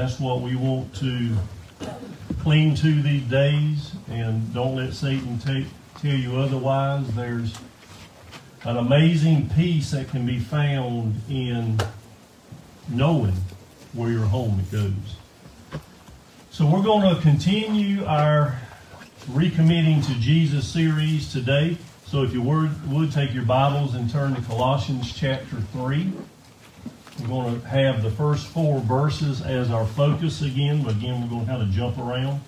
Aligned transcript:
That's 0.00 0.18
what 0.18 0.40
we 0.40 0.56
want 0.56 0.94
to 1.00 1.36
cling 2.38 2.74
to 2.76 3.02
these 3.02 3.22
days, 3.24 3.92
and 4.08 4.54
don't 4.54 4.74
let 4.74 4.94
Satan 4.94 5.38
take, 5.38 5.66
tell 6.00 6.14
you 6.14 6.38
otherwise. 6.38 7.06
There's 7.14 7.54
an 8.64 8.78
amazing 8.78 9.50
peace 9.50 9.90
that 9.90 10.08
can 10.08 10.24
be 10.24 10.38
found 10.38 11.20
in 11.28 11.78
knowing 12.88 13.34
where 13.92 14.10
your 14.10 14.24
home 14.24 14.62
goes. 14.72 14.94
So 16.50 16.64
we're 16.64 16.82
going 16.82 17.14
to 17.14 17.20
continue 17.20 18.02
our 18.06 18.58
recommitting 19.32 20.02
to 20.06 20.14
Jesus 20.14 20.66
series 20.66 21.30
today. 21.30 21.76
So 22.06 22.22
if 22.22 22.32
you 22.32 22.40
would, 22.40 22.90
would 22.90 23.12
take 23.12 23.34
your 23.34 23.44
Bibles 23.44 23.94
and 23.94 24.10
turn 24.10 24.34
to 24.34 24.40
Colossians 24.40 25.12
chapter 25.12 25.60
3. 25.60 26.10
We're 27.20 27.28
going 27.28 27.60
to 27.60 27.68
have 27.68 28.02
the 28.02 28.10
first 28.10 28.46
four 28.46 28.80
verses 28.80 29.42
as 29.42 29.70
our 29.70 29.84
focus 29.84 30.40
again, 30.40 30.82
but 30.82 30.94
again, 30.94 31.20
we're 31.20 31.28
going 31.28 31.44
to 31.44 31.50
kind 31.50 31.62
of 31.62 31.70
jump 31.70 31.98
around. 31.98 32.40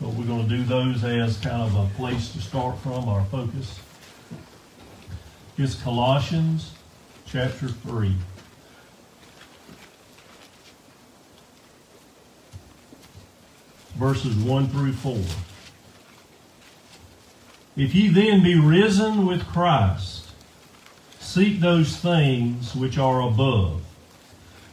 But 0.00 0.10
we're 0.10 0.26
going 0.26 0.46
to 0.46 0.56
do 0.56 0.62
those 0.64 1.02
as 1.04 1.38
kind 1.38 1.62
of 1.62 1.74
a 1.76 1.86
place 1.96 2.32
to 2.32 2.40
start 2.40 2.78
from, 2.78 3.08
our 3.08 3.24
focus. 3.26 3.78
It's 5.56 5.80
Colossians 5.80 6.72
chapter 7.24 7.68
3. 7.68 8.14
Verses 13.94 14.34
1 14.36 14.68
through 14.68 14.92
4. 14.92 15.16
If 17.76 17.94
ye 17.94 18.08
then 18.08 18.42
be 18.42 18.58
risen 18.58 19.24
with 19.24 19.46
Christ, 19.46 20.21
seek 21.32 21.60
those 21.60 21.96
things 21.96 22.74
which 22.74 22.98
are 22.98 23.22
above, 23.22 23.80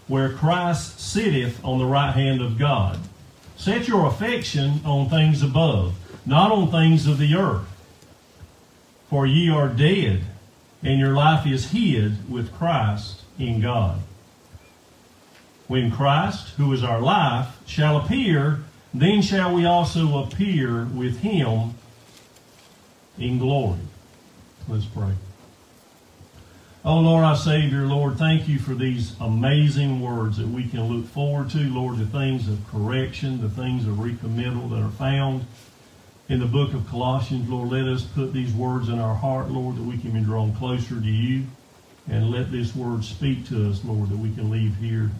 where 0.09 0.33
Christ 0.33 0.99
sitteth 0.99 1.63
on 1.63 1.79
the 1.79 1.85
right 1.85 2.13
hand 2.13 2.41
of 2.41 2.57
God. 2.57 2.99
Set 3.55 3.87
your 3.87 4.05
affection 4.05 4.81
on 4.83 5.09
things 5.09 5.41
above, 5.41 5.95
not 6.25 6.51
on 6.51 6.69
things 6.69 7.07
of 7.07 7.17
the 7.17 7.33
earth. 7.33 7.65
For 9.09 9.25
ye 9.25 9.49
are 9.49 9.69
dead, 9.69 10.23
and 10.83 10.99
your 10.99 11.13
life 11.13 11.47
is 11.47 11.71
hid 11.71 12.29
with 12.29 12.53
Christ 12.53 13.21
in 13.37 13.61
God. 13.61 14.01
When 15.67 15.91
Christ, 15.91 16.49
who 16.57 16.73
is 16.73 16.83
our 16.83 16.99
life, 16.99 17.57
shall 17.65 17.95
appear, 17.95 18.63
then 18.93 19.21
shall 19.21 19.53
we 19.53 19.65
also 19.65 20.23
appear 20.23 20.83
with 20.83 21.19
him 21.19 21.75
in 23.17 23.37
glory. 23.39 23.79
Let's 24.67 24.85
pray. 24.85 25.13
Oh 26.89 27.01
Lord, 27.01 27.23
our 27.23 27.35
Savior, 27.35 27.85
Lord, 27.85 28.17
thank 28.17 28.47
you 28.47 28.57
for 28.57 28.73
these 28.73 29.13
amazing 29.19 30.01
words 30.01 30.37
that 30.37 30.47
we 30.47 30.67
can 30.67 30.91
look 30.91 31.05
forward 31.05 31.51
to, 31.51 31.59
Lord, 31.59 31.99
the 31.99 32.07
things 32.07 32.49
of 32.49 32.67
correction, 32.71 33.39
the 33.41 33.49
things 33.49 33.85
of 33.85 33.99
recommittal 33.99 34.67
that 34.69 34.81
are 34.81 34.89
found 34.89 35.45
in 36.29 36.39
the 36.39 36.47
book 36.47 36.73
of 36.73 36.87
Colossians. 36.87 37.47
Lord, 37.47 37.69
let 37.69 37.85
us 37.85 38.01
put 38.01 38.33
these 38.33 38.51
words 38.53 38.89
in 38.89 38.97
our 38.97 39.13
heart, 39.13 39.51
Lord, 39.51 39.75
that 39.75 39.83
we 39.83 39.99
can 39.99 40.09
be 40.09 40.21
drawn 40.21 40.55
closer 40.55 40.99
to 40.99 41.07
you. 41.07 41.43
And 42.09 42.31
let 42.31 42.51
this 42.51 42.75
word 42.75 43.05
speak 43.05 43.47
to 43.49 43.69
us, 43.69 43.85
Lord, 43.85 44.09
that 44.09 44.17
we 44.17 44.33
can 44.33 44.49
leave 44.49 44.75
here 44.77 45.11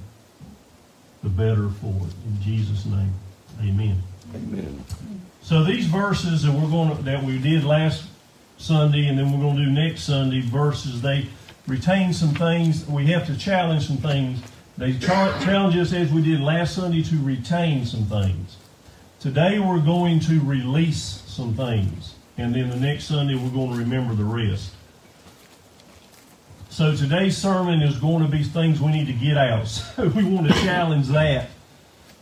the 1.22 1.30
better 1.30 1.70
for 1.70 1.90
it. 1.90 2.14
In 2.25 2.42
Jesus' 2.42 2.88
name, 2.88 3.14
amen. 3.59 4.02
Amen. 4.34 4.84
So 5.44 5.64
these 5.64 5.86
verses 5.86 6.42
that 6.42 6.52
we're 6.52 6.72
going 6.72 6.97
to, 6.97 7.03
that 7.03 7.23
we 7.23 7.38
did 7.38 7.64
last 7.64 8.06
Sunday 8.58 9.06
and 9.06 9.20
then 9.20 9.31
we're 9.31 9.40
going 9.40 9.58
to 9.58 9.66
do 9.66 9.69
next 9.69 10.06
Sunday 10.06 10.41
verses, 10.41 11.03
they 11.03 11.28
retain 11.69 12.12
some 12.13 12.34
things. 12.34 12.85
We 12.88 13.06
have 13.07 13.28
to 13.28 13.38
challenge 13.38 13.88
some 13.88 13.97
things. 13.97 14.41
They 14.78 14.97
challenge 14.97 15.75
us 15.75 15.94
as 15.94 16.12
we 16.12 16.22
did 16.22 16.41
last 16.41 16.75
Sunday 16.75 17.03
to 17.03 17.24
retain 17.24 17.85
some 17.85 18.06
things. 18.06 18.57
Today 19.19 19.59
we're 19.59 19.79
going 19.79 20.19
to 20.22 20.40
release 20.41 21.24
some 21.28 21.53
things. 21.53 22.16
And 22.38 22.56
then 22.56 22.69
the 22.69 22.78
next 22.78 23.06
Sunday 23.06 23.35
we're 23.35 23.50
going 23.52 23.74
to 23.74 23.78
remember 23.78 24.16
the 24.16 24.24
rest. 24.24 24.72
So 26.69 26.96
today's 26.96 27.38
sermon 27.38 27.81
is 27.81 27.97
going 27.97 28.24
to 28.24 28.29
be 28.29 28.44
things 28.44 28.79
we 28.79 28.91
need 28.91 29.08
to 29.08 29.13
get 29.13 29.38
out. 29.38 29.68
So 29.96 30.08
we 30.08 30.24
want 30.24 30.47
to 30.47 30.53
challenge 30.53 31.08
that 31.08 31.50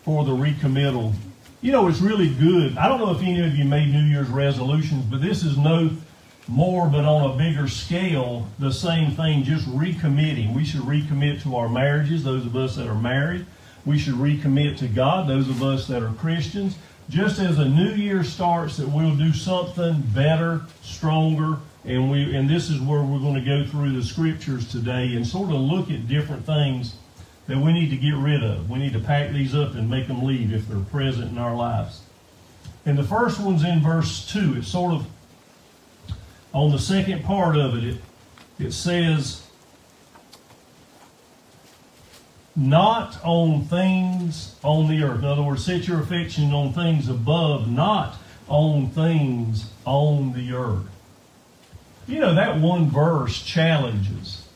for 0.03 0.25
the 0.25 0.31
recommittal. 0.31 1.13
You 1.62 1.72
know, 1.72 1.88
it's 1.88 2.00
really 2.00 2.34
good. 2.34 2.78
I 2.78 2.88
don't 2.88 3.00
know 3.00 3.12
if 3.12 3.22
any 3.22 3.46
of 3.46 3.56
you 3.56 3.66
made 3.66 3.90
New 3.90 4.06
Year's 4.06 4.30
resolutions, 4.30 5.06
but 5.06 5.22
this 5.22 5.44
is 5.44 5.57
no 5.57 5.91
more, 6.47 6.88
but 6.88 7.06
on 7.06 7.31
a 7.31 7.38
bigger 7.38 7.68
scale, 7.68 8.47
the 8.59 8.72
same 8.72 9.12
thing, 9.12 9.44
just 9.44 9.68
recommitting. 9.68 10.56
We 10.56 10.63
should 10.63 10.81
recommit 10.81 11.41
to 11.44 11.56
our 11.56 11.69
marriages, 11.69 12.24
those 12.24 12.46
of 12.46 12.56
us 12.56 12.75
that 12.75 12.88
are 12.88 12.96
married. 12.96 13.46
We 13.85 13.97
should 13.97 14.16
recommit 14.16 14.78
to 14.80 14.88
God, 14.88 15.28
those 15.28 15.50
of 15.50 15.63
us 15.63 15.88
that 15.88 16.03
are 16.03 16.13
Christians. 16.13 16.78
Just 17.09 17.40
as 17.40 17.57
a 17.57 17.68
new 17.68 17.91
year 17.91 18.24
starts, 18.24 18.78
that 18.78 18.88
we'll 18.88 19.16
do 19.16 19.31
something 19.31 20.02
better, 20.13 20.62
stronger, 20.81 21.57
and 21.86 22.12
we 22.12 22.36
and 22.36 22.50
this 22.50 22.69
is 22.69 22.81
where 22.81 23.02
we're 23.02 23.19
going 23.19 23.36
to 23.36 23.41
go 23.41 23.66
through 23.66 23.94
the 23.94 24.03
scriptures 24.03 24.69
today 24.69 25.16
and 25.16 25.25
sort 25.25 25.52
of 25.52 25.62
look 25.62 25.90
at 25.90 26.06
different 26.07 26.46
things 26.46 26.96
that 27.47 27.57
we 27.57 27.72
need 27.72 27.90
to 27.91 27.96
get 27.96 28.16
rid 28.16 28.44
of. 28.44 28.69
We 28.69 28.78
need 28.78 28.91
to 28.91 29.00
pack 29.00 29.31
these 29.31 29.56
up 29.56 29.75
and 29.75 29.90
make 29.90 30.07
them 30.07 30.24
leave 30.24 30.53
if 30.53 30.68
they're 30.68 30.80
present 30.80 31.31
in 31.31 31.38
our 31.38 31.56
lives. 31.56 32.02
And 32.86 32.97
the 32.97 33.03
first 33.03 33.40
one's 33.40 33.63
in 33.63 33.81
verse 33.81 34.30
2. 34.31 34.57
It's 34.57 34.68
sort 34.68 34.94
of 34.94 35.07
on 36.57 36.72
the 36.72 36.79
second 36.79 37.23
part 37.23 37.56
of 37.56 37.78
it, 37.78 37.84
it, 37.84 37.97
it 38.57 38.72
says, 38.72 39.45
not 42.56 43.23
on 43.23 43.63
things 43.66 44.56
on 44.63 44.88
the 44.88 45.03
earth. 45.03 45.19
In 45.19 45.25
other 45.25 45.44
words, 45.44 45.63
set 45.63 45.88
your 45.88 46.01
affection 46.01 46.51
on 46.53 46.73
things 46.73 47.09
above, 47.09 47.69
not 47.69 48.16
on 48.47 48.90
things 48.90 49.69
on 49.85 50.34
the 50.34 50.53
earth. 50.53 50.88
You 52.07 52.22
know, 52.22 52.34
that 52.34 52.59
one 52.59 52.89
verse 52.89 53.44
challenges 53.44 54.47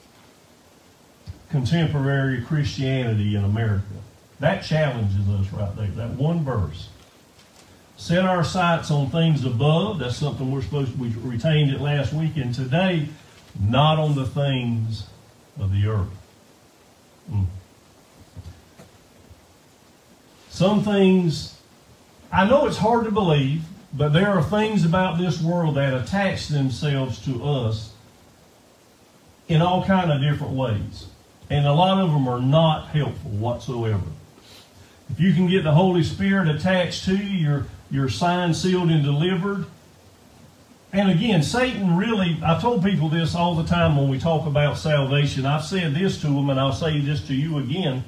contemporary 1.52 2.42
Christianity 2.42 3.36
in 3.36 3.44
America. 3.44 3.86
That 4.40 4.64
challenges 4.64 5.30
us 5.30 5.54
right 5.54 5.76
there, 5.76 5.92
that 5.92 6.16
one 6.16 6.44
verse. 6.44 6.90
Set 8.02 8.26
our 8.26 8.44
sights 8.44 8.90
on 8.90 9.12
things 9.12 9.46
above. 9.46 10.00
That's 10.00 10.18
something 10.18 10.52
we're 10.52 10.64
supposed 10.64 10.94
to, 10.94 10.98
we 10.98 11.10
retained 11.10 11.70
it 11.70 11.80
last 11.80 12.14
week 12.14 12.36
and 12.36 12.52
today, 12.52 13.08
not 13.60 14.00
on 14.00 14.16
the 14.16 14.26
things 14.26 15.06
of 15.60 15.72
the 15.72 15.86
earth. 15.86 16.10
Mm. 17.32 17.46
Some 20.50 20.84
things, 20.84 21.62
I 22.34 22.50
know 22.50 22.66
it's 22.66 22.78
hard 22.78 23.06
to 23.06 23.12
believe, 23.12 23.66
but 23.94 24.14
there 24.14 24.30
are 24.30 24.42
things 24.42 24.84
about 24.84 25.20
this 25.20 25.40
world 25.40 25.76
that 25.76 25.94
attach 25.94 26.48
themselves 26.48 27.24
to 27.26 27.44
us 27.44 27.94
in 29.48 29.62
all 29.62 29.86
kind 29.86 30.12
of 30.12 30.22
different 30.22 30.54
ways. 30.54 31.06
And 31.52 31.68
a 31.68 31.74
lot 31.74 32.00
of 32.00 32.10
them 32.10 32.28
are 32.28 32.42
not 32.42 32.88
helpful 32.88 33.30
whatsoever. 33.30 34.02
If 35.12 35.20
you 35.20 35.36
can 35.36 35.48
get 35.48 35.64
the 35.64 35.74
Holy 35.74 36.02
Spirit 36.02 36.48
attached 36.48 37.06
to 37.06 37.16
you, 37.16 37.48
you're, 37.48 37.66
you're 37.92 38.10
signed, 38.10 38.56
sealed, 38.56 38.90
and 38.90 39.04
delivered. 39.04 39.66
And 40.94 41.12
again, 41.12 41.44
Satan 41.44 41.96
really, 41.96 42.38
I've 42.44 42.62
told 42.62 42.84
people 42.84 43.10
this 43.10 43.36
all 43.36 43.56
the 43.56 43.64
time 43.64 43.96
when 43.96 44.10
we 44.10 44.20
talk 44.20 44.46
about 44.46 44.78
salvation. 44.78 45.46
I've 45.46 45.64
said 45.64 45.94
this 45.94 46.20
to 46.22 46.28
them, 46.28 46.50
and 46.50 46.60
I'll 46.60 46.74
say 46.74 47.00
this 47.00 47.26
to 47.28 47.34
you 47.34 47.60
again 47.60 48.04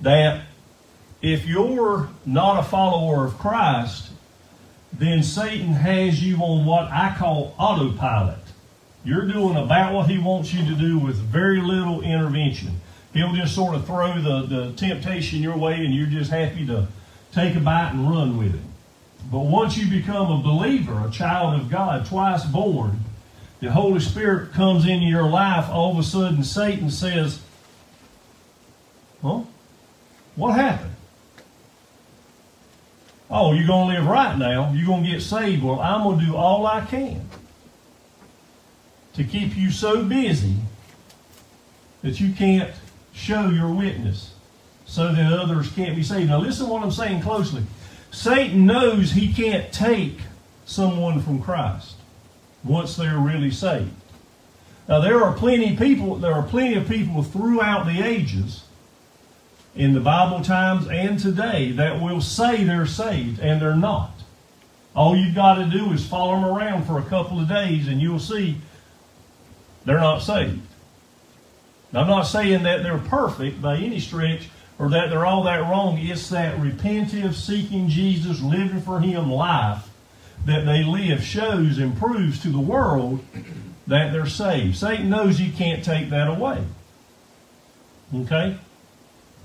that 0.00 0.42
if 1.22 1.46
you're 1.46 2.08
not 2.24 2.60
a 2.60 2.62
follower 2.62 3.24
of 3.24 3.38
Christ, 3.38 4.10
then 4.92 5.22
Satan 5.22 5.72
has 5.72 6.22
you 6.22 6.36
on 6.36 6.64
what 6.64 6.90
I 6.90 7.14
call 7.18 7.54
autopilot. 7.58 8.38
You're 9.04 9.26
doing 9.26 9.56
about 9.56 9.94
what 9.94 10.08
he 10.08 10.18
wants 10.18 10.52
you 10.52 10.64
to 10.66 10.74
do 10.74 10.98
with 10.98 11.16
very 11.16 11.60
little 11.60 12.02
intervention. 12.02 12.80
He'll 13.12 13.34
just 13.34 13.54
sort 13.54 13.74
of 13.74 13.86
throw 13.86 14.20
the, 14.20 14.46
the 14.46 14.72
temptation 14.72 15.40
your 15.40 15.56
way 15.56 15.74
and 15.74 15.94
you're 15.94 16.06
just 16.06 16.30
happy 16.30 16.66
to 16.66 16.88
take 17.32 17.54
a 17.54 17.60
bite 17.60 17.90
and 17.92 18.10
run 18.10 18.36
with 18.36 18.54
it. 18.54 18.60
But 19.30 19.40
once 19.40 19.76
you 19.76 19.88
become 19.88 20.30
a 20.30 20.42
believer, 20.42 21.04
a 21.06 21.10
child 21.10 21.60
of 21.60 21.68
God, 21.68 22.06
twice 22.06 22.44
born, 22.44 23.00
the 23.60 23.72
Holy 23.72 24.00
Spirit 24.00 24.52
comes 24.52 24.86
into 24.86 25.06
your 25.06 25.28
life, 25.28 25.68
all 25.68 25.92
of 25.92 25.98
a 25.98 26.02
sudden 26.02 26.44
Satan 26.44 26.90
says, 26.90 27.40
Well, 29.22 29.48
what 30.36 30.54
happened? 30.54 30.92
Oh, 33.28 33.52
you're 33.52 33.66
going 33.66 33.88
to 33.88 34.00
live 34.00 34.06
right 34.06 34.38
now. 34.38 34.72
You're 34.72 34.86
going 34.86 35.04
to 35.04 35.10
get 35.10 35.20
saved. 35.20 35.64
Well, 35.64 35.80
I'm 35.80 36.04
going 36.04 36.20
to 36.20 36.26
do 36.26 36.36
all 36.36 36.66
I 36.66 36.84
can 36.84 37.28
to 39.14 39.24
keep 39.24 39.56
you 39.56 39.70
so 39.70 40.04
busy 40.04 40.54
that 42.02 42.20
you 42.20 42.32
can't 42.32 42.70
show 43.12 43.48
your 43.48 43.72
witness 43.72 44.34
so 44.84 45.12
that 45.12 45.32
others 45.32 45.72
can't 45.72 45.96
be 45.96 46.02
saved. 46.02 46.28
Now, 46.28 46.38
listen 46.38 46.66
to 46.66 46.72
what 46.72 46.82
I'm 46.82 46.92
saying 46.92 47.22
closely. 47.22 47.62
Satan 48.16 48.64
knows 48.64 49.12
he 49.12 49.30
can't 49.30 49.70
take 49.70 50.20
someone 50.64 51.20
from 51.20 51.42
Christ 51.42 51.96
once 52.64 52.96
they're 52.96 53.18
really 53.18 53.50
saved. 53.50 53.92
Now, 54.88 55.00
there 55.00 55.22
are 55.22 55.34
plenty 55.34 55.76
people, 55.76 56.16
there 56.16 56.32
are 56.32 56.42
plenty 56.42 56.76
of 56.76 56.88
people 56.88 57.22
throughout 57.22 57.84
the 57.84 58.00
ages 58.02 58.64
in 59.74 59.92
the 59.92 60.00
Bible 60.00 60.40
times 60.40 60.88
and 60.88 61.18
today 61.18 61.72
that 61.72 62.00
will 62.00 62.22
say 62.22 62.64
they're 62.64 62.86
saved 62.86 63.38
and 63.38 63.60
they're 63.60 63.76
not. 63.76 64.12
All 64.94 65.14
you've 65.14 65.34
got 65.34 65.56
to 65.56 65.66
do 65.66 65.92
is 65.92 66.06
follow 66.06 66.36
them 66.36 66.46
around 66.46 66.84
for 66.84 66.98
a 66.98 67.04
couple 67.04 67.38
of 67.38 67.50
days 67.50 67.86
and 67.86 68.00
you'll 68.00 68.18
see 68.18 68.56
they're 69.84 70.00
not 70.00 70.22
saved. 70.22 70.62
Now, 71.92 72.00
I'm 72.00 72.08
not 72.08 72.22
saying 72.22 72.62
that 72.62 72.82
they're 72.82 72.96
perfect 72.96 73.60
by 73.60 73.76
any 73.76 74.00
stretch 74.00 74.48
or 74.78 74.90
that 74.90 75.10
they're 75.10 75.26
all 75.26 75.42
that 75.44 75.60
wrong. 75.60 75.98
It's 75.98 76.28
that 76.30 76.58
repentive, 76.58 77.34
seeking 77.34 77.88
Jesus, 77.88 78.40
living 78.40 78.80
for 78.80 79.00
Him 79.00 79.30
life 79.30 79.88
that 80.44 80.64
they 80.64 80.84
live 80.84 81.22
shows 81.22 81.78
and 81.78 81.98
proves 81.98 82.40
to 82.42 82.48
the 82.48 82.60
world 82.60 83.24
that 83.86 84.12
they're 84.12 84.26
saved. 84.26 84.76
Satan 84.76 85.10
knows 85.10 85.40
you 85.40 85.52
can't 85.52 85.84
take 85.84 86.10
that 86.10 86.28
away. 86.28 86.62
Okay? 88.14 88.56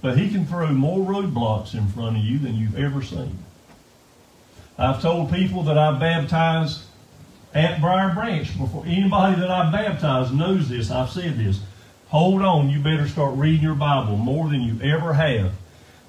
But 0.02 0.18
he 0.18 0.30
can 0.30 0.46
throw 0.46 0.72
more 0.72 1.06
roadblocks 1.06 1.74
in 1.74 1.88
front 1.88 2.18
of 2.18 2.24
you 2.24 2.40
than 2.40 2.56
you've 2.56 2.78
ever 2.78 3.02
seen. 3.02 3.38
I've 4.78 5.02
told 5.02 5.32
people 5.32 5.64
that 5.64 5.78
I 5.78 5.98
baptized 5.98 6.82
at 7.54 7.82
Briar 7.82 8.14
Branch 8.14 8.58
before. 8.58 8.84
Anybody 8.86 9.40
that 9.40 9.52
I 9.52 9.72
baptized 9.72 10.34
knows 10.34 10.70
this. 10.70 10.90
I've 10.90 11.10
said 11.10 11.38
this. 11.38 11.60
Hold 12.12 12.42
on, 12.42 12.70
you 12.70 12.82
better 12.82 13.08
start 13.08 13.38
reading 13.38 13.62
your 13.62 13.74
Bible 13.74 14.18
more 14.18 14.50
than 14.50 14.62
you 14.62 14.78
ever 14.82 15.14
have. 15.14 15.54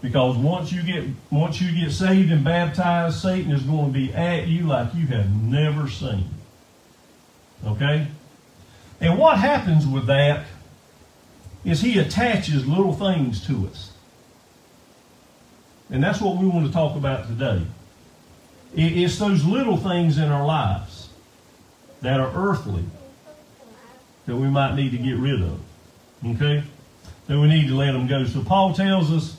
Because 0.01 0.37
once 0.37 0.73
you 0.73 0.83
get 0.83 1.05
once 1.31 1.61
you 1.61 1.81
get 1.81 1.93
saved 1.93 2.33
and 2.33 2.45
baptized, 2.45 3.21
Satan 3.21 3.53
is 3.53 3.63
going 3.63 3.93
to 3.93 3.99
be 3.99 4.13
at 4.13 4.49
you 4.49 4.65
like 4.65 4.93
you 4.97 5.07
have 5.07 5.31
never 5.31 5.89
seen. 5.89 6.29
Okay? 7.65 8.09
And 9.01 9.17
what 9.17 9.39
happens 9.39 9.87
with 9.87 10.07
that 10.07 10.47
is 11.65 11.81
he 11.81 12.01
attaches 12.01 12.67
little 12.67 12.95
things 12.95 13.47
to 13.47 13.69
us. 13.69 13.93
And 15.89 16.03
that's 16.03 16.21
what 16.21 16.37
we 16.37 16.49
want 16.49 16.67
to 16.67 16.73
talk 16.73 16.97
about 16.97 17.29
today. 17.29 17.65
It's 18.75 19.21
those 19.21 19.45
little 19.45 19.77
things 19.77 20.19
in 20.19 20.31
our 20.31 20.45
lives 20.45 21.11
that 22.01 22.19
are 22.19 22.33
earthly 22.35 22.83
that 24.27 24.35
we 24.35 24.49
might 24.49 24.75
need 24.75 24.91
to 24.91 24.99
get 24.99 25.17
rid 25.17 25.41
of. 25.41 25.61
Okay? 26.25 26.63
Then 27.27 27.41
we 27.41 27.49
need 27.49 27.69
to 27.69 27.75
let 27.75 27.93
them 27.93 28.07
go. 28.07 28.25
So 28.25 28.43
Paul 28.43 28.75
tells 28.75 29.11
us 29.11 29.37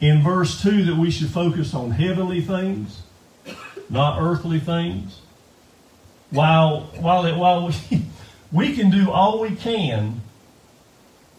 in 0.00 0.22
verse 0.22 0.62
2 0.62 0.84
that 0.86 0.96
we 0.96 1.10
should 1.10 1.30
focus 1.30 1.74
on 1.74 1.90
heavenly 1.90 2.40
things, 2.40 3.02
not 3.88 4.20
earthly 4.20 4.60
things. 4.60 5.20
While, 6.30 6.80
while, 6.98 7.26
it, 7.26 7.36
while 7.36 7.66
we, 7.68 7.74
we 8.52 8.74
can 8.74 8.90
do 8.90 9.10
all 9.10 9.40
we 9.40 9.54
can 9.54 10.20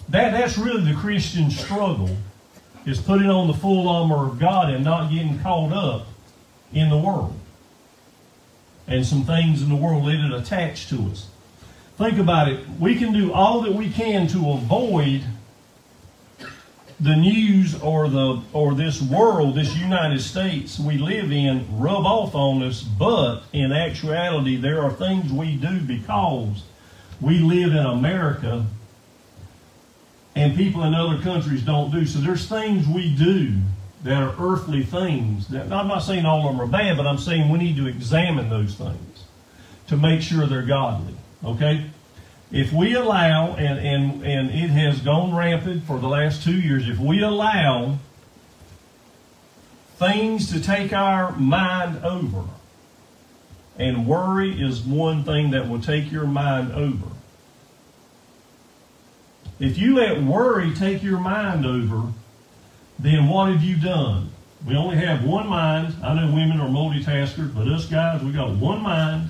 that, 0.10 0.32
that's 0.32 0.58
really 0.58 0.92
the 0.92 0.98
Christian 0.98 1.50
struggle, 1.50 2.16
is 2.86 3.00
putting 3.00 3.30
on 3.30 3.48
the 3.48 3.54
full 3.54 3.90
armor 3.90 4.28
of 4.28 4.40
God 4.40 4.70
and 4.70 4.84
not 4.84 5.12
getting 5.12 5.40
caught 5.40 5.74
up 5.74 6.08
in 6.72 6.90
the 6.90 6.98
world. 6.98 7.34
And 8.88 9.06
some 9.06 9.24
things 9.24 9.64
in 9.64 9.70
the 9.70 9.76
world 9.76 10.06
let 10.06 10.16
it 10.16 10.32
attach 10.32 10.90
to 10.90 11.10
us. 11.12 11.28
Think 11.98 12.20
about 12.20 12.50
it. 12.50 12.68
We 12.80 12.96
can 12.96 13.14
do 13.14 13.32
all 13.32 13.62
that 13.62 13.74
we 13.74 13.90
can 13.90 14.28
to 14.28 14.52
avoid 14.52 15.24
the 17.00 17.16
news 17.16 17.80
or 17.82 18.10
the 18.10 18.42
or 18.54 18.74
this 18.74 19.02
world, 19.02 19.56
this 19.56 19.76
United 19.76 20.22
States 20.22 20.80
we 20.80 20.98
live 20.98 21.32
in, 21.32 21.66
rub 21.78 22.06
off 22.06 22.36
on 22.36 22.64
us, 22.64 22.82
but 22.82 23.42
in 23.54 23.72
actuality 23.72 24.56
there 24.56 24.82
are 24.82 24.92
things 24.92 25.32
we 25.32 25.56
do 25.56 25.80
because 25.82 26.64
we 27.20 27.40
live 27.40 27.72
in 27.72 27.86
America 27.86 28.66
and 30.36 30.56
people 30.56 30.84
in 30.84 30.94
other 30.94 31.22
countries 31.22 31.64
don't 31.64 31.92
do. 31.92 32.06
So 32.06 32.20
there's 32.20 32.48
things 32.48 32.88
we 32.88 33.14
do 33.16 33.54
that 34.04 34.22
are 34.22 34.36
earthly 34.40 34.84
things. 34.84 35.48
That, 35.48 35.72
I'm 35.72 35.88
not 35.88 36.00
saying 36.00 36.26
all 36.26 36.48
of 36.48 36.54
them 36.54 36.62
are 36.62 36.68
bad, 36.68 36.98
but 36.98 37.08
I'm 37.08 37.18
saying 37.18 37.50
we 37.50 37.58
need 37.58 37.78
to 37.78 37.88
examine 37.88 38.50
those 38.50 38.76
things 38.76 39.24
to 39.88 39.98
make 39.98 40.22
sure 40.22 40.46
they're 40.46 40.62
godly. 40.62 41.16
Okay? 41.46 41.90
If 42.52 42.74
we 42.74 42.94
allow, 42.94 43.56
and, 43.56 43.80
and, 43.80 44.24
and 44.24 44.50
it 44.52 44.70
has 44.70 45.00
gone 45.02 45.36
rampant 45.36 45.84
for 45.84 46.00
the 46.00 46.08
last 46.08 46.44
two 46.44 46.60
years, 46.60 46.88
if 46.88 47.00
we 47.00 47.22
allow 47.22 47.98
things 49.98 50.52
to 50.52 50.62
take 50.62 50.94
our 50.94 51.32
mind 51.38 52.04
over, 52.04 52.44
and 53.78 54.08
worry 54.08 54.62
is 54.62 54.82
one 54.82 55.24
thing 55.24 55.52
that 55.52 55.68
will 55.68 55.82
take 55.82 56.12
your 56.12 56.28
mind 56.28 56.72
over. 56.72 57.08
If 59.60 59.78
you 59.78 59.96
let 59.96 60.22
worry 60.22 60.74
take 60.74 61.04
your 61.04 61.20
mind 61.20 61.66
over, 61.66 62.14
then 63.00 63.28
what 63.28 63.52
have 63.52 63.64
you 63.64 63.78
done? 63.78 64.32
We 64.66 64.76
only 64.76 64.98
have 64.98 65.24
one 65.24 65.48
mind. 65.48 65.96
I 66.04 66.14
know 66.14 66.34
women 66.34 66.60
are 66.60 66.70
multitaskers, 66.70 67.54
but 67.54 67.68
us 67.68 67.86
guys, 67.86 68.24
we 68.24 68.32
got 68.32 68.52
one 68.56 68.82
mind. 68.82 69.30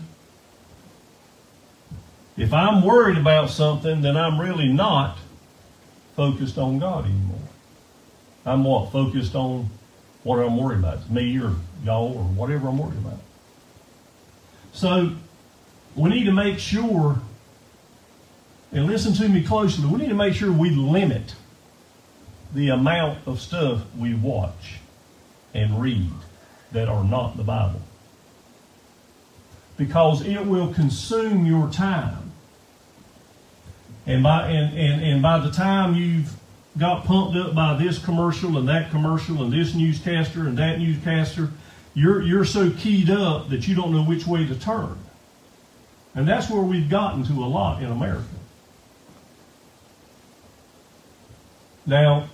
If 2.37 2.53
I'm 2.53 2.83
worried 2.83 3.17
about 3.17 3.49
something, 3.49 4.01
then 4.01 4.17
I'm 4.17 4.39
really 4.39 4.67
not 4.67 5.17
focused 6.15 6.57
on 6.57 6.79
God 6.79 7.05
anymore. 7.05 7.39
I'm 8.45 8.63
what? 8.63 8.91
Focused 8.91 9.35
on 9.35 9.69
what 10.23 10.39
I'm 10.39 10.57
worried 10.57 10.79
about. 10.79 10.99
It's 10.99 11.09
me 11.09 11.39
or 11.39 11.55
y'all 11.83 12.17
or 12.17 12.23
whatever 12.23 12.67
I'm 12.67 12.77
worried 12.77 12.97
about. 12.97 13.19
So 14.73 15.11
we 15.95 16.09
need 16.09 16.25
to 16.25 16.31
make 16.31 16.59
sure 16.59 17.21
and 18.75 18.87
listen 18.87 19.13
to 19.13 19.29
me 19.29 19.41
closely. 19.41 19.87
We 19.87 19.99
need 19.99 20.09
to 20.09 20.15
make 20.15 20.33
sure 20.33 20.51
we 20.51 20.69
limit 20.69 21.35
the 22.53 22.69
amount 22.69 23.19
of 23.25 23.39
stuff 23.39 23.83
we 23.97 24.13
watch 24.13 24.79
and 25.53 25.81
read 25.81 26.11
that 26.73 26.89
are 26.89 27.03
not 27.03 27.37
the 27.37 27.43
Bible. 27.43 27.81
Because 29.77 30.25
it 30.25 30.45
will 30.45 30.73
consume 30.73 31.45
your 31.45 31.69
time. 31.69 32.24
And 34.07 34.21
by, 34.21 34.49
and, 34.49 34.77
and, 34.77 35.03
and 35.03 35.21
by 35.21 35.39
the 35.39 35.51
time 35.51 35.95
you've 35.95 36.31
got 36.77 37.05
pumped 37.05 37.35
up 37.37 37.55
by 37.55 37.75
this 37.77 38.03
commercial 38.03 38.57
and 38.57 38.67
that 38.67 38.91
commercial 38.91 39.43
and 39.43 39.51
this 39.51 39.73
newscaster 39.73 40.41
and 40.41 40.57
that 40.57 40.79
newscaster, 40.79 41.49
you're, 41.93 42.21
you're 42.21 42.45
so 42.45 42.69
keyed 42.71 43.09
up 43.09 43.49
that 43.49 43.67
you 43.67 43.75
don't 43.75 43.91
know 43.91 44.03
which 44.03 44.27
way 44.27 44.45
to 44.45 44.55
turn. 44.55 44.97
And 46.13 46.27
that's 46.27 46.49
where 46.49 46.61
we've 46.61 46.89
gotten 46.89 47.23
to 47.25 47.33
a 47.33 47.45
lot 47.45 47.81
in 47.81 47.91
America. 47.91 48.23
Now, 51.85 52.29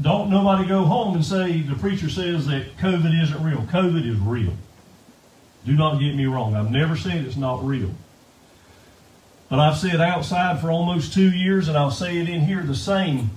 don't 0.00 0.30
nobody 0.30 0.66
go 0.68 0.84
home 0.84 1.14
and 1.14 1.24
say 1.24 1.60
the 1.60 1.74
preacher 1.74 2.08
says 2.08 2.46
that 2.46 2.76
COVID 2.78 3.22
isn't 3.22 3.42
real. 3.42 3.58
COVID 3.62 4.06
is 4.08 4.18
real. 4.18 4.52
Do 5.64 5.76
not 5.76 6.00
get 6.00 6.14
me 6.14 6.26
wrong. 6.26 6.54
I've 6.54 6.70
never 6.70 6.96
said 6.96 7.24
it's 7.24 7.36
not 7.36 7.64
real. 7.64 7.90
But 9.52 9.60
I've 9.60 9.76
said 9.76 10.00
outside 10.00 10.62
for 10.62 10.70
almost 10.70 11.12
two 11.12 11.30
years, 11.30 11.68
and 11.68 11.76
I'll 11.76 11.90
say 11.90 12.16
it 12.16 12.26
in 12.26 12.40
here 12.40 12.62
the 12.62 12.74
same. 12.74 13.32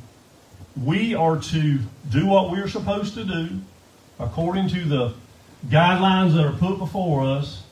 We 0.81 1.13
are 1.13 1.37
to 1.37 1.79
do 2.09 2.25
what 2.25 2.51
we're 2.51 2.69
supposed 2.69 3.15
to 3.15 3.25
do 3.25 3.59
according 4.17 4.69
to 4.69 4.85
the 4.85 5.13
guidelines 5.67 6.33
that 6.35 6.45
are 6.45 6.53
put 6.53 6.77
before 6.77 7.25
us, 7.25 7.63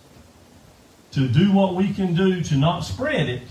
to 1.13 1.29
do 1.29 1.53
what 1.53 1.73
we 1.73 1.93
can 1.93 2.15
do 2.15 2.43
to 2.43 2.57
not 2.57 2.81
spread 2.81 3.29
it, 3.29 3.43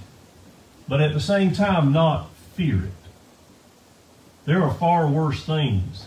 but 0.86 1.00
at 1.00 1.14
the 1.14 1.20
same 1.20 1.54
time 1.54 1.90
not 1.90 2.28
fear 2.54 2.84
it. 2.84 2.92
There 4.44 4.62
are 4.62 4.74
far 4.74 5.08
worse 5.08 5.42
things 5.42 6.04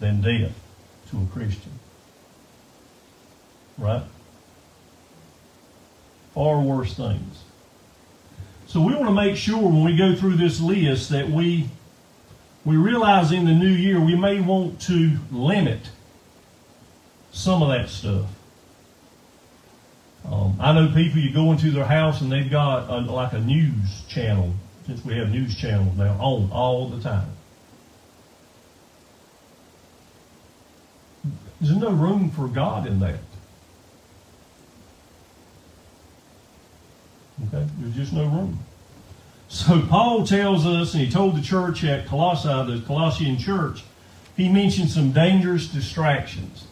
than 0.00 0.22
death 0.22 0.60
to 1.12 1.18
a 1.18 1.26
Christian. 1.26 1.78
Right? 3.78 4.02
Far 6.34 6.60
worse 6.60 6.94
things. 6.94 7.44
So 8.70 8.80
we 8.80 8.94
want 8.94 9.06
to 9.06 9.12
make 9.12 9.36
sure 9.36 9.58
when 9.58 9.82
we 9.82 9.96
go 9.96 10.14
through 10.14 10.36
this 10.36 10.60
list 10.60 11.10
that 11.10 11.28
we 11.28 11.68
we 12.64 12.76
realize 12.76 13.32
in 13.32 13.44
the 13.44 13.52
new 13.52 13.68
year 13.68 13.98
we 13.98 14.14
may 14.14 14.40
want 14.40 14.80
to 14.82 15.18
limit 15.32 15.90
some 17.32 17.64
of 17.64 17.70
that 17.70 17.88
stuff. 17.88 18.26
Um, 20.24 20.56
I 20.60 20.72
know 20.72 20.86
people 20.94 21.18
you 21.18 21.32
go 21.32 21.50
into 21.50 21.72
their 21.72 21.84
house 21.84 22.20
and 22.20 22.30
they've 22.30 22.48
got 22.48 22.88
a, 22.88 23.00
like 23.00 23.32
a 23.32 23.40
news 23.40 24.04
channel 24.06 24.54
since 24.86 25.04
we 25.04 25.16
have 25.16 25.30
news 25.30 25.56
channels 25.56 25.96
now 25.96 26.12
on 26.20 26.52
all 26.52 26.88
the 26.90 27.02
time. 27.02 27.28
There's 31.60 31.76
no 31.76 31.90
room 31.90 32.30
for 32.30 32.46
God 32.46 32.86
in 32.86 33.00
that. 33.00 33.18
Okay? 37.48 37.66
There's 37.78 37.94
just 37.94 38.12
no 38.12 38.24
room. 38.24 38.58
So 39.48 39.82
Paul 39.82 40.26
tells 40.26 40.64
us, 40.64 40.94
and 40.94 41.02
he 41.02 41.10
told 41.10 41.36
the 41.36 41.42
church 41.42 41.82
at 41.82 42.06
Colossae, 42.06 42.48
the 42.48 42.82
Colossian 42.86 43.36
church, 43.36 43.82
he 44.36 44.48
mentioned 44.48 44.90
some 44.90 45.12
dangerous 45.12 45.66
distractions. 45.66 46.66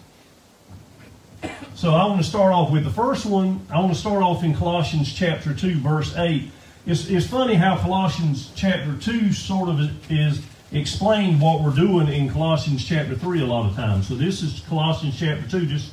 So 1.74 1.94
I 1.94 2.06
want 2.06 2.22
to 2.22 2.28
start 2.28 2.52
off 2.52 2.70
with 2.70 2.84
the 2.84 2.90
first 2.90 3.26
one. 3.26 3.66
I 3.70 3.78
want 3.80 3.92
to 3.92 3.98
start 3.98 4.22
off 4.22 4.42
in 4.42 4.54
Colossians 4.54 5.12
chapter 5.12 5.54
2, 5.54 5.78
verse 5.78 6.16
8. 6.16 6.50
It's, 6.86 7.08
it's 7.08 7.26
funny 7.26 7.54
how 7.54 7.76
Colossians 7.76 8.50
chapter 8.54 8.96
2 8.96 9.32
sort 9.32 9.68
of 9.68 10.10
is 10.10 10.42
explained 10.72 11.40
what 11.40 11.62
we're 11.62 11.74
doing 11.74 12.08
in 12.08 12.30
Colossians 12.30 12.84
chapter 12.84 13.14
3 13.14 13.42
a 13.42 13.46
lot 13.46 13.68
of 13.68 13.76
times. 13.76 14.08
So 14.08 14.14
this 14.14 14.42
is 14.42 14.60
Colossians 14.68 15.18
chapter 15.18 15.48
2. 15.48 15.66
Just 15.66 15.92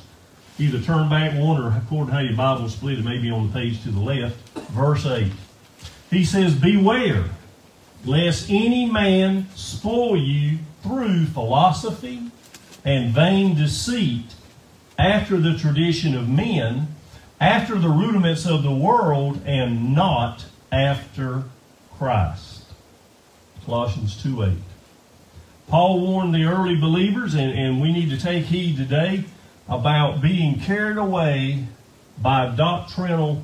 either 0.58 0.80
turn 0.80 1.08
back 1.08 1.38
one 1.38 1.60
or 1.60 1.68
according 1.68 2.08
to 2.08 2.12
how 2.12 2.20
your 2.20 2.36
Bible 2.36 2.66
is 2.66 2.72
split, 2.72 2.98
it 2.98 3.04
may 3.04 3.18
be 3.18 3.30
on 3.30 3.48
the 3.48 3.52
page 3.52 3.82
to 3.82 3.90
the 3.90 4.00
left. 4.00 4.36
Verse 4.70 5.04
8. 5.04 5.32
He 6.10 6.24
says, 6.24 6.54
Beware 6.54 7.24
lest 8.04 8.48
any 8.48 8.86
man 8.86 9.48
spoil 9.54 10.16
you 10.16 10.58
through 10.82 11.26
philosophy 11.26 12.30
and 12.84 13.12
vain 13.12 13.56
deceit 13.56 14.34
after 14.98 15.36
the 15.36 15.56
tradition 15.56 16.16
of 16.16 16.28
men, 16.28 16.88
after 17.40 17.78
the 17.78 17.88
rudiments 17.88 18.46
of 18.46 18.62
the 18.62 18.74
world, 18.74 19.40
and 19.44 19.94
not 19.94 20.46
after 20.72 21.44
Christ. 21.98 22.64
Colossians 23.64 24.22
2 24.22 24.44
8. 24.44 24.52
Paul 25.68 26.00
warned 26.00 26.32
the 26.32 26.44
early 26.44 26.76
believers, 26.76 27.34
and, 27.34 27.50
and 27.50 27.80
we 27.80 27.92
need 27.92 28.08
to 28.10 28.16
take 28.16 28.44
heed 28.44 28.76
today 28.76 29.24
about 29.68 30.20
being 30.20 30.60
carried 30.60 30.96
away 30.96 31.66
by 32.20 32.54
doctrinal 32.54 33.42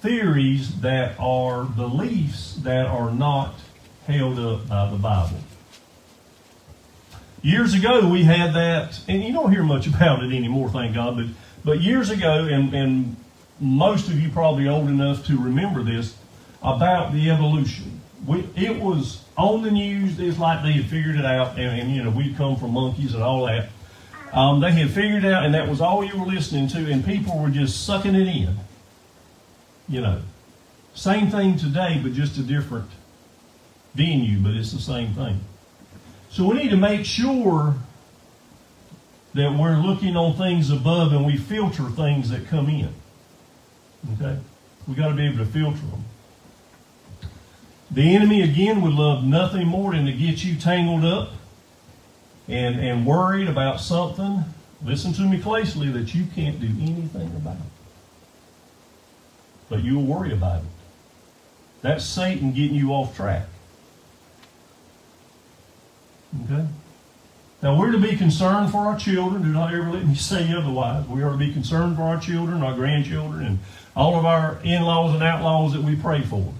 theories 0.00 0.80
that 0.80 1.18
are 1.18 1.64
beliefs 1.64 2.54
that 2.62 2.86
are 2.86 3.10
not 3.10 3.54
held 4.06 4.38
up 4.38 4.68
by 4.68 4.90
the 4.90 4.96
Bible. 4.96 5.38
Years 7.42 7.74
ago, 7.74 8.08
we 8.08 8.24
had 8.24 8.54
that, 8.54 9.00
and 9.08 9.22
you 9.22 9.32
don't 9.32 9.52
hear 9.52 9.62
much 9.62 9.86
about 9.86 10.22
it 10.22 10.34
anymore, 10.34 10.68
thank 10.68 10.94
God, 10.94 11.16
but, 11.16 11.26
but 11.64 11.80
years 11.80 12.10
ago, 12.10 12.46
and, 12.46 12.72
and 12.74 13.16
most 13.60 14.08
of 14.08 14.20
you 14.20 14.28
probably 14.28 14.68
old 14.68 14.88
enough 14.88 15.26
to 15.26 15.38
remember 15.38 15.82
this, 15.82 16.16
about 16.62 17.12
the 17.12 17.30
evolution. 17.30 18.00
We, 18.26 18.48
it 18.56 18.80
was 18.80 19.22
on 19.36 19.62
the 19.62 19.70
news. 19.70 20.18
It's 20.18 20.38
like 20.38 20.62
they 20.62 20.72
had 20.72 20.86
figured 20.86 21.16
it 21.16 21.24
out, 21.24 21.58
and, 21.58 21.80
and 21.80 21.94
you 21.94 22.02
know 22.02 22.10
we 22.10 22.34
come 22.34 22.56
from 22.56 22.72
monkeys 22.72 23.14
and 23.14 23.22
all 23.22 23.46
that. 23.46 23.68
Um, 24.32 24.60
they 24.60 24.72
had 24.72 24.90
figured 24.90 25.24
out, 25.24 25.44
and 25.44 25.54
that 25.54 25.68
was 25.68 25.80
all 25.80 26.04
you 26.04 26.18
were 26.18 26.26
listening 26.26 26.68
to, 26.68 26.90
and 26.90 27.04
people 27.04 27.38
were 27.38 27.48
just 27.48 27.86
sucking 27.86 28.14
it 28.14 28.28
in. 28.28 28.56
You 29.88 30.02
know, 30.02 30.22
same 30.94 31.30
thing 31.30 31.56
today, 31.56 31.98
but 32.02 32.12
just 32.12 32.36
a 32.38 32.42
different 32.42 32.90
venue, 33.94 34.38
but 34.38 34.52
it's 34.52 34.72
the 34.72 34.80
same 34.80 35.14
thing. 35.14 35.40
So 36.30 36.46
we 36.46 36.56
need 36.56 36.70
to 36.70 36.76
make 36.76 37.04
sure 37.04 37.74
that 39.34 39.56
we're 39.58 39.78
looking 39.78 40.16
on 40.16 40.36
things 40.36 40.70
above 40.70 41.12
and 41.12 41.24
we 41.24 41.36
filter 41.36 41.88
things 41.90 42.30
that 42.30 42.46
come 42.46 42.68
in. 42.68 42.92
Okay? 44.14 44.38
We 44.86 44.94
got 44.94 45.08
to 45.08 45.14
be 45.14 45.26
able 45.26 45.38
to 45.38 45.46
filter 45.46 45.78
them. 45.78 46.04
The 47.90 48.14
enemy 48.14 48.42
again 48.42 48.82
would 48.82 48.92
love 48.92 49.24
nothing 49.24 49.66
more 49.66 49.92
than 49.92 50.04
to 50.06 50.12
get 50.12 50.44
you 50.44 50.56
tangled 50.56 51.04
up 51.04 51.30
and, 52.48 52.80
and 52.80 53.06
worried 53.06 53.48
about 53.48 53.80
something. 53.80 54.44
Listen 54.82 55.12
to 55.14 55.22
me 55.22 55.38
closely 55.38 55.90
that 55.90 56.14
you 56.14 56.24
can't 56.34 56.60
do 56.60 56.68
anything 56.80 57.28
about. 57.36 57.56
But 59.68 59.84
you'll 59.84 60.04
worry 60.04 60.32
about 60.32 60.62
it. 60.62 60.68
That's 61.82 62.04
Satan 62.04 62.52
getting 62.52 62.74
you 62.74 62.90
off 62.90 63.14
track. 63.14 63.46
Okay? 66.44 66.66
Now 67.62 67.78
we're 67.78 67.90
to 67.90 67.98
be 67.98 68.16
concerned 68.16 68.70
for 68.70 68.78
our 68.78 68.96
children. 68.96 69.42
Do 69.42 69.48
not 69.48 69.74
ever 69.74 69.90
let 69.90 70.06
me 70.06 70.14
say 70.16 70.52
otherwise. 70.52 71.06
We 71.06 71.22
are 71.22 71.32
to 71.32 71.36
be 71.36 71.52
concerned 71.52 71.96
for 71.96 72.02
our 72.02 72.20
children, 72.20 72.62
our 72.62 72.74
grandchildren, 72.74 73.44
and 73.44 73.58
all 73.96 74.16
of 74.16 74.24
our 74.24 74.58
in-laws 74.62 75.14
and 75.14 75.22
outlaws 75.22 75.72
that 75.72 75.82
we 75.82 75.96
pray 75.96 76.22
for. 76.22 76.52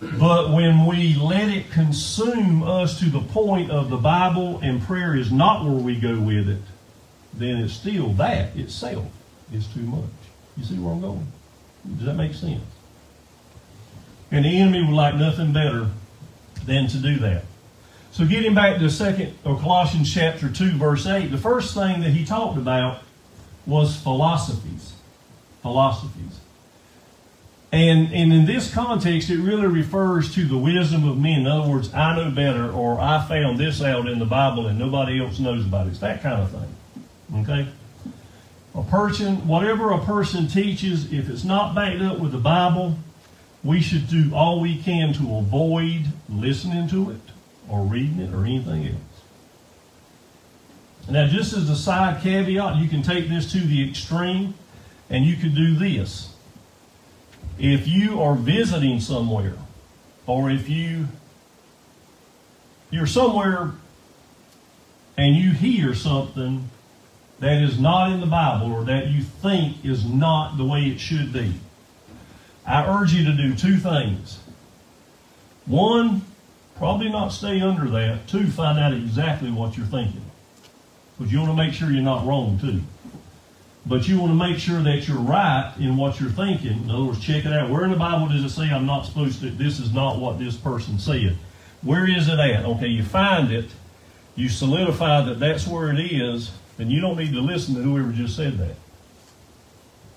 But 0.00 0.50
when 0.50 0.84
we 0.86 1.14
let 1.14 1.48
it 1.48 1.70
consume 1.70 2.62
us 2.62 2.98
to 3.00 3.06
the 3.06 3.20
point 3.20 3.70
of 3.70 3.88
the 3.88 3.96
Bible 3.96 4.60
and 4.62 4.82
prayer 4.82 5.16
is 5.16 5.32
not 5.32 5.64
where 5.64 5.72
we 5.72 5.98
go 5.98 6.20
with 6.20 6.48
it, 6.48 6.62
then 7.32 7.56
it's 7.58 7.72
still 7.72 8.12
that 8.14 8.54
itself 8.56 9.06
is 9.52 9.66
too 9.68 9.80
much. 9.80 10.04
You 10.56 10.64
see 10.64 10.78
where 10.78 10.92
I'm 10.92 11.00
going? 11.00 11.26
Does 11.96 12.06
that 12.06 12.14
make 12.14 12.34
sense? 12.34 12.62
And 14.30 14.44
the 14.44 14.60
enemy 14.60 14.82
would 14.82 14.94
like 14.94 15.14
nothing 15.14 15.52
better 15.52 15.90
than 16.64 16.88
to 16.88 16.98
do 16.98 17.18
that. 17.20 17.44
So 18.10 18.26
getting 18.26 18.54
back 18.54 18.78
to 18.78 18.90
second 18.90 19.34
or 19.44 19.58
Colossians 19.58 20.12
chapter 20.12 20.50
2, 20.50 20.72
verse 20.72 21.06
8, 21.06 21.30
the 21.30 21.38
first 21.38 21.74
thing 21.74 22.00
that 22.00 22.10
he 22.10 22.24
talked 22.24 22.58
about 22.58 23.02
was 23.66 23.96
philosophies. 23.96 24.94
Philosophies. 25.62 26.40
And, 27.72 28.12
and 28.12 28.32
in 28.32 28.46
this 28.46 28.72
context, 28.72 29.28
it 29.28 29.38
really 29.38 29.66
refers 29.66 30.32
to 30.34 30.46
the 30.46 30.56
wisdom 30.56 31.06
of 31.08 31.18
men. 31.18 31.40
In 31.40 31.46
other 31.46 31.68
words, 31.68 31.92
I 31.92 32.16
know 32.16 32.30
better, 32.30 32.70
or 32.70 33.00
I 33.00 33.26
found 33.26 33.58
this 33.58 33.82
out 33.82 34.08
in 34.08 34.18
the 34.18 34.24
Bible 34.24 34.68
and 34.68 34.78
nobody 34.78 35.20
else 35.20 35.38
knows 35.38 35.66
about 35.66 35.86
it. 35.86 35.90
It's 35.90 35.98
that 35.98 36.22
kind 36.22 36.40
of 36.40 36.50
thing. 36.50 37.42
Okay? 37.42 37.68
A 38.74 38.82
person, 38.84 39.48
whatever 39.48 39.90
a 39.90 39.98
person 40.04 40.46
teaches, 40.46 41.12
if 41.12 41.28
it's 41.28 41.44
not 41.44 41.74
backed 41.74 42.02
up 42.02 42.18
with 42.20 42.32
the 42.32 42.38
Bible, 42.38 42.96
we 43.64 43.80
should 43.80 44.08
do 44.08 44.32
all 44.34 44.60
we 44.60 44.80
can 44.80 45.12
to 45.14 45.36
avoid 45.36 46.04
listening 46.28 46.88
to 46.88 47.10
it 47.10 47.20
or 47.68 47.82
reading 47.82 48.20
it 48.20 48.32
or 48.32 48.44
anything 48.44 48.86
else. 48.86 48.94
Now, 51.08 51.26
just 51.26 51.52
as 51.52 51.68
a 51.68 51.76
side 51.76 52.22
caveat, 52.22 52.76
you 52.76 52.88
can 52.88 53.02
take 53.02 53.28
this 53.28 53.50
to 53.52 53.58
the 53.58 53.88
extreme 53.88 54.54
and 55.10 55.24
you 55.24 55.36
could 55.36 55.54
do 55.54 55.74
this. 55.74 56.35
If 57.58 57.88
you 57.88 58.20
are 58.22 58.34
visiting 58.34 59.00
somewhere, 59.00 59.56
or 60.26 60.50
if 60.50 60.68
you 60.68 61.08
you're 62.90 63.06
somewhere 63.06 63.72
and 65.16 65.34
you 65.34 65.50
hear 65.50 65.94
something 65.94 66.68
that 67.40 67.62
is 67.62 67.78
not 67.78 68.12
in 68.12 68.20
the 68.20 68.26
Bible 68.26 68.72
or 68.72 68.84
that 68.84 69.08
you 69.08 69.22
think 69.22 69.84
is 69.84 70.04
not 70.04 70.56
the 70.56 70.64
way 70.64 70.84
it 70.84 70.98
should 70.98 71.32
be, 71.32 71.54
I 72.66 72.86
urge 72.86 73.12
you 73.12 73.24
to 73.24 73.32
do 73.32 73.54
two 73.54 73.76
things. 73.76 74.40
One, 75.66 76.22
probably 76.76 77.08
not 77.08 77.28
stay 77.28 77.60
under 77.60 77.88
that. 77.90 78.28
Two, 78.28 78.46
find 78.46 78.78
out 78.78 78.92
exactly 78.92 79.50
what 79.50 79.76
you're 79.76 79.86
thinking. 79.86 80.22
Because 81.16 81.32
you 81.32 81.40
want 81.40 81.50
to 81.52 81.56
make 81.56 81.74
sure 81.74 81.90
you're 81.90 82.02
not 82.02 82.26
wrong, 82.26 82.58
too. 82.58 82.82
But 83.86 84.08
you 84.08 84.18
want 84.18 84.32
to 84.32 84.36
make 84.36 84.58
sure 84.58 84.82
that 84.82 85.06
you're 85.06 85.16
right 85.16 85.72
in 85.78 85.96
what 85.96 86.18
you're 86.20 86.30
thinking. 86.30 86.82
In 86.82 86.90
other 86.90 87.04
words, 87.04 87.20
check 87.20 87.44
it 87.44 87.52
out. 87.52 87.70
Where 87.70 87.84
in 87.84 87.92
the 87.92 87.96
Bible 87.96 88.28
does 88.28 88.42
it 88.42 88.50
say 88.50 88.64
I'm 88.64 88.84
not 88.84 89.06
supposed 89.06 89.40
to, 89.40 89.50
this 89.50 89.78
is 89.78 89.92
not 89.92 90.18
what 90.18 90.40
this 90.40 90.56
person 90.56 90.98
said? 90.98 91.36
Where 91.82 92.08
is 92.08 92.28
it 92.28 92.40
at? 92.40 92.64
Okay, 92.64 92.88
you 92.88 93.04
find 93.04 93.52
it, 93.52 93.70
you 94.34 94.48
solidify 94.48 95.22
that 95.26 95.38
that's 95.38 95.68
where 95.68 95.92
it 95.92 96.00
is, 96.00 96.50
then 96.78 96.90
you 96.90 97.00
don't 97.00 97.16
need 97.16 97.32
to 97.32 97.40
listen 97.40 97.76
to 97.76 97.82
whoever 97.82 98.10
just 98.10 98.34
said 98.34 98.58
that. 98.58 98.74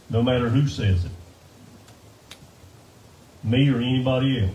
No 0.09 0.23
matter 0.23 0.49
who 0.49 0.67
says 0.67 1.05
it. 1.05 1.11
Me 3.43 3.69
or 3.69 3.77
anybody 3.77 4.41
else. 4.41 4.51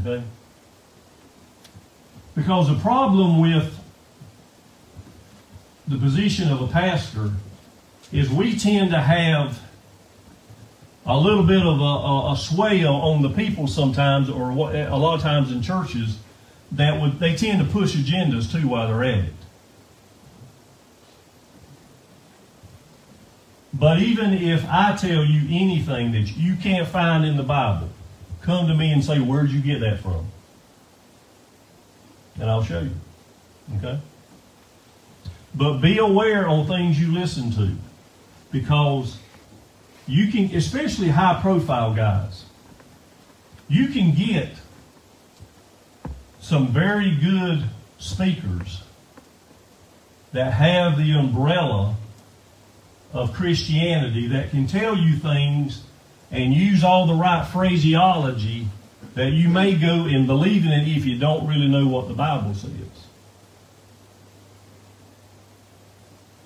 Okay? 0.00 0.24
Because 2.34 2.68
the 2.68 2.78
problem 2.80 3.40
with 3.40 3.79
the 5.90 5.98
position 5.98 6.50
of 6.52 6.62
a 6.62 6.68
pastor 6.68 7.32
is 8.12 8.30
we 8.30 8.56
tend 8.56 8.92
to 8.92 9.00
have 9.00 9.60
a 11.04 11.18
little 11.18 11.42
bit 11.42 11.66
of 11.66 11.80
a, 11.80 11.82
a, 11.82 12.32
a 12.32 12.36
sway 12.36 12.84
on 12.84 13.22
the 13.22 13.30
people 13.30 13.66
sometimes, 13.66 14.30
or 14.30 14.52
what, 14.52 14.76
a 14.76 14.96
lot 14.96 15.16
of 15.16 15.20
times 15.20 15.50
in 15.50 15.60
churches, 15.60 16.16
that 16.72 17.00
would 17.00 17.18
they 17.18 17.34
tend 17.34 17.58
to 17.58 17.64
push 17.72 17.96
agendas 17.96 18.50
too 18.50 18.68
while 18.68 18.86
they're 18.86 19.02
at 19.02 19.24
it. 19.24 19.32
But 23.74 24.00
even 24.00 24.32
if 24.32 24.64
I 24.68 24.94
tell 24.94 25.24
you 25.24 25.42
anything 25.48 26.12
that 26.12 26.36
you 26.36 26.54
can't 26.54 26.86
find 26.86 27.24
in 27.24 27.36
the 27.36 27.42
Bible, 27.42 27.88
come 28.42 28.68
to 28.68 28.74
me 28.74 28.92
and 28.92 29.04
say, 29.04 29.18
Where'd 29.18 29.50
you 29.50 29.60
get 29.60 29.80
that 29.80 29.98
from? 29.98 30.26
And 32.38 32.48
I'll 32.48 32.62
show 32.62 32.80
you. 32.80 32.92
Okay? 33.78 33.98
But 35.54 35.78
be 35.78 35.98
aware 35.98 36.48
on 36.48 36.66
things 36.66 37.00
you 37.00 37.12
listen 37.12 37.50
to 37.52 37.72
because 38.52 39.18
you 40.06 40.30
can, 40.30 40.54
especially 40.56 41.08
high 41.08 41.40
profile 41.40 41.94
guys, 41.94 42.44
you 43.68 43.88
can 43.88 44.14
get 44.14 44.50
some 46.40 46.68
very 46.68 47.14
good 47.16 47.64
speakers 47.98 48.82
that 50.32 50.52
have 50.52 50.96
the 50.96 51.12
umbrella 51.12 51.94
of 53.12 53.32
Christianity 53.32 54.28
that 54.28 54.50
can 54.50 54.66
tell 54.66 54.96
you 54.96 55.16
things 55.16 55.82
and 56.30 56.54
use 56.54 56.84
all 56.84 57.06
the 57.06 57.14
right 57.14 57.46
phraseology 57.46 58.68
that 59.14 59.30
you 59.30 59.48
may 59.48 59.74
go 59.74 60.04
and 60.04 60.26
believe 60.26 60.64
in 60.64 60.72
it 60.72 60.88
if 60.88 61.04
you 61.04 61.18
don't 61.18 61.46
really 61.46 61.68
know 61.68 61.86
what 61.86 62.08
the 62.08 62.14
Bible 62.14 62.54
says. 62.54 62.70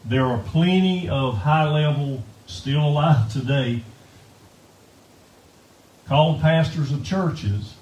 There 0.04 0.26
are 0.26 0.38
plenty 0.38 1.08
of 1.08 1.38
high 1.38 1.68
level, 1.68 2.22
still 2.46 2.84
alive 2.84 3.32
today, 3.32 3.82
called 6.06 6.40
pastors 6.40 6.92
of 6.92 7.04
churches 7.04 7.74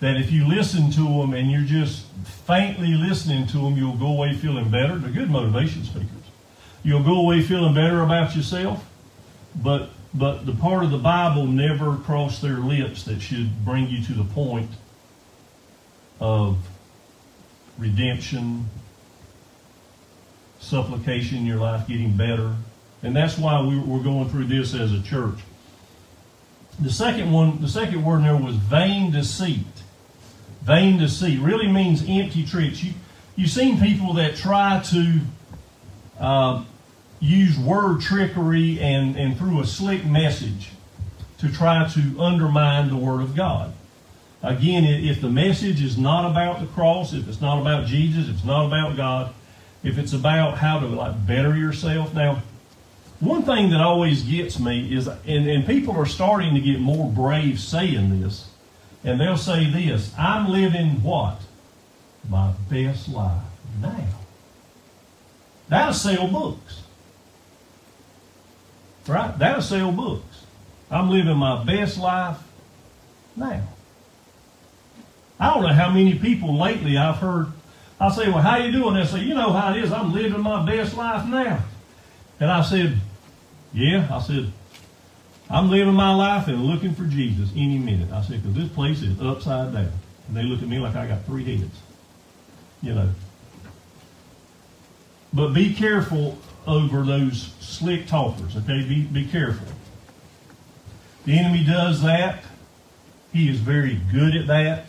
that 0.00 0.16
if 0.16 0.32
you 0.32 0.48
listen 0.48 0.90
to 0.90 1.02
them 1.02 1.34
and 1.34 1.50
you're 1.50 1.60
just 1.60 2.06
faintly 2.24 2.94
listening 2.94 3.46
to 3.48 3.58
them, 3.58 3.76
you'll 3.76 3.96
go 3.96 4.06
away 4.06 4.34
feeling 4.34 4.70
better. 4.70 4.96
They're 4.96 5.10
good 5.10 5.30
motivation 5.30 5.84
speakers. 5.84 6.08
You'll 6.82 7.02
go 7.02 7.20
away 7.20 7.42
feeling 7.42 7.74
better 7.74 8.02
about 8.02 8.34
yourself, 8.34 8.84
but 9.54 9.90
but 10.12 10.44
the 10.44 10.52
part 10.52 10.82
of 10.82 10.90
the 10.90 10.98
Bible 10.98 11.46
never 11.46 11.96
crossed 11.96 12.42
their 12.42 12.58
lips 12.58 13.04
that 13.04 13.20
should 13.20 13.64
bring 13.64 13.88
you 13.88 14.02
to 14.04 14.12
the 14.12 14.24
point 14.24 14.70
of 16.18 16.58
redemption, 17.78 18.68
supplication 20.60 21.38
in 21.38 21.46
your 21.46 21.58
life 21.58 21.88
getting 21.88 22.16
better. 22.16 22.54
And 23.02 23.16
that's 23.16 23.36
why 23.36 23.60
we, 23.62 23.78
we're 23.78 24.02
going 24.02 24.28
through 24.28 24.44
this 24.44 24.74
as 24.74 24.92
a 24.92 25.02
church. 25.02 25.38
The 26.78 26.90
second 26.90 27.32
one, 27.32 27.60
the 27.60 27.68
second 27.68 28.04
word 28.04 28.24
there 28.24 28.36
was 28.36 28.54
vain 28.54 29.10
deceit. 29.10 29.66
Vain 30.62 30.98
deceit 30.98 31.40
really 31.40 31.66
means 31.66 32.02
empty 32.06 32.44
tricks. 32.44 32.82
You, 32.82 32.92
you've 33.36 33.50
seen 33.50 33.80
people 33.80 34.14
that 34.14 34.36
try 34.36 34.80
to 34.90 35.20
uh, 36.18 36.64
use 37.20 37.58
word 37.58 38.00
trickery 38.00 38.78
and, 38.80 39.16
and 39.16 39.36
through 39.36 39.60
a 39.60 39.66
slick 39.66 40.04
message 40.04 40.70
to 41.38 41.50
try 41.50 41.88
to 41.88 42.20
undermine 42.20 42.88
the 42.88 42.96
Word 42.96 43.22
of 43.22 43.34
God. 43.34 43.72
Again, 44.42 44.84
if 44.84 45.20
the 45.20 45.28
message 45.28 45.82
is 45.82 45.98
not 45.98 46.30
about 46.30 46.60
the 46.60 46.66
cross, 46.66 47.12
if 47.12 47.28
it's 47.28 47.40
not 47.40 47.60
about 47.60 47.86
Jesus, 47.86 48.28
if 48.28 48.36
it's 48.36 48.44
not 48.44 48.66
about 48.66 48.96
God, 48.96 49.34
if 49.82 49.98
it's 49.98 50.12
about 50.12 50.58
how 50.58 50.78
to 50.80 50.86
like 50.86 51.26
better 51.26 51.56
yourself. 51.56 52.14
Now, 52.14 52.42
one 53.20 53.42
thing 53.42 53.70
that 53.70 53.80
always 53.80 54.22
gets 54.22 54.58
me 54.58 54.94
is, 54.94 55.06
and, 55.06 55.48
and 55.48 55.66
people 55.66 55.94
are 55.96 56.06
starting 56.06 56.54
to 56.54 56.60
get 56.60 56.80
more 56.80 57.10
brave 57.10 57.60
saying 57.60 58.20
this, 58.20 58.50
and 59.04 59.20
they'll 59.20 59.36
say 59.36 59.70
this 59.70 60.12
I'm 60.18 60.48
living 60.50 61.02
what? 61.02 61.40
My 62.28 62.52
best 62.68 63.08
life 63.08 63.42
now. 63.80 64.08
That'll 65.68 65.94
sell 65.94 66.28
books. 66.28 66.82
Right? 69.06 69.38
That'll 69.38 69.62
sell 69.62 69.92
books. 69.92 70.44
I'm 70.90 71.10
living 71.10 71.36
my 71.36 71.64
best 71.64 71.98
life 71.98 72.38
now. 73.36 73.62
I 75.38 75.54
don't 75.54 75.62
know 75.62 75.72
how 75.72 75.90
many 75.90 76.18
people 76.18 76.58
lately 76.58 76.98
I've 76.98 77.16
heard. 77.16 77.46
I 78.00 78.10
say, 78.10 78.28
well, 78.28 78.38
how 78.38 78.56
you 78.56 78.72
doing? 78.72 78.94
They 78.94 79.04
say, 79.04 79.20
you 79.20 79.34
know 79.34 79.52
how 79.52 79.74
it 79.74 79.84
is. 79.84 79.92
I'm 79.92 80.12
living 80.12 80.40
my 80.40 80.64
best 80.64 80.96
life 80.96 81.26
now. 81.28 81.62
And 82.40 82.50
I 82.50 82.62
said, 82.62 82.96
yeah. 83.74 84.08
I 84.10 84.22
said, 84.22 84.50
I'm 85.50 85.70
living 85.70 85.92
my 85.92 86.14
life 86.14 86.48
and 86.48 86.64
looking 86.64 86.94
for 86.94 87.04
Jesus 87.04 87.50
any 87.54 87.78
minute. 87.78 88.10
I 88.10 88.22
said, 88.22 88.42
because 88.42 88.56
this 88.56 88.72
place 88.72 89.02
is 89.02 89.20
upside 89.20 89.74
down. 89.74 89.92
And 90.28 90.36
they 90.36 90.44
look 90.44 90.62
at 90.62 90.68
me 90.68 90.78
like 90.78 90.96
I 90.96 91.06
got 91.06 91.26
three 91.26 91.44
heads. 91.44 91.78
You 92.80 92.94
know. 92.94 93.10
But 95.34 95.52
be 95.52 95.74
careful 95.74 96.38
over 96.66 97.02
those 97.02 97.52
slick 97.60 98.06
talkers, 98.06 98.56
okay? 98.56 98.82
Be, 98.82 99.02
be 99.02 99.26
careful. 99.26 99.66
The 101.26 101.38
enemy 101.38 101.64
does 101.64 102.02
that. 102.02 102.44
He 103.32 103.50
is 103.50 103.58
very 103.60 104.00
good 104.10 104.34
at 104.34 104.46
that. 104.46 104.86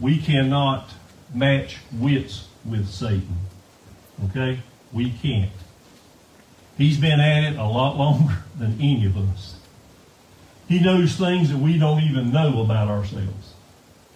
We 0.00 0.18
cannot 0.18 0.90
match 1.36 1.78
wits 1.92 2.48
with 2.64 2.88
Satan. 2.88 3.36
Okay? 4.26 4.60
We 4.92 5.10
can't. 5.10 5.50
He's 6.78 6.98
been 6.98 7.20
at 7.20 7.52
it 7.52 7.58
a 7.58 7.64
lot 7.64 7.96
longer 7.96 8.38
than 8.58 8.74
any 8.80 9.06
of 9.06 9.16
us. 9.16 9.56
He 10.68 10.80
knows 10.80 11.14
things 11.14 11.50
that 11.50 11.58
we 11.58 11.78
don't 11.78 12.02
even 12.02 12.32
know 12.32 12.60
about 12.62 12.88
ourselves 12.88 13.54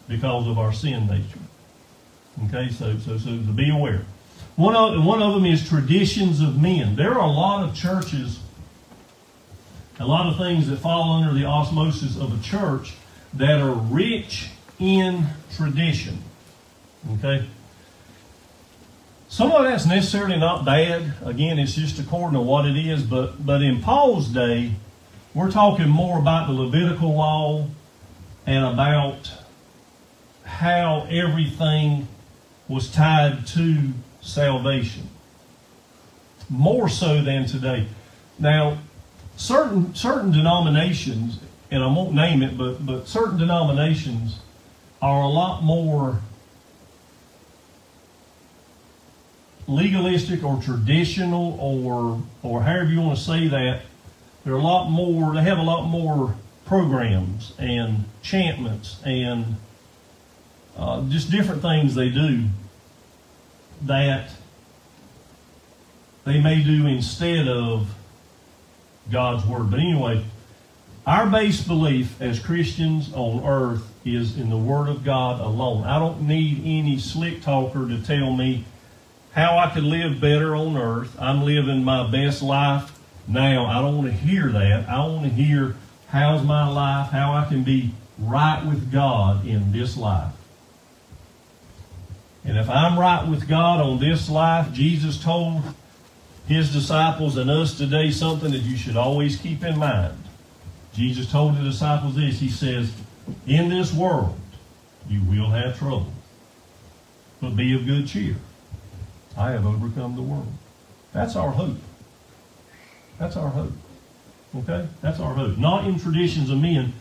because 0.08 0.48
of 0.48 0.58
our 0.58 0.72
sin 0.72 1.06
nature. 1.06 1.38
Okay, 2.46 2.72
so 2.72 2.98
so 2.98 3.18
so 3.18 3.30
to 3.30 3.52
be 3.52 3.70
aware. 3.70 4.04
One 4.56 4.74
of 4.74 5.04
one 5.04 5.22
of 5.22 5.34
them 5.34 5.44
is 5.44 5.68
traditions 5.68 6.40
of 6.40 6.60
men. 6.60 6.96
There 6.96 7.12
are 7.12 7.20
a 7.20 7.30
lot 7.30 7.68
of 7.68 7.74
churches, 7.74 8.40
a 10.00 10.06
lot 10.06 10.26
of 10.26 10.38
things 10.38 10.68
that 10.68 10.78
fall 10.78 11.12
under 11.12 11.32
the 11.32 11.44
osmosis 11.44 12.18
of 12.18 12.38
a 12.38 12.42
church 12.42 12.94
that 13.34 13.60
are 13.60 13.72
rich 13.72 14.48
in 14.78 15.26
tradition. 15.54 16.18
Okay? 17.14 17.46
Some 19.28 19.52
of 19.52 19.62
that's 19.62 19.86
necessarily 19.86 20.38
not 20.38 20.64
bad. 20.64 21.14
Again, 21.24 21.58
it's 21.58 21.74
just 21.74 21.98
according 22.00 22.34
to 22.34 22.40
what 22.40 22.66
it 22.66 22.76
is. 22.76 23.04
But, 23.04 23.44
but 23.44 23.62
in 23.62 23.80
Paul's 23.80 24.28
day, 24.28 24.72
we're 25.34 25.50
talking 25.50 25.88
more 25.88 26.18
about 26.18 26.48
the 26.48 26.52
Levitical 26.52 27.14
law 27.14 27.66
and 28.46 28.64
about 28.64 29.30
how 30.44 31.06
everything 31.08 32.08
was 32.66 32.90
tied 32.90 33.46
to 33.46 33.92
salvation. 34.20 35.08
More 36.48 36.88
so 36.88 37.22
than 37.22 37.46
today. 37.46 37.86
Now, 38.38 38.78
certain 39.36 39.94
certain 39.94 40.32
denominations, 40.32 41.38
and 41.70 41.84
I 41.84 41.86
won't 41.86 42.14
name 42.14 42.42
it, 42.42 42.58
but 42.58 42.84
but 42.84 43.06
certain 43.06 43.38
denominations 43.38 44.40
are 45.00 45.22
a 45.22 45.28
lot 45.28 45.62
more 45.62 46.20
legalistic 49.70 50.42
or 50.42 50.60
traditional 50.62 51.56
or 51.60 52.22
or 52.42 52.62
however 52.62 52.90
you 52.90 53.00
want 53.00 53.16
to 53.16 53.24
say 53.24 53.48
that 53.48 53.82
they're 54.44 54.54
a 54.54 54.62
lot 54.62 54.90
more 54.90 55.34
they 55.34 55.42
have 55.42 55.58
a 55.58 55.62
lot 55.62 55.86
more 55.86 56.34
programs 56.64 57.52
and 57.58 58.04
chantments 58.22 59.00
and 59.04 59.56
uh, 60.76 61.02
just 61.08 61.30
different 61.30 61.62
things 61.62 61.94
they 61.94 62.08
do 62.08 62.44
that 63.82 64.30
they 66.24 66.40
may 66.40 66.62
do 66.62 66.86
instead 66.86 67.48
of 67.48 67.94
God's 69.10 69.44
Word. 69.46 69.70
But 69.70 69.80
anyway, 69.80 70.24
our 71.06 71.26
base 71.26 71.62
belief 71.62 72.20
as 72.20 72.38
Christians 72.38 73.12
on 73.14 73.44
earth 73.44 73.90
is 74.04 74.38
in 74.38 74.50
the 74.50 74.56
Word 74.56 74.88
of 74.88 75.04
God 75.04 75.40
alone. 75.40 75.84
I 75.84 75.98
don't 75.98 76.22
need 76.22 76.62
any 76.64 76.98
slick 76.98 77.42
talker 77.42 77.88
to 77.88 78.02
tell 78.02 78.32
me 78.32 78.64
how 79.32 79.58
I 79.58 79.70
can 79.70 79.88
live 79.88 80.20
better 80.20 80.54
on 80.56 80.76
earth. 80.76 81.14
I'm 81.18 81.42
living 81.42 81.84
my 81.84 82.10
best 82.10 82.42
life 82.42 82.98
now. 83.28 83.66
I 83.66 83.80
don't 83.80 83.96
want 83.96 84.08
to 84.08 84.16
hear 84.16 84.48
that. 84.48 84.88
I 84.88 85.06
want 85.06 85.24
to 85.24 85.30
hear 85.30 85.76
how's 86.08 86.44
my 86.44 86.68
life, 86.68 87.10
how 87.10 87.32
I 87.32 87.44
can 87.46 87.62
be 87.62 87.92
right 88.18 88.64
with 88.66 88.90
God 88.90 89.46
in 89.46 89.72
this 89.72 89.96
life. 89.96 90.32
And 92.44 92.58
if 92.58 92.68
I'm 92.68 92.98
right 92.98 93.28
with 93.28 93.48
God 93.48 93.80
on 93.80 93.98
this 93.98 94.28
life, 94.28 94.72
Jesus 94.72 95.22
told 95.22 95.62
his 96.48 96.72
disciples 96.72 97.36
and 97.36 97.50
us 97.50 97.76
today 97.76 98.10
something 98.10 98.50
that 98.50 98.62
you 98.62 98.76
should 98.76 98.96
always 98.96 99.36
keep 99.36 99.62
in 99.62 99.78
mind. 99.78 100.16
Jesus 100.92 101.30
told 101.30 101.56
the 101.56 101.62
disciples 101.62 102.16
this. 102.16 102.40
He 102.40 102.48
says, 102.48 102.92
In 103.46 103.68
this 103.68 103.92
world 103.92 104.38
you 105.08 105.22
will 105.22 105.50
have 105.50 105.78
trouble, 105.78 106.12
but 107.40 107.56
be 107.56 107.74
of 107.74 107.86
good 107.86 108.08
cheer. 108.08 108.36
I 109.36 109.50
have 109.52 109.66
overcome 109.66 110.16
the 110.16 110.22
world. 110.22 110.52
That's 111.12 111.36
our 111.36 111.50
hope. 111.50 111.78
That's 113.18 113.36
our 113.36 113.48
hope. 113.48 113.72
Okay? 114.56 114.88
That's 115.00 115.20
our 115.20 115.34
hope. 115.34 115.58
Not 115.58 115.86
in 115.86 115.98
traditions 115.98 116.50
of 116.50 116.58
men, 116.58 116.92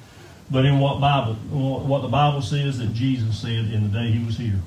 but 0.51 0.65
in 0.65 0.79
what 0.79 0.99
Bible, 0.99 1.35
what 1.35 2.01
the 2.01 2.07
Bible 2.07 2.41
says 2.41 2.79
that 2.79 2.93
Jesus 2.93 3.39
said 3.39 3.71
in 3.71 3.83
the 3.83 3.99
day 3.99 4.11
he 4.11 4.23
was 4.23 4.37
here. 4.37 4.59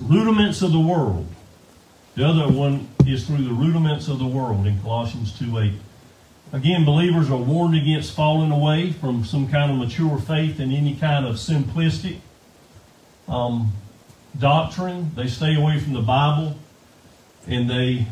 Rudiments 0.00 0.62
of 0.62 0.72
the 0.72 0.80
world. 0.80 1.26
The 2.14 2.26
other 2.26 2.48
one 2.48 2.88
is 3.06 3.26
through 3.26 3.44
the 3.44 3.52
rudiments 3.52 4.08
of 4.08 4.18
the 4.18 4.26
world 4.26 4.66
in 4.66 4.80
Colossians 4.80 5.38
2 5.38 5.58
8. 5.58 5.72
Again, 6.52 6.84
believers 6.84 7.30
are 7.30 7.36
warned 7.36 7.76
against 7.76 8.14
falling 8.14 8.50
away 8.50 8.92
from 8.92 9.24
some 9.24 9.48
kind 9.48 9.70
of 9.70 9.78
mature 9.78 10.18
faith 10.18 10.60
and 10.60 10.72
any 10.72 10.94
kind 10.94 11.26
of 11.26 11.36
simplistic 11.36 12.18
um, 13.28 13.72
doctrine. 14.38 15.10
They 15.14 15.26
stay 15.26 15.56
away 15.56 15.80
from 15.80 15.92
the 15.92 16.00
Bible 16.00 16.56
and 17.46 17.68
they 17.68 18.06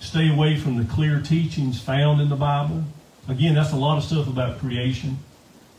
stay 0.00 0.30
away 0.30 0.56
from 0.56 0.76
the 0.76 0.84
clear 0.84 1.20
teachings 1.20 1.80
found 1.80 2.20
in 2.20 2.28
the 2.28 2.36
Bible. 2.36 2.84
Again, 3.28 3.54
that's 3.54 3.72
a 3.72 3.76
lot 3.76 3.98
of 3.98 4.04
stuff 4.04 4.26
about 4.26 4.58
creation 4.58 5.18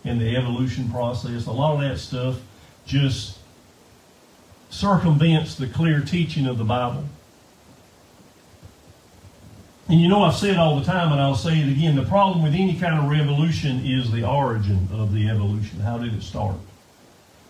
and 0.04 0.19
the 0.19 0.36
evolution 0.36 0.89
process. 0.89 1.45
A 1.45 1.52
lot 1.52 1.76
of 1.76 1.82
that 1.82 2.00
stuff 2.00 2.39
just 2.86 3.38
circumvents 4.69 5.56
the 5.56 5.67
clear 5.67 6.02
teaching 6.02 6.45
of 6.45 6.58
the 6.58 6.63
Bible. 6.63 7.06
And 9.88 10.02
you 10.02 10.08
know, 10.08 10.24
I've 10.24 10.36
said 10.36 10.52
it 10.52 10.58
all 10.58 10.80
the 10.80 10.86
time, 10.86 11.12
and 11.12 11.21
I'll 11.21 11.36
say 11.36 11.60
it 11.60 11.71
again 11.71 11.95
the 11.95 12.04
problem 12.04 12.43
with 12.43 12.54
any 12.54 12.76
kind 12.80 13.00
of 13.00 13.10
revolution 13.10 13.86
is 13.86 14.12
the 14.12 14.28
origin 14.28 14.89
of 14.91 15.13
the 15.13 15.30
evolution. 15.30 15.80
How 15.80 16.00
did 16.00 16.13
it 16.13 16.24
start? 16.24 16.56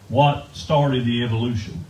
What 0.10 0.54
started 0.54 1.06
the 1.06 1.24
evolution? 1.24 1.86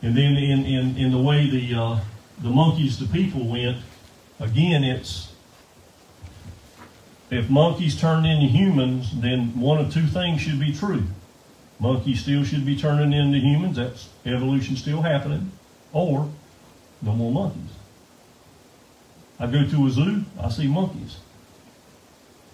And 0.00 0.16
then, 0.16 0.36
in, 0.36 0.64
in, 0.64 0.96
in 0.96 1.12
the 1.12 1.18
way 1.18 1.48
the, 1.48 1.74
uh, 1.74 2.00
the 2.42 2.50
monkeys 2.50 2.98
to 2.98 3.06
people 3.06 3.46
went, 3.46 3.78
again, 4.40 4.84
it's 4.84 5.32
if 7.30 7.48
monkeys 7.48 7.98
turned 7.98 8.26
into 8.26 8.46
humans, 8.46 9.10
then 9.20 9.58
one 9.58 9.78
of 9.78 9.92
two 9.92 10.06
things 10.06 10.42
should 10.42 10.60
be 10.60 10.74
true. 10.74 11.04
Monkeys 11.80 12.20
still 12.20 12.44
should 12.44 12.66
be 12.66 12.76
turning 12.76 13.12
into 13.12 13.38
humans. 13.38 13.76
That's 13.76 14.10
evolution 14.26 14.76
still 14.76 15.00
happening. 15.00 15.50
Or 15.94 16.30
no 17.00 17.12
more 17.14 17.32
monkeys. 17.32 17.70
I 19.38 19.46
go 19.46 19.66
to 19.66 19.86
a 19.86 19.90
zoo, 19.90 20.24
I 20.38 20.50
see 20.50 20.68
monkeys. 20.68 21.16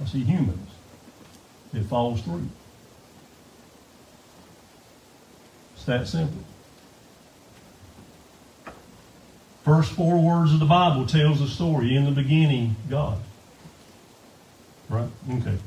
I 0.00 0.06
see 0.06 0.22
humans. 0.22 0.70
It 1.74 1.82
falls 1.82 2.22
through. 2.22 2.48
It's 5.74 5.84
that 5.84 6.06
simple. 6.06 6.44
First 9.68 9.92
four 9.92 10.18
words 10.18 10.54
of 10.54 10.60
the 10.60 10.64
Bible 10.64 11.04
tells 11.04 11.40
the 11.40 11.46
story. 11.46 11.94
In 11.94 12.06
the 12.06 12.10
beginning, 12.10 12.74
God. 12.88 13.18
Right? 14.88 15.10
Okay. 15.30 15.58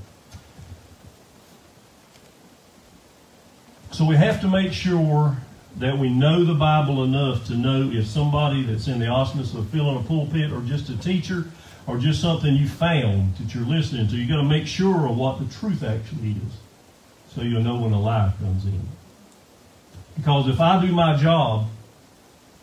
So 3.91 4.03
we 4.03 4.15
have 4.15 4.41
to 4.41 4.47
make 4.47 4.73
sure 4.73 5.37
that 5.75 5.99
we 5.99 6.09
know 6.09 6.43
the 6.43 6.55
Bible 6.55 7.03
enough 7.03 7.45
to 7.45 7.53
know 7.53 7.91
if 7.91 8.07
somebody 8.07 8.63
that's 8.63 8.87
in 8.87 8.97
the 8.97 9.05
auspice 9.05 9.53
of 9.53 9.69
filling 9.69 9.97
a 9.97 10.07
pulpit 10.07 10.51
or 10.51 10.61
just 10.61 10.89
a 10.89 10.97
teacher 10.97 11.45
or 11.85 11.99
just 11.99 12.21
something 12.21 12.55
you 12.55 12.67
found 12.67 13.35
that 13.35 13.53
you're 13.53 13.65
listening 13.65 14.07
to, 14.07 14.15
you 14.15 14.27
got 14.27 14.37
to 14.37 14.49
make 14.49 14.65
sure 14.65 15.07
of 15.07 15.15
what 15.15 15.37
the 15.37 15.45
truth 15.53 15.83
actually 15.83 16.31
is 16.31 17.35
so 17.35 17.43
you'll 17.43 17.61
know 17.61 17.79
when 17.79 17.93
a 17.93 18.01
lie 18.01 18.33
comes 18.39 18.65
in. 18.65 18.81
Because 20.17 20.47
if 20.47 20.59
I 20.59 20.83
do 20.83 20.91
my 20.91 21.15
job 21.17 21.67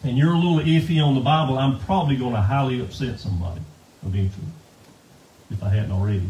and 0.02 0.16
you're 0.16 0.32
a 0.32 0.38
little 0.38 0.61
iffy 0.61 1.04
on 1.04 1.14
the 1.14 1.20
Bible, 1.20 1.58
I'm 1.58 1.78
probably 1.80 2.16
going 2.16 2.34
to 2.34 2.40
highly 2.40 2.80
upset 2.80 3.18
somebody 3.18 3.61
eventually, 4.06 4.46
if 5.50 5.62
I 5.62 5.70
hadn't 5.70 5.92
already, 5.92 6.28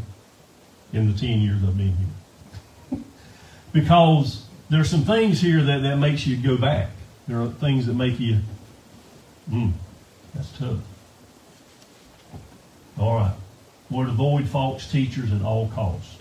in 0.93 1.13
the 1.13 1.19
10 1.19 1.41
years 1.41 1.63
I've 1.63 1.77
been 1.77 1.95
here. 1.97 3.01
because 3.73 4.47
there's 4.71 4.89
some 4.89 5.03
things 5.03 5.41
here 5.41 5.63
that, 5.63 5.83
that 5.83 5.97
makes 5.97 6.27
you 6.27 6.37
go 6.37 6.57
back. 6.57 6.91
There 7.27 7.41
are 7.41 7.49
things 7.49 7.87
that 7.87 7.95
make 7.95 8.19
you, 8.19 8.39
hmm, 9.51 9.71
that's 10.35 10.51
tough. 10.59 10.79
All 12.99 13.15
right. 13.15 13.35
We're 13.91 14.05
to 14.05 14.11
avoid 14.11 14.49
false 14.49 14.91
teachers 14.91 15.33
at 15.33 15.43
all 15.43 15.69
costs. 15.69 16.17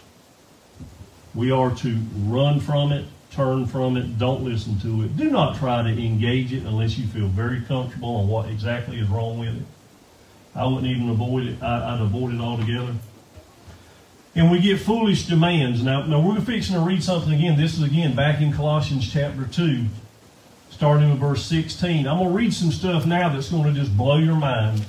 We 1.33 1.51
are 1.51 1.73
to 1.75 1.97
run 2.15 2.59
from 2.59 2.91
it, 2.91 3.05
turn 3.37 3.67
from 3.67 3.95
it, 3.97 4.17
don't 4.17 4.43
listen 4.43 4.79
to 4.79 5.03
it. 5.03 5.15
Do 5.15 5.29
not 5.29 5.57
try 5.57 5.83
to 5.83 5.89
engage 5.89 6.51
it 6.51 6.63
unless 6.63 6.97
you 6.97 7.05
feel 7.05 7.27
very 7.27 7.61
comfortable 7.61 8.15
on 8.15 8.27
what 8.27 8.49
exactly 8.49 8.99
is 8.99 9.07
wrong 9.07 9.37
with 9.37 9.55
it. 9.55 9.63
I 10.55 10.65
wouldn't 10.65 10.87
even 10.87 11.07
avoid 11.09 11.45
it. 11.45 11.61
I, 11.61 11.93
would 11.93 12.01
avoid 12.01 12.33
it 12.33 12.41
altogether. 12.41 12.95
And 14.33 14.51
we 14.51 14.59
get 14.59 14.79
foolish 14.79 15.27
demands. 15.27 15.83
Now, 15.83 16.03
now 16.07 16.19
we're 16.19 16.41
fixing 16.41 16.75
to 16.75 16.81
read 16.81 17.03
something 17.03 17.31
again. 17.31 17.59
This 17.59 17.75
is 17.77 17.83
again 17.83 18.15
back 18.15 18.41
in 18.41 18.51
Colossians 18.51 19.07
chapter 19.07 19.45
2, 19.45 19.85
starting 20.71 21.11
with 21.11 21.19
verse 21.19 21.45
16. 21.45 22.07
I'm 22.07 22.17
going 22.17 22.29
to 22.29 22.35
read 22.35 22.53
some 22.53 22.71
stuff 22.71 23.05
now 23.05 23.29
that's 23.29 23.51
going 23.51 23.71
to 23.71 23.79
just 23.79 23.95
blow 23.95 24.17
your 24.17 24.35
mind. 24.35 24.83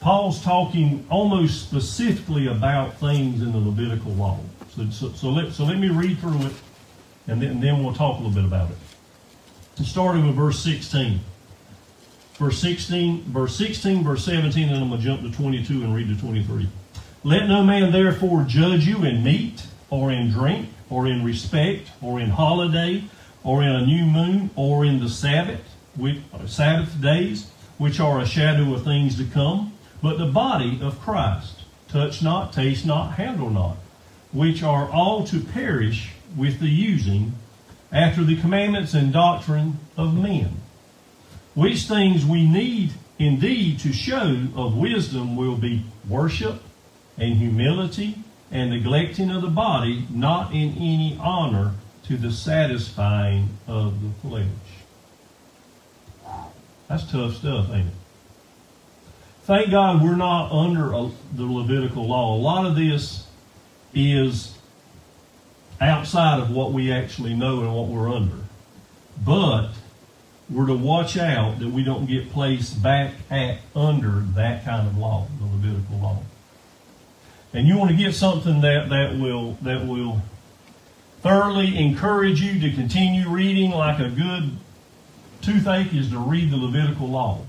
Paul's 0.00 0.42
talking 0.42 1.06
almost 1.08 1.62
specifically 1.62 2.48
about 2.48 2.98
things 2.98 3.42
in 3.42 3.52
the 3.52 3.58
Levitical 3.58 4.10
law. 4.12 4.40
So, 4.74 4.90
so, 4.90 5.12
so, 5.12 5.28
let, 5.30 5.52
so 5.52 5.64
let 5.64 5.78
me 5.78 5.88
read 5.88 6.18
through 6.18 6.46
it, 6.46 6.52
and 7.26 7.40
then, 7.40 7.50
and 7.50 7.62
then 7.62 7.82
we'll 7.82 7.94
talk 7.94 8.18
a 8.18 8.22
little 8.22 8.34
bit 8.34 8.44
about 8.44 8.70
it. 8.70 9.84
Starting 9.84 10.26
with 10.26 10.36
verse 10.36 10.60
16. 10.60 11.20
Verse 12.34 12.58
16, 12.58 13.24
verse 13.24 13.56
16, 13.56 14.02
verse 14.02 14.24
17, 14.24 14.68
and 14.68 14.78
I'm 14.78 14.88
going 14.88 15.00
to 15.00 15.06
jump 15.06 15.22
to 15.22 15.30
22 15.30 15.84
and 15.84 15.94
read 15.94 16.08
to 16.08 16.18
23. 16.18 16.68
Let 17.24 17.46
no 17.46 17.62
man 17.62 17.92
therefore 17.92 18.44
judge 18.44 18.86
you 18.86 19.04
in 19.04 19.22
meat, 19.22 19.66
or 19.90 20.10
in 20.10 20.30
drink, 20.30 20.68
or 20.90 21.06
in 21.06 21.24
respect, 21.24 21.88
or 22.00 22.18
in 22.18 22.30
holiday, 22.30 23.04
or 23.44 23.62
in 23.62 23.68
a 23.68 23.86
new 23.86 24.06
moon, 24.06 24.50
or 24.56 24.84
in 24.84 24.98
the 24.98 25.08
Sabbath, 25.08 25.60
which, 25.94 26.18
uh, 26.32 26.46
Sabbath 26.46 27.00
days, 27.00 27.50
which 27.78 28.00
are 28.00 28.20
a 28.20 28.26
shadow 28.26 28.74
of 28.74 28.82
things 28.82 29.16
to 29.18 29.24
come, 29.24 29.72
but 30.02 30.18
the 30.18 30.26
body 30.26 30.80
of 30.82 31.00
Christ. 31.00 31.60
Touch 31.88 32.22
not, 32.22 32.52
taste 32.52 32.86
not, 32.86 33.12
handle 33.12 33.50
not, 33.50 33.76
which 34.32 34.62
are 34.62 34.90
all 34.90 35.24
to 35.26 35.40
perish 35.40 36.12
with 36.36 36.60
the 36.60 36.68
using, 36.68 37.34
after 37.90 38.24
the 38.24 38.40
commandments 38.40 38.94
and 38.94 39.12
doctrine 39.12 39.78
of 39.96 40.16
men. 40.16 40.56
Which 41.54 41.82
things 41.82 42.24
we 42.24 42.46
need 42.46 42.92
indeed 43.18 43.78
to 43.80 43.92
show 43.92 44.46
of 44.56 44.76
wisdom 44.76 45.36
will 45.36 45.56
be 45.56 45.84
worship 46.08 46.62
and 47.18 47.34
humility 47.34 48.16
and 48.50 48.70
neglecting 48.70 49.30
of 49.30 49.42
the 49.42 49.48
body, 49.48 50.06
not 50.10 50.52
in 50.52 50.70
any 50.76 51.18
honor 51.20 51.74
to 52.04 52.16
the 52.16 52.32
satisfying 52.32 53.48
of 53.66 54.02
the 54.02 54.28
flesh. 54.28 54.46
That's 56.88 57.10
tough 57.10 57.36
stuff, 57.36 57.70
ain't 57.70 57.88
it? 57.88 57.94
Thank 59.44 59.70
God 59.70 60.02
we're 60.02 60.16
not 60.16 60.52
under 60.52 60.90
the 61.34 61.44
Levitical 61.44 62.06
law. 62.06 62.36
A 62.36 62.38
lot 62.38 62.64
of 62.66 62.76
this 62.76 63.26
is 63.94 64.51
outside 65.82 66.40
of 66.40 66.50
what 66.50 66.72
we 66.72 66.92
actually 66.92 67.34
know 67.34 67.60
and 67.60 67.74
what 67.74 67.88
we're 67.88 68.12
under. 68.12 68.36
But 69.24 69.70
we're 70.50 70.66
to 70.66 70.74
watch 70.74 71.16
out 71.16 71.58
that 71.60 71.68
we 71.68 71.82
don't 71.82 72.06
get 72.06 72.30
placed 72.30 72.82
back 72.82 73.14
at 73.30 73.58
under 73.74 74.20
that 74.34 74.64
kind 74.64 74.86
of 74.86 74.98
law, 74.98 75.26
the 75.38 75.46
Levitical 75.46 75.98
law. 75.98 76.18
And 77.54 77.66
you 77.66 77.76
want 77.76 77.90
to 77.90 77.96
get 77.96 78.14
something 78.14 78.60
that, 78.62 78.88
that 78.88 79.18
will 79.18 79.52
that 79.62 79.86
will 79.86 80.22
thoroughly 81.20 81.78
encourage 81.78 82.40
you 82.40 82.58
to 82.60 82.74
continue 82.74 83.28
reading 83.28 83.70
like 83.70 84.00
a 84.00 84.08
good 84.08 84.56
toothache 85.40 85.94
is 85.94 86.10
to 86.10 86.18
read 86.18 86.50
the 86.50 86.56
Levitical 86.56 87.08
law. 87.08 87.40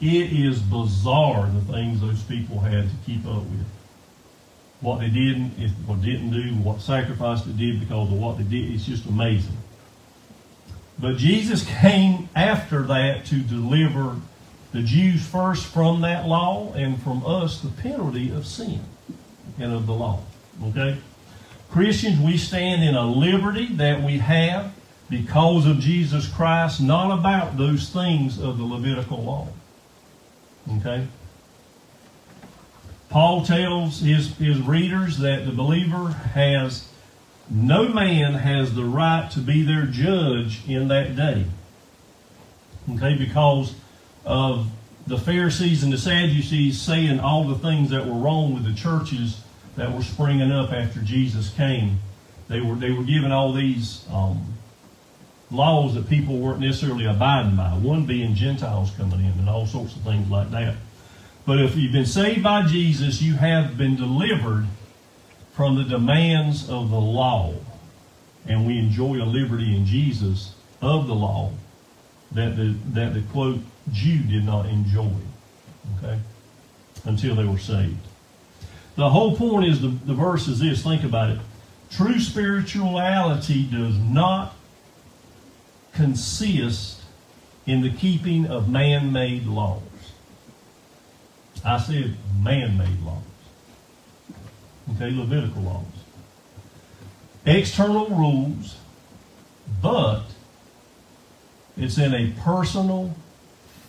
It 0.00 0.32
is 0.32 0.60
bizarre 0.60 1.48
the 1.48 1.72
things 1.72 2.00
those 2.00 2.22
people 2.22 2.60
had 2.60 2.90
to 2.90 2.96
keep 3.06 3.26
up 3.26 3.42
with. 3.44 3.64
What 4.84 5.00
they 5.00 5.08
did 5.08 5.50
or 5.88 5.96
didn't 5.96 6.30
do, 6.30 6.54
what 6.56 6.82
sacrifice 6.82 7.40
they 7.42 7.52
did 7.52 7.80
because 7.80 8.12
of 8.12 8.18
what 8.18 8.36
they 8.36 8.44
did, 8.44 8.74
it's 8.74 8.84
just 8.84 9.06
amazing. 9.06 9.56
But 10.98 11.16
Jesus 11.16 11.64
came 11.64 12.28
after 12.36 12.82
that 12.82 13.24
to 13.26 13.36
deliver 13.36 14.16
the 14.72 14.82
Jews 14.82 15.26
first 15.26 15.64
from 15.64 16.02
that 16.02 16.26
law 16.26 16.74
and 16.74 17.02
from 17.02 17.24
us 17.24 17.60
the 17.60 17.70
penalty 17.70 18.30
of 18.30 18.46
sin 18.46 18.80
and 19.58 19.72
of 19.72 19.86
the 19.86 19.94
law. 19.94 20.20
Okay? 20.62 20.98
Christians, 21.70 22.20
we 22.20 22.36
stand 22.36 22.84
in 22.84 22.94
a 22.94 23.06
liberty 23.06 23.66
that 23.76 24.02
we 24.02 24.18
have 24.18 24.74
because 25.08 25.66
of 25.66 25.78
Jesus 25.80 26.28
Christ, 26.28 26.82
not 26.82 27.10
about 27.18 27.56
those 27.56 27.88
things 27.88 28.38
of 28.38 28.58
the 28.58 28.64
Levitical 28.64 29.22
law. 29.22 29.48
Okay? 30.78 31.06
Paul 33.08 33.44
tells 33.44 34.00
his, 34.00 34.36
his 34.36 34.60
readers 34.60 35.18
that 35.18 35.46
the 35.46 35.52
believer 35.52 36.08
has, 36.08 36.88
no 37.48 37.88
man 37.88 38.34
has 38.34 38.74
the 38.74 38.84
right 38.84 39.30
to 39.32 39.40
be 39.40 39.62
their 39.62 39.86
judge 39.86 40.66
in 40.68 40.88
that 40.88 41.14
day. 41.14 41.44
Okay, 42.90 43.16
because 43.16 43.74
of 44.24 44.68
the 45.06 45.18
Pharisees 45.18 45.82
and 45.82 45.92
the 45.92 45.98
Sadducees 45.98 46.80
saying 46.80 47.20
all 47.20 47.44
the 47.44 47.56
things 47.56 47.90
that 47.90 48.06
were 48.06 48.14
wrong 48.14 48.54
with 48.54 48.64
the 48.64 48.74
churches 48.74 49.40
that 49.76 49.92
were 49.92 50.02
springing 50.02 50.52
up 50.52 50.72
after 50.72 51.00
Jesus 51.00 51.50
came. 51.50 51.98
They 52.48 52.60
were 52.60 52.74
they 52.74 52.90
were 52.90 53.04
giving 53.04 53.32
all 53.32 53.52
these 53.52 54.04
um, 54.12 54.54
laws 55.50 55.94
that 55.94 56.08
people 56.08 56.38
weren't 56.38 56.60
necessarily 56.60 57.06
abiding 57.06 57.56
by. 57.56 57.70
One 57.70 58.06
being 58.06 58.34
Gentiles 58.34 58.90
coming 58.96 59.20
in 59.20 59.32
and 59.32 59.48
all 59.48 59.66
sorts 59.66 59.96
of 59.96 60.02
things 60.02 60.28
like 60.30 60.50
that. 60.50 60.76
But 61.46 61.60
if 61.60 61.76
you've 61.76 61.92
been 61.92 62.06
saved 62.06 62.42
by 62.42 62.62
Jesus, 62.62 63.20
you 63.20 63.34
have 63.34 63.76
been 63.76 63.96
delivered 63.96 64.66
from 65.52 65.76
the 65.76 65.84
demands 65.84 66.68
of 66.68 66.90
the 66.90 67.00
law. 67.00 67.54
And 68.46 68.66
we 68.66 68.78
enjoy 68.78 69.16
a 69.16 69.24
liberty 69.24 69.76
in 69.76 69.86
Jesus 69.86 70.54
of 70.80 71.06
the 71.06 71.14
law 71.14 71.52
that 72.32 72.56
the, 72.56 72.74
that 72.92 73.14
the 73.14 73.22
quote 73.32 73.60
Jew 73.92 74.18
did 74.22 74.44
not 74.44 74.66
enjoy. 74.66 75.12
Okay? 75.98 76.18
Until 77.04 77.34
they 77.34 77.44
were 77.44 77.58
saved. 77.58 77.96
The 78.96 79.10
whole 79.10 79.36
point 79.36 79.66
is 79.66 79.80
the, 79.80 79.88
the 79.88 80.14
verse 80.14 80.48
is 80.48 80.60
this. 80.60 80.82
Think 80.82 81.04
about 81.04 81.30
it. 81.30 81.38
True 81.90 82.18
spirituality 82.18 83.64
does 83.64 83.96
not 83.98 84.56
consist 85.92 87.00
in 87.66 87.82
the 87.82 87.90
keeping 87.90 88.46
of 88.46 88.68
man 88.68 89.12
made 89.12 89.46
laws. 89.46 89.82
I 91.64 91.78
said 91.78 92.16
man 92.42 92.76
made 92.76 93.00
laws. 93.00 93.22
Okay, 94.94 95.10
Levitical 95.10 95.62
laws. 95.62 95.84
External 97.46 98.08
rules, 98.08 98.76
but 99.82 100.24
it's 101.76 101.98
in 101.98 102.14
a 102.14 102.32
personal 102.40 103.14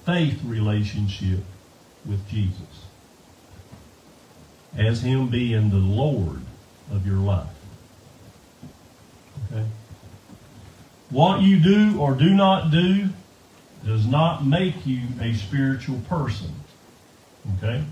faith 0.06 0.40
relationship 0.44 1.40
with 2.06 2.28
Jesus 2.30 2.86
as 4.78 5.02
Him 5.02 5.30
being 5.30 5.70
the 5.70 5.78
Lord 5.78 6.42
of 6.92 7.06
your 7.06 7.18
life. 7.18 7.48
Okay? 9.52 9.66
What 11.10 11.42
you 11.42 11.60
do 11.60 12.00
or 12.00 12.14
do 12.14 12.34
not 12.34 12.72
do 12.72 13.10
does 13.86 14.06
not 14.06 14.46
make 14.46 14.86
you 14.86 15.02
a 15.22 15.34
spiritual 15.34 16.00
person. 16.10 16.54
Okay? 17.58 17.84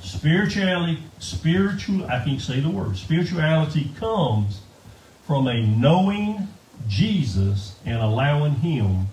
Spirituality, 0.00 1.02
spiritual, 1.18 2.06
I 2.06 2.24
can't 2.24 2.40
say 2.40 2.60
the 2.60 2.70
word. 2.70 2.96
Spirituality 2.96 3.90
comes 3.98 4.60
from 5.26 5.48
a 5.48 5.66
knowing 5.66 6.48
Jesus 6.88 7.76
and 7.84 7.98
allowing 7.98 8.54
Him 8.54 9.08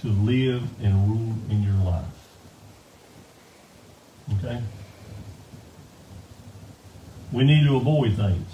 to 0.00 0.08
live 0.08 0.62
and 0.82 1.08
rule 1.08 1.34
in 1.50 1.62
your 1.62 1.74
life. 1.84 2.04
Okay? 4.38 4.62
We 7.32 7.44
need 7.44 7.66
to 7.66 7.76
avoid 7.76 8.14
things. 8.14 8.48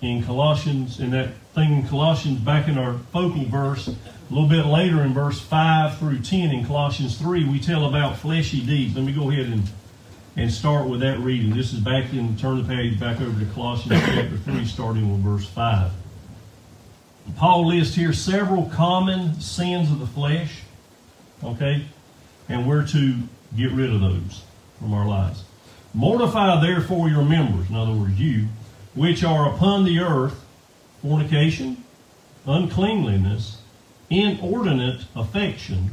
In 0.00 0.22
Colossians, 0.22 1.00
in 1.00 1.10
that 1.10 1.34
thing 1.54 1.72
in 1.72 1.88
Colossians, 1.88 2.38
back 2.40 2.68
in 2.68 2.76
our 2.78 2.98
focal 3.12 3.44
verse, 3.44 3.94
a 4.30 4.32
little 4.32 4.48
bit 4.48 4.66
later 4.66 5.02
in 5.02 5.12
verse 5.12 5.40
5 5.40 5.98
through 5.98 6.20
10 6.20 6.50
in 6.50 6.64
Colossians 6.64 7.18
3, 7.18 7.44
we 7.48 7.60
tell 7.60 7.86
about 7.86 8.16
fleshy 8.16 8.64
deeds. 8.64 8.96
Let 8.96 9.04
me 9.04 9.12
go 9.12 9.30
ahead 9.30 9.46
and, 9.46 9.62
and 10.36 10.50
start 10.50 10.88
with 10.88 11.00
that 11.00 11.18
reading. 11.18 11.54
This 11.54 11.72
is 11.74 11.80
back 11.80 12.12
in, 12.12 12.36
turn 12.36 12.62
the 12.62 12.68
page 12.68 12.98
back 12.98 13.20
over 13.20 13.38
to 13.38 13.46
Colossians 13.52 14.00
chapter 14.02 14.36
3, 14.38 14.64
starting 14.64 15.12
with 15.12 15.20
verse 15.20 15.46
5. 15.46 15.92
Paul 17.36 17.68
lists 17.68 17.94
here 17.94 18.12
several 18.12 18.66
common 18.66 19.40
sins 19.40 19.90
of 19.90 19.98
the 19.98 20.06
flesh, 20.06 20.62
okay, 21.42 21.84
and 22.48 22.66
we're 22.66 22.86
to 22.88 23.18
get 23.56 23.72
rid 23.72 23.92
of 23.92 24.00
those 24.00 24.42
from 24.78 24.94
our 24.94 25.06
lives. 25.06 25.44
Mortify 25.92 26.60
therefore 26.60 27.08
your 27.08 27.24
members, 27.24 27.68
in 27.68 27.76
other 27.76 27.92
words, 27.92 28.18
you, 28.18 28.48
which 28.94 29.22
are 29.22 29.54
upon 29.54 29.84
the 29.84 30.00
earth, 30.00 30.44
fornication, 31.02 31.84
uncleanliness, 32.46 33.58
inordinate 34.10 35.02
affection, 35.14 35.90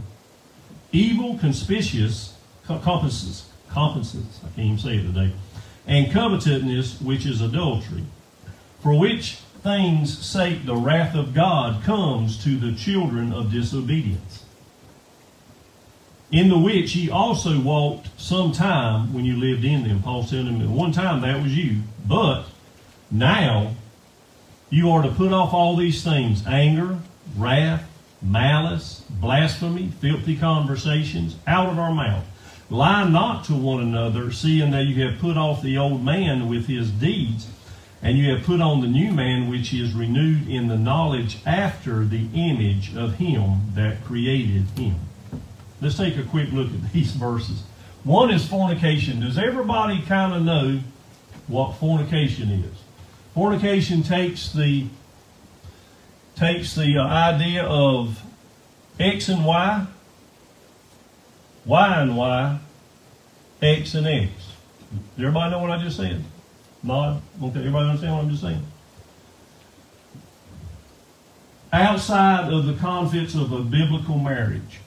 evil 0.91 1.37
conspicuous 1.37 2.35
compasses, 2.65 3.49
compasses, 3.69 4.39
I 4.43 4.47
can't 4.55 4.59
even 4.59 4.77
say 4.77 4.97
it 4.97 5.03
today, 5.03 5.31
and 5.87 6.11
covetousness, 6.11 7.01
which 7.01 7.25
is 7.25 7.41
adultery, 7.41 8.03
for 8.81 8.97
which 8.97 9.37
things' 9.63 10.17
sake 10.17 10.65
the 10.65 10.75
wrath 10.75 11.15
of 11.15 11.33
God 11.33 11.83
comes 11.83 12.43
to 12.43 12.57
the 12.57 12.73
children 12.73 13.31
of 13.31 13.51
disobedience. 13.51 14.43
In 16.31 16.47
the 16.47 16.57
which 16.57 16.95
ye 16.95 17.09
also 17.09 17.59
walked 17.59 18.09
some 18.19 18.53
time 18.53 19.13
when 19.13 19.25
you 19.25 19.35
lived 19.35 19.65
in 19.65 19.83
them. 19.85 20.01
Paul 20.01 20.23
said 20.23 20.45
them, 20.45 20.61
at 20.61 20.69
one 20.69 20.93
time 20.93 21.21
that 21.21 21.43
was 21.43 21.55
you. 21.57 21.81
But 22.07 22.45
now 23.11 23.75
you 24.69 24.89
are 24.91 25.03
to 25.03 25.11
put 25.11 25.33
off 25.33 25.53
all 25.53 25.75
these 25.75 26.03
things 26.03 26.47
anger, 26.47 26.99
wrath, 27.35 27.83
malice, 28.21 29.03
blasphemy, 29.09 29.91
filthy 29.99 30.37
conversations 30.37 31.35
out 31.47 31.69
of 31.69 31.79
our 31.79 31.93
mouth. 31.93 32.25
Lie 32.69 33.09
not 33.09 33.43
to 33.45 33.53
one 33.53 33.81
another, 33.81 34.31
seeing 34.31 34.71
that 34.71 34.85
you 34.85 35.05
have 35.05 35.19
put 35.19 35.37
off 35.37 35.61
the 35.61 35.77
old 35.77 36.03
man 36.03 36.47
with 36.47 36.67
his 36.67 36.89
deeds 36.89 37.47
and 38.01 38.17
you 38.17 38.33
have 38.33 38.45
put 38.45 38.61
on 38.61 38.81
the 38.81 38.87
new 38.87 39.11
man, 39.11 39.49
which 39.49 39.73
is 39.73 39.93
renewed 39.93 40.47
in 40.47 40.67
the 40.67 40.77
knowledge 40.77 41.37
after 41.45 42.03
the 42.03 42.27
image 42.33 42.95
of 42.95 43.15
him 43.15 43.61
that 43.75 44.03
created 44.03 44.63
him. 44.75 44.95
Let's 45.81 45.97
take 45.97 46.17
a 46.17 46.23
quick 46.23 46.51
look 46.51 46.67
at 46.67 46.91
these 46.93 47.11
verses. 47.11 47.63
One 48.03 48.31
is 48.31 48.47
fornication. 48.47 49.19
Does 49.19 49.37
everybody 49.37 50.01
kind 50.01 50.33
of 50.33 50.41
know 50.43 50.79
what 51.47 51.75
fornication 51.75 52.49
is? 52.49 52.75
Fornication 53.35 54.01
takes 54.01 54.51
the 54.51 54.87
takes 56.35 56.75
the 56.75 56.97
uh, 56.97 57.05
idea 57.05 57.63
of 57.63 58.21
X 58.99 59.29
and 59.29 59.45
Y, 59.45 59.85
Y 61.65 62.01
and 62.01 62.17
Y, 62.17 62.59
X 63.61 63.95
and 63.95 64.07
X. 64.07 64.31
Everybody 65.17 65.51
know 65.51 65.59
what 65.59 65.71
I 65.71 65.83
just 65.83 65.97
said? 65.97 66.23
Nod. 66.83 67.21
Okay, 67.41 67.59
everybody 67.59 67.89
understand 67.89 68.13
what 68.13 68.23
I'm 68.23 68.29
just 68.29 68.41
saying? 68.41 68.65
Outside 71.71 72.51
of 72.51 72.65
the 72.65 72.73
conflicts 72.73 73.35
of 73.35 73.51
a 73.53 73.61
biblical 73.61 74.17
marriage, 74.17 74.79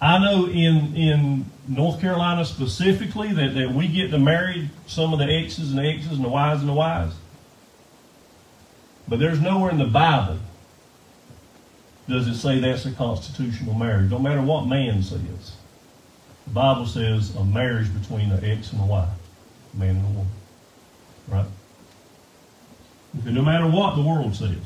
I 0.00 0.18
know 0.18 0.46
in 0.46 0.94
in 0.94 1.46
North 1.68 2.00
Carolina 2.00 2.44
specifically 2.44 3.32
that, 3.32 3.54
that 3.54 3.72
we 3.72 3.88
get 3.88 4.10
to 4.10 4.18
marry 4.18 4.68
some 4.86 5.12
of 5.12 5.18
the 5.18 5.24
X's 5.24 5.70
and 5.70 5.78
the 5.78 5.88
X's 5.88 6.12
and 6.12 6.24
the 6.24 6.28
Y's 6.28 6.60
and 6.60 6.68
the 6.68 6.74
Y's. 6.74 7.12
But 9.08 9.20
there's 9.20 9.40
nowhere 9.40 9.70
in 9.70 9.78
the 9.78 9.86
Bible 9.86 10.38
does 12.08 12.28
it 12.28 12.36
say 12.36 12.58
that's 12.60 12.86
a 12.86 12.92
constitutional 12.92 13.74
marriage. 13.74 14.10
No 14.10 14.18
matter 14.18 14.42
what 14.42 14.66
man 14.66 15.02
says. 15.02 15.56
The 16.46 16.52
Bible 16.52 16.86
says 16.86 17.34
a 17.34 17.44
marriage 17.44 17.92
between 17.92 18.30
an 18.30 18.44
X 18.44 18.72
and 18.72 18.80
a 18.80 18.84
Y, 18.84 19.08
man 19.74 19.96
and 19.96 20.04
a 20.04 20.08
woman. 20.08 20.32
Right? 21.28 21.46
Okay, 23.20 23.32
no 23.32 23.42
matter 23.42 23.66
what 23.66 23.96
the 23.96 24.02
world 24.02 24.36
says, 24.36 24.58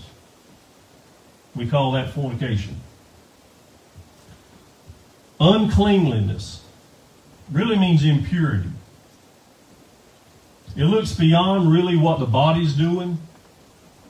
we 1.55 1.67
call 1.67 1.93
that 1.93 2.13
fornication. 2.13 2.81
Uncleanliness 5.41 6.63
really 7.51 7.79
means 7.79 8.05
impurity. 8.05 8.69
It 10.77 10.85
looks 10.85 11.13
beyond 11.13 11.73
really 11.73 11.97
what 11.97 12.21
the 12.21 12.27
body's 12.27 12.75
doing, 12.75 13.19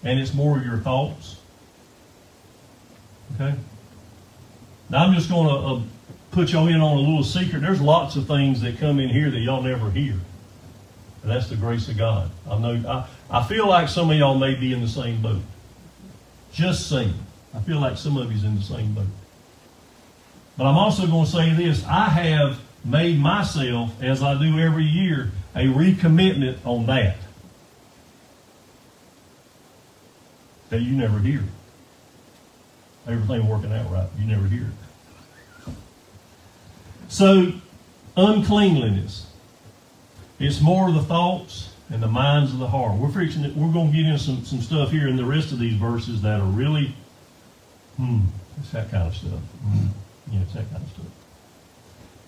and 0.02 0.18
it's 0.18 0.34
more 0.34 0.58
of 0.58 0.64
your 0.64 0.78
thoughts. 0.78 1.39
Okay? 3.34 3.54
Now 4.88 5.04
I'm 5.04 5.14
just 5.14 5.28
going 5.28 5.46
to 5.46 5.54
uh, 5.54 5.82
put 6.30 6.52
y'all 6.52 6.68
in 6.68 6.80
on 6.80 6.96
a 6.96 7.00
little 7.00 7.22
secret. 7.22 7.62
There's 7.62 7.80
lots 7.80 8.16
of 8.16 8.26
things 8.26 8.60
that 8.62 8.78
come 8.78 8.98
in 8.98 9.08
here 9.08 9.30
that 9.30 9.38
y'all 9.38 9.62
never 9.62 9.90
hear. 9.90 10.14
And 11.22 11.30
that's 11.30 11.48
the 11.48 11.56
grace 11.56 11.88
of 11.88 11.98
God. 11.98 12.30
I 12.48 12.58
know 12.58 13.08
I, 13.30 13.38
I 13.38 13.46
feel 13.46 13.68
like 13.68 13.88
some 13.88 14.10
of 14.10 14.16
y'all 14.16 14.38
may 14.38 14.54
be 14.54 14.72
in 14.72 14.80
the 14.80 14.88
same 14.88 15.20
boat. 15.20 15.42
Just 16.52 16.88
saying. 16.88 17.14
I 17.54 17.60
feel 17.60 17.80
like 17.80 17.96
some 17.96 18.16
of 18.16 18.30
you's 18.32 18.44
in 18.44 18.56
the 18.56 18.62
same 18.62 18.94
boat. 18.94 19.06
But 20.56 20.66
I'm 20.66 20.76
also 20.76 21.06
going 21.06 21.24
to 21.24 21.30
say 21.30 21.52
this. 21.54 21.84
I 21.84 22.08
have 22.08 22.60
made 22.84 23.18
myself, 23.18 23.90
as 24.02 24.22
I 24.22 24.38
do 24.38 24.58
every 24.58 24.84
year, 24.84 25.32
a 25.54 25.64
recommitment 25.64 26.58
on 26.64 26.86
that. 26.86 27.16
That 30.70 30.80
you 30.80 30.96
never 30.96 31.18
hear. 31.18 31.42
Everything 33.06 33.48
working 33.48 33.72
out 33.72 33.90
right. 33.90 34.08
You 34.18 34.26
never 34.26 34.46
hear 34.46 34.62
it. 34.66 35.72
So, 37.08 37.52
uncleanliness. 38.16 39.26
It's 40.38 40.60
more 40.60 40.90
the 40.92 41.02
thoughts 41.02 41.70
and 41.90 42.02
the 42.02 42.08
minds 42.08 42.52
of 42.52 42.58
the 42.58 42.68
heart. 42.68 42.96
We're 42.96 43.10
preaching 43.10 43.42
that 43.42 43.54
we're 43.56 43.72
going 43.72 43.90
to 43.90 43.96
get 43.96 44.06
into 44.06 44.18
some, 44.18 44.44
some 44.44 44.60
stuff 44.60 44.90
here 44.90 45.08
in 45.08 45.16
the 45.16 45.24
rest 45.24 45.52
of 45.52 45.58
these 45.58 45.74
verses 45.74 46.22
that 46.22 46.40
are 46.40 46.46
really, 46.46 46.94
hmm, 47.96 48.20
it's 48.58 48.70
that 48.70 48.90
kind 48.90 49.08
of 49.08 49.14
stuff. 49.14 49.40
Mm, 49.66 49.88
yeah, 50.30 50.40
it's 50.40 50.52
that 50.54 50.70
kind 50.70 50.82
of 50.82 50.90
stuff. 50.90 51.06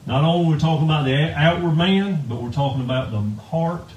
Not 0.07 0.25
only 0.25 0.53
we're 0.53 0.59
talking 0.59 0.85
about 0.85 1.05
the 1.05 1.33
outward 1.33 1.77
man, 1.77 2.25
but 2.29 2.43
we're 2.43 2.51
talking 2.51 2.83
about 2.83 3.13
the 3.13 3.21
heart, 3.43 3.89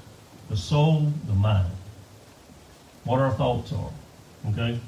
the 0.48 0.56
soul, 0.56 1.12
the 1.26 1.34
mind. 1.34 1.72
What 3.04 3.20
our 3.20 3.32
thoughts 3.32 3.72
are. 3.72 3.90
Okay? 4.50 4.78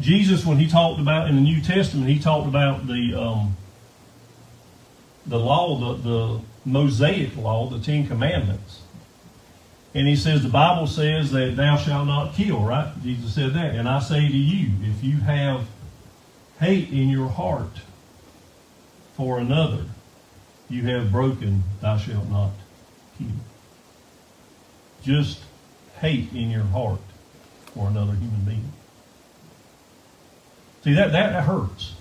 Jesus, 0.00 0.46
when 0.46 0.58
he 0.58 0.68
talked 0.68 1.00
about 1.00 1.28
in 1.28 1.36
the 1.36 1.42
New 1.42 1.60
Testament, 1.60 2.08
he 2.08 2.18
talked 2.18 2.46
about 2.46 2.86
the 2.86 3.14
um, 3.14 3.56
the 5.26 5.38
law, 5.38 5.94
the, 5.94 6.02
the 6.08 6.40
Mosaic 6.64 7.36
law, 7.36 7.68
the 7.68 7.78
Ten 7.78 8.06
Commandments. 8.06 8.82
And 9.94 10.06
he 10.06 10.16
says, 10.16 10.42
the 10.42 10.48
Bible 10.48 10.86
says 10.86 11.32
that 11.32 11.56
thou 11.56 11.76
shalt 11.76 12.06
not 12.06 12.34
kill, 12.34 12.60
right? 12.60 12.92
Jesus 13.02 13.34
said 13.34 13.54
that. 13.54 13.74
And 13.74 13.88
I 13.88 14.00
say 14.00 14.28
to 14.28 14.36
you, 14.36 14.70
if 14.82 15.02
you 15.02 15.18
have 15.18 15.66
hate 16.60 16.90
in 16.90 17.08
your 17.08 17.28
heart 17.28 17.80
for 19.16 19.38
another, 19.38 19.84
you 20.68 20.82
have 20.84 21.10
broken, 21.10 21.62
thou 21.80 21.96
shalt 21.96 22.28
not 22.28 22.52
kill. 23.18 23.28
Just 25.02 25.40
hate 26.00 26.32
in 26.32 26.50
your 26.50 26.64
heart 26.64 27.00
for 27.74 27.88
another 27.88 28.12
human 28.12 28.42
being. 28.44 28.72
See, 30.84 30.94
that, 30.94 31.12
that 31.12 31.44
hurts 31.44 31.94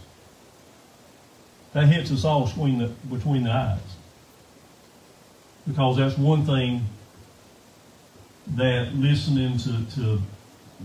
that 1.78 1.86
hits 1.88 2.12
us 2.12 2.26
all 2.26 2.48
between 2.48 2.80
the, 2.80 2.88
between 2.88 3.44
the 3.44 3.52
eyes. 3.52 3.80
Because 5.68 5.98
that's 5.98 6.18
one 6.18 6.44
thing 6.44 6.84
that 8.56 8.96
listening 8.96 9.58
to, 9.60 9.86
to 9.96 10.22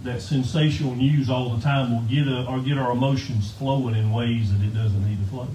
that 0.02 0.20
sensational 0.20 0.94
news 0.94 1.30
all 1.30 1.54
the 1.54 1.62
time 1.62 1.92
will 1.92 2.08
get 2.08 2.26
a, 2.26 2.44
or 2.46 2.60
get 2.60 2.76
our 2.76 2.92
emotions 2.92 3.52
flowing 3.52 3.94
in 3.94 4.12
ways 4.12 4.52
that 4.52 4.62
it 4.62 4.74
doesn't 4.74 5.08
need 5.08 5.18
to 5.18 5.30
flow. 5.30 5.48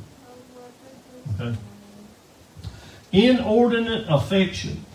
Okay? 1.36 1.58
Inordinate 3.12 4.06
affection. 4.10 4.86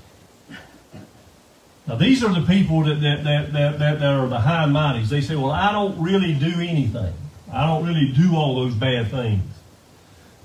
Now, 1.86 1.96
these 1.96 2.24
are 2.24 2.32
the 2.32 2.46
people 2.46 2.82
that, 2.84 3.00
that, 3.00 3.22
that, 3.22 3.52
that, 3.52 3.78
that, 3.78 4.00
that 4.00 4.12
are 4.12 4.28
the 4.28 4.40
high 4.40 4.66
mighties. 4.66 5.08
They 5.08 5.20
say, 5.20 5.36
well, 5.36 5.52
I 5.52 5.70
don't 5.70 6.00
really 6.00 6.32
do 6.34 6.60
anything. 6.60 7.12
I 7.52 7.66
don't 7.66 7.86
really 7.86 8.12
do 8.12 8.34
all 8.34 8.56
those 8.56 8.74
bad 8.74 9.10
things. 9.10 9.42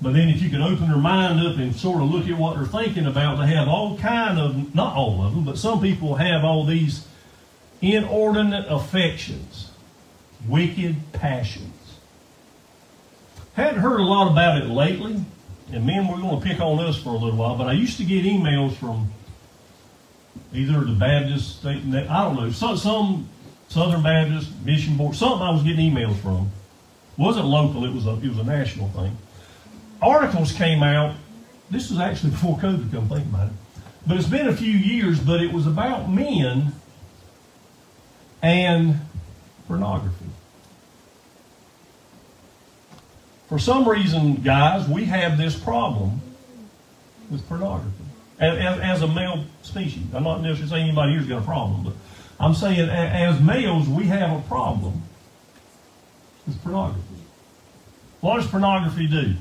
But 0.00 0.12
then 0.12 0.28
if 0.28 0.40
you 0.40 0.48
can 0.48 0.62
open 0.62 0.88
their 0.88 0.98
mind 0.98 1.44
up 1.44 1.56
and 1.56 1.74
sort 1.74 2.00
of 2.00 2.10
look 2.10 2.28
at 2.28 2.38
what 2.38 2.56
they're 2.56 2.66
thinking 2.66 3.06
about, 3.06 3.38
they 3.38 3.52
have 3.54 3.66
all 3.66 3.98
kind 3.98 4.38
of, 4.38 4.74
not 4.74 4.94
all 4.94 5.24
of 5.24 5.34
them, 5.34 5.44
but 5.44 5.58
some 5.58 5.80
people 5.80 6.14
have 6.14 6.44
all 6.44 6.64
these 6.64 7.06
inordinate 7.80 8.66
affections, 8.68 9.70
wicked 10.46 10.96
passions. 11.12 11.74
Hadn't 13.54 13.80
heard 13.80 13.98
a 13.98 14.04
lot 14.04 14.30
about 14.30 14.62
it 14.62 14.68
lately, 14.68 15.24
and 15.72 15.86
men, 15.86 16.06
we're 16.06 16.20
going 16.20 16.40
to 16.40 16.46
pick 16.46 16.60
on 16.60 16.76
this 16.84 16.96
for 16.96 17.10
a 17.10 17.16
little 17.16 17.36
while, 17.36 17.56
but 17.56 17.66
I 17.66 17.72
used 17.72 17.96
to 17.96 18.04
get 18.04 18.24
emails 18.24 18.74
from 18.74 19.10
either 20.54 20.84
the 20.84 20.92
Baptist, 20.92 21.66
I 21.66 21.72
don't 21.74 22.36
know, 22.36 22.52
some, 22.52 22.76
some 22.76 23.28
Southern 23.68 24.02
Baptist, 24.04 24.52
Mission 24.64 24.96
Board, 24.96 25.16
something 25.16 25.42
I 25.42 25.50
was 25.50 25.64
getting 25.64 25.92
emails 25.92 26.16
from. 26.18 26.52
Wasn't 27.18 27.44
local, 27.44 27.84
it 27.84 27.92
was 27.92 28.06
a, 28.06 28.14
it 28.14 28.28
was 28.28 28.38
a 28.38 28.44
national 28.44 28.88
thing. 28.90 29.16
Articles 30.00 30.52
came 30.52 30.82
out, 30.82 31.14
this 31.70 31.90
was 31.90 31.98
actually 31.98 32.30
before 32.38 32.56
COVID, 32.56 32.90
come 32.90 33.08
think 33.08 33.26
about 33.26 33.48
it, 33.48 33.52
but 34.06 34.16
it's 34.16 34.28
been 34.28 34.48
a 34.48 34.56
few 34.56 34.72
years, 34.72 35.20
but 35.20 35.42
it 35.42 35.52
was 35.52 35.66
about 35.66 36.08
men 36.08 36.72
and 38.40 39.00
pornography. 39.66 40.24
For 43.48 43.58
some 43.58 43.88
reason, 43.88 44.36
guys, 44.36 44.86
we 44.88 45.06
have 45.06 45.38
this 45.38 45.58
problem 45.58 46.20
with 47.30 47.46
pornography 47.48 48.04
as, 48.38 48.80
as 48.80 49.02
a 49.02 49.08
male 49.08 49.44
species. 49.62 50.02
I'm 50.14 50.24
not 50.24 50.42
necessarily 50.42 50.70
saying 50.70 50.82
anybody 50.84 51.12
here's 51.12 51.26
got 51.26 51.42
a 51.42 51.44
problem, 51.44 51.82
but 51.82 51.94
I'm 52.38 52.54
saying 52.54 52.88
as 52.88 53.40
males, 53.40 53.88
we 53.88 54.04
have 54.04 54.38
a 54.38 54.42
problem 54.42 55.02
with 56.46 56.62
pornography. 56.62 57.02
What 58.20 58.36
does 58.36 58.46
pornography 58.46 59.06
do? 59.06 59.34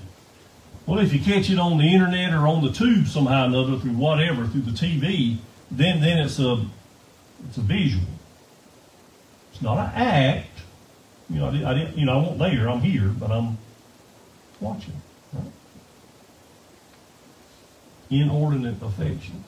Well, 0.86 1.00
if 1.00 1.14
you 1.14 1.20
catch 1.20 1.50
it 1.50 1.60
on 1.60 1.78
the 1.78 1.84
internet 1.84 2.34
or 2.34 2.48
on 2.48 2.64
the 2.64 2.72
tube 2.72 3.08
somehow 3.08 3.44
or 3.44 3.48
another 3.48 3.78
through 3.78 3.92
whatever, 3.92 4.48
through 4.48 4.62
the 4.62 4.72
TV, 4.72 5.38
then 5.70 6.00
then 6.00 6.20
it's 6.20 6.40
a 6.40 6.66
it's 7.48 7.58
a 7.58 7.62
visual. 7.62 8.06
It's 9.52 9.62
not 9.62 9.78
an 9.78 9.92
act. 9.96 10.48
You 11.30 11.40
know, 11.40 11.48
I, 11.48 11.74
didn't, 11.74 11.98
you 11.98 12.06
know, 12.06 12.14
I 12.14 12.24
won't 12.24 12.40
there. 12.40 12.70
I'm 12.70 12.80
here, 12.80 13.10
but 13.10 13.32
I'm 13.32 13.58
watching. 14.62 14.94
Inordinate 18.10 18.82
affections. 18.82 19.46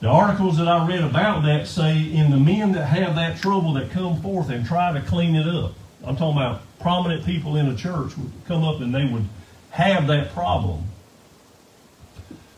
The 0.00 0.06
articles 0.06 0.56
that 0.58 0.68
I 0.68 0.86
read 0.86 1.02
about 1.02 1.42
that 1.44 1.66
say 1.66 1.98
in 1.98 2.30
the 2.30 2.36
men 2.36 2.72
that 2.72 2.86
have 2.86 3.16
that 3.16 3.38
trouble 3.38 3.72
that 3.74 3.90
come 3.90 4.22
forth 4.22 4.48
and 4.48 4.64
try 4.64 4.92
to 4.92 5.00
clean 5.00 5.34
it 5.34 5.48
up. 5.48 5.72
I'm 6.04 6.16
talking 6.16 6.40
about 6.40 6.62
prominent 6.80 7.24
people 7.24 7.56
in 7.56 7.68
a 7.68 7.76
church 7.76 8.16
would 8.16 8.32
come 8.46 8.64
up 8.64 8.80
and 8.80 8.94
they 8.94 9.04
would 9.04 9.26
have 9.70 10.06
that 10.08 10.32
problem. 10.32 10.84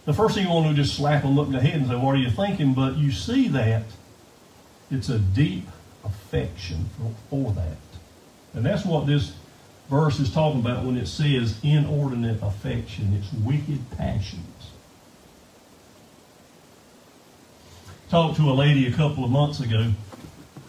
The 0.04 0.12
first 0.12 0.34
thing 0.34 0.46
you 0.46 0.52
want 0.52 0.66
to 0.66 0.74
do 0.74 0.80
is 0.80 0.88
just 0.88 0.98
slap 0.98 1.22
them 1.22 1.38
up 1.38 1.46
in 1.46 1.52
the 1.52 1.60
head 1.60 1.74
and 1.74 1.86
say, 1.88 1.96
What 1.96 2.14
are 2.14 2.18
you 2.18 2.30
thinking? 2.30 2.74
But 2.74 2.96
you 2.96 3.12
see 3.12 3.48
that 3.48 3.84
it's 4.90 5.08
a 5.08 5.18
deep 5.18 5.66
affection 6.04 6.88
for, 6.96 7.14
for 7.30 7.52
that. 7.52 7.76
And 8.54 8.64
that's 8.64 8.84
what 8.84 9.06
this 9.06 9.32
verse 9.88 10.18
is 10.18 10.32
talking 10.32 10.60
about 10.60 10.84
when 10.84 10.96
it 10.96 11.06
says 11.06 11.58
inordinate 11.62 12.42
affection. 12.42 13.14
It's 13.18 13.32
wicked 13.32 13.90
passions. 13.96 14.70
Talked 18.10 18.36
to 18.36 18.50
a 18.50 18.52
lady 18.52 18.86
a 18.86 18.92
couple 18.92 19.24
of 19.24 19.30
months 19.30 19.60
ago, 19.60 19.92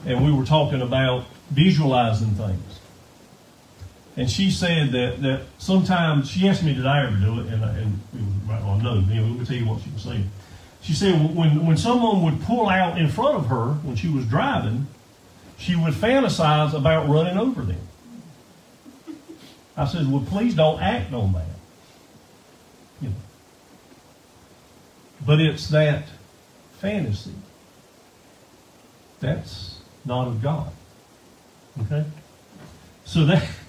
and 0.06 0.24
we 0.24 0.32
were 0.32 0.46
talking 0.46 0.82
about 0.82 1.26
visualizing 1.50 2.36
things. 2.36 2.80
And 4.16 4.30
she 4.30 4.52
said 4.52 4.92
that, 4.92 5.22
that 5.24 5.42
sometimes, 5.58 6.30
she 6.30 6.48
asked 6.48 6.64
me, 6.64 6.74
did 6.74 6.86
I 6.86 7.06
ever 7.08 7.16
do 7.16 7.40
it? 7.40 7.48
And, 7.48 7.66
I, 7.66 7.70
and 7.78 8.00
we 8.14 8.20
were 8.20 8.54
right 8.54 8.62
on 8.62 8.84
no. 8.84 8.98
Anyway, 8.98 9.28
let 9.30 9.40
me 9.40 9.46
tell 9.46 9.56
you 9.56 9.66
what 9.66 9.82
she 9.82 9.90
was 9.90 10.04
saying. 10.04 10.30
She 10.82 10.94
said 10.94 11.36
when, 11.36 11.66
when 11.66 11.78
someone 11.78 12.22
would 12.24 12.42
pull 12.44 12.70
out 12.70 12.98
in 12.98 13.10
front 13.10 13.36
of 13.36 13.48
her 13.48 13.74
when 13.84 13.96
she 13.96 14.10
was 14.10 14.26
driving, 14.26 14.88
she 15.58 15.76
would 15.76 15.94
fantasize 15.94 16.74
about 16.74 17.08
running 17.08 17.38
over 17.38 17.62
them. 17.62 17.80
I 19.76 19.88
said, 19.88 20.12
well, 20.12 20.24
please 20.28 20.54
don't 20.54 20.82
act 20.82 21.14
on 21.14 21.34
that. 21.34 21.46
You 23.02 23.10
know. 23.10 23.16
But 25.26 25.40
it's 25.40 25.70
that 25.70 26.04
fantasy. 26.80 27.34
That's 29.20 29.80
not 30.06 30.28
of 30.28 30.42
God. 30.42 30.72
Okay? 31.82 32.04
So 33.06 33.26
that 33.26 33.48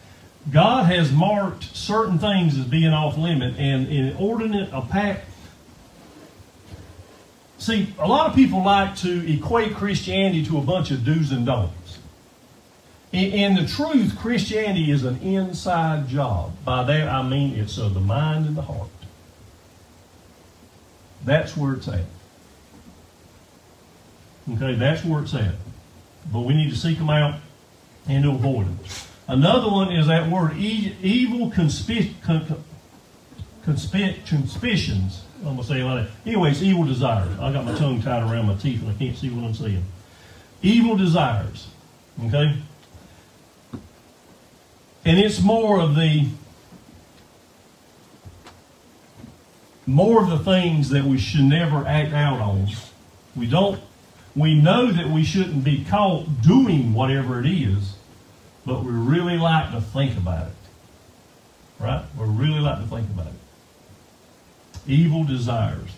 God 0.50 0.86
has 0.86 1.10
marked 1.10 1.64
certain 1.74 2.18
things 2.18 2.58
as 2.58 2.66
being 2.66 2.92
off 2.92 3.16
limit, 3.16 3.56
and 3.58 3.88
inordinate 3.88 4.68
a 4.72 4.82
pack. 4.82 5.24
See, 7.58 7.94
a 7.98 8.06
lot 8.06 8.28
of 8.28 8.34
people 8.34 8.62
like 8.62 8.94
to 8.96 9.32
equate 9.32 9.74
Christianity 9.74 10.44
to 10.46 10.58
a 10.58 10.60
bunch 10.60 10.90
of 10.90 11.04
do's 11.04 11.32
and 11.32 11.46
don'ts. 11.46 11.98
In 13.12 13.54
the 13.54 13.64
truth, 13.64 14.18
Christianity 14.18 14.90
is 14.90 15.04
an 15.04 15.20
inside 15.22 16.08
job. 16.08 16.52
By 16.64 16.82
that 16.82 17.08
I 17.08 17.22
mean 17.22 17.54
it's 17.54 17.78
of 17.78 17.94
the 17.94 18.00
mind 18.00 18.46
and 18.46 18.56
the 18.56 18.62
heart. 18.62 18.88
That's 21.24 21.56
where 21.56 21.74
it's 21.74 21.86
at. 21.86 22.00
Okay, 24.52 24.74
that's 24.74 25.04
where 25.04 25.22
it's 25.22 25.32
at. 25.32 25.54
But 26.30 26.40
we 26.40 26.54
need 26.54 26.70
to 26.70 26.76
seek 26.76 26.98
them 26.98 27.08
out 27.08 27.40
and 28.08 28.24
to 28.24 28.30
avoid 28.30 28.66
them. 28.66 28.78
Another 29.26 29.70
one 29.70 29.90
is 29.92 30.06
that 30.06 30.30
word 30.30 30.56
evil 30.56 31.50
conspi- 31.50 32.20
con-. 32.22 32.62
I'm 35.38 35.56
going 35.56 35.58
to 35.58 35.64
say 35.64 35.80
it 35.80 35.84
like 35.84 36.06
that. 36.06 36.12
Anyways, 36.26 36.62
evil 36.62 36.84
desires. 36.84 37.38
I 37.38 37.52
got 37.52 37.64
my 37.64 37.74
tongue 37.76 38.02
tied 38.02 38.22
around 38.22 38.46
my 38.46 38.54
teeth 38.54 38.82
and 38.82 38.90
I 38.90 38.94
can't 38.94 39.16
see 39.16 39.30
what 39.30 39.44
I'm 39.44 39.54
saying. 39.54 39.84
Evil 40.62 40.96
desires. 40.96 41.68
Okay? 42.26 42.56
And 45.04 45.18
it's 45.18 45.42
more 45.42 45.80
of 45.80 45.94
the 45.94 46.28
more 49.86 50.22
of 50.22 50.30
the 50.30 50.38
things 50.38 50.88
that 50.90 51.04
we 51.04 51.18
should 51.18 51.44
never 51.44 51.86
act 51.86 52.12
out 52.14 52.40
on. 52.40 52.68
We 53.36 53.46
don't 53.46 53.80
we 54.34 54.54
know 54.54 54.90
that 54.90 55.08
we 55.08 55.24
shouldn't 55.24 55.62
be 55.62 55.84
caught 55.84 56.42
doing 56.42 56.92
whatever 56.94 57.38
it 57.38 57.46
is, 57.46 57.93
but 58.66 58.84
we 58.84 58.92
really 58.92 59.36
like 59.36 59.72
to 59.72 59.80
think 59.80 60.16
about 60.16 60.48
it. 60.48 60.54
Right? 61.80 62.04
We 62.18 62.26
really 62.26 62.60
like 62.60 62.78
to 62.78 62.86
think 62.86 63.08
about 63.10 63.26
it. 63.26 63.32
Evil 64.86 65.24
desires. 65.24 65.90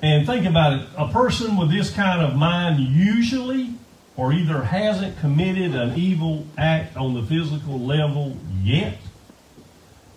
And 0.00 0.26
think 0.26 0.46
about 0.46 0.74
it 0.74 0.88
a 0.96 1.08
person 1.08 1.56
with 1.56 1.70
this 1.70 1.90
kind 1.90 2.22
of 2.22 2.36
mind 2.36 2.78
usually 2.78 3.74
or 4.16 4.32
either 4.32 4.64
hasn't 4.64 5.18
committed 5.20 5.74
an 5.74 5.96
evil 5.96 6.44
act 6.56 6.96
on 6.96 7.14
the 7.14 7.22
physical 7.22 7.78
level 7.78 8.36
yet, 8.62 8.98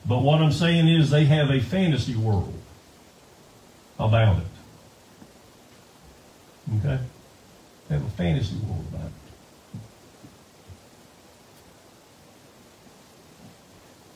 but 0.07 0.23
what 0.23 0.41
I'm 0.41 0.51
saying 0.51 0.87
is 0.87 1.11
they 1.11 1.25
have 1.25 1.51
a 1.51 1.59
fantasy 1.59 2.15
world 2.15 2.53
about 3.99 4.37
it. 4.37 4.47
Okay? 6.79 6.99
They 7.87 7.95
have 7.95 8.05
a 8.05 8.09
fantasy 8.09 8.55
world 8.57 8.85
about 8.91 9.05
it. 9.05 9.20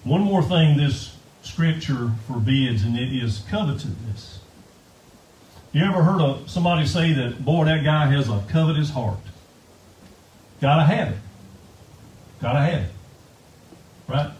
One 0.06 0.22
more 0.22 0.44
thing 0.44 0.78
this 0.78 1.18
scripture 1.42 2.12
forbids, 2.28 2.84
and 2.84 2.98
it 2.98 3.12
is 3.12 3.44
covetousness. 3.50 4.40
You 5.74 5.84
ever 5.84 6.04
heard 6.04 6.22
of 6.22 6.50
somebody 6.50 6.86
say 6.86 7.12
that, 7.14 7.44
boy, 7.44 7.66
that 7.66 7.84
guy 7.84 8.06
has 8.06 8.30
a 8.30 8.42
covetous 8.48 8.92
heart? 8.92 9.18
Gotta 10.62 10.84
have 10.84 11.10
it. 11.10 11.18
Gotta 12.40 12.60
have 12.60 12.84
it. 12.84 12.92
Right? 14.08 14.32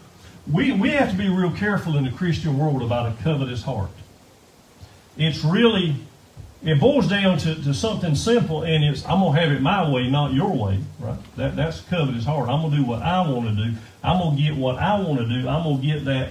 We, 0.50 0.70
we 0.70 0.90
have 0.90 1.10
to 1.10 1.16
be 1.16 1.28
real 1.28 1.50
careful 1.50 1.96
in 1.96 2.04
the 2.04 2.12
Christian 2.12 2.56
world 2.56 2.80
about 2.80 3.12
a 3.12 3.22
covetous 3.22 3.64
heart. 3.64 3.90
It's 5.18 5.42
really 5.42 5.96
it 6.66 6.80
boils 6.80 7.08
down 7.08 7.38
to, 7.38 7.54
to 7.54 7.72
something 7.72 8.16
simple, 8.16 8.64
and 8.64 8.84
it's 8.84 9.04
I'm 9.06 9.20
gonna 9.20 9.40
have 9.40 9.52
it 9.52 9.62
my 9.62 9.88
way, 9.88 10.10
not 10.10 10.32
your 10.32 10.50
way, 10.50 10.80
right? 10.98 11.18
That 11.36 11.54
that's 11.54 11.80
covetous 11.82 12.24
heart. 12.24 12.48
I'm 12.48 12.60
gonna 12.62 12.76
do 12.76 12.84
what 12.84 13.02
I 13.02 13.26
want 13.28 13.48
to 13.48 13.54
do. 13.54 13.72
I'm 14.02 14.18
gonna 14.18 14.36
get 14.36 14.56
what 14.56 14.76
I 14.76 14.98
want 15.00 15.20
to 15.20 15.26
do. 15.26 15.48
I'm 15.48 15.62
gonna 15.62 15.78
get 15.80 16.04
that 16.06 16.30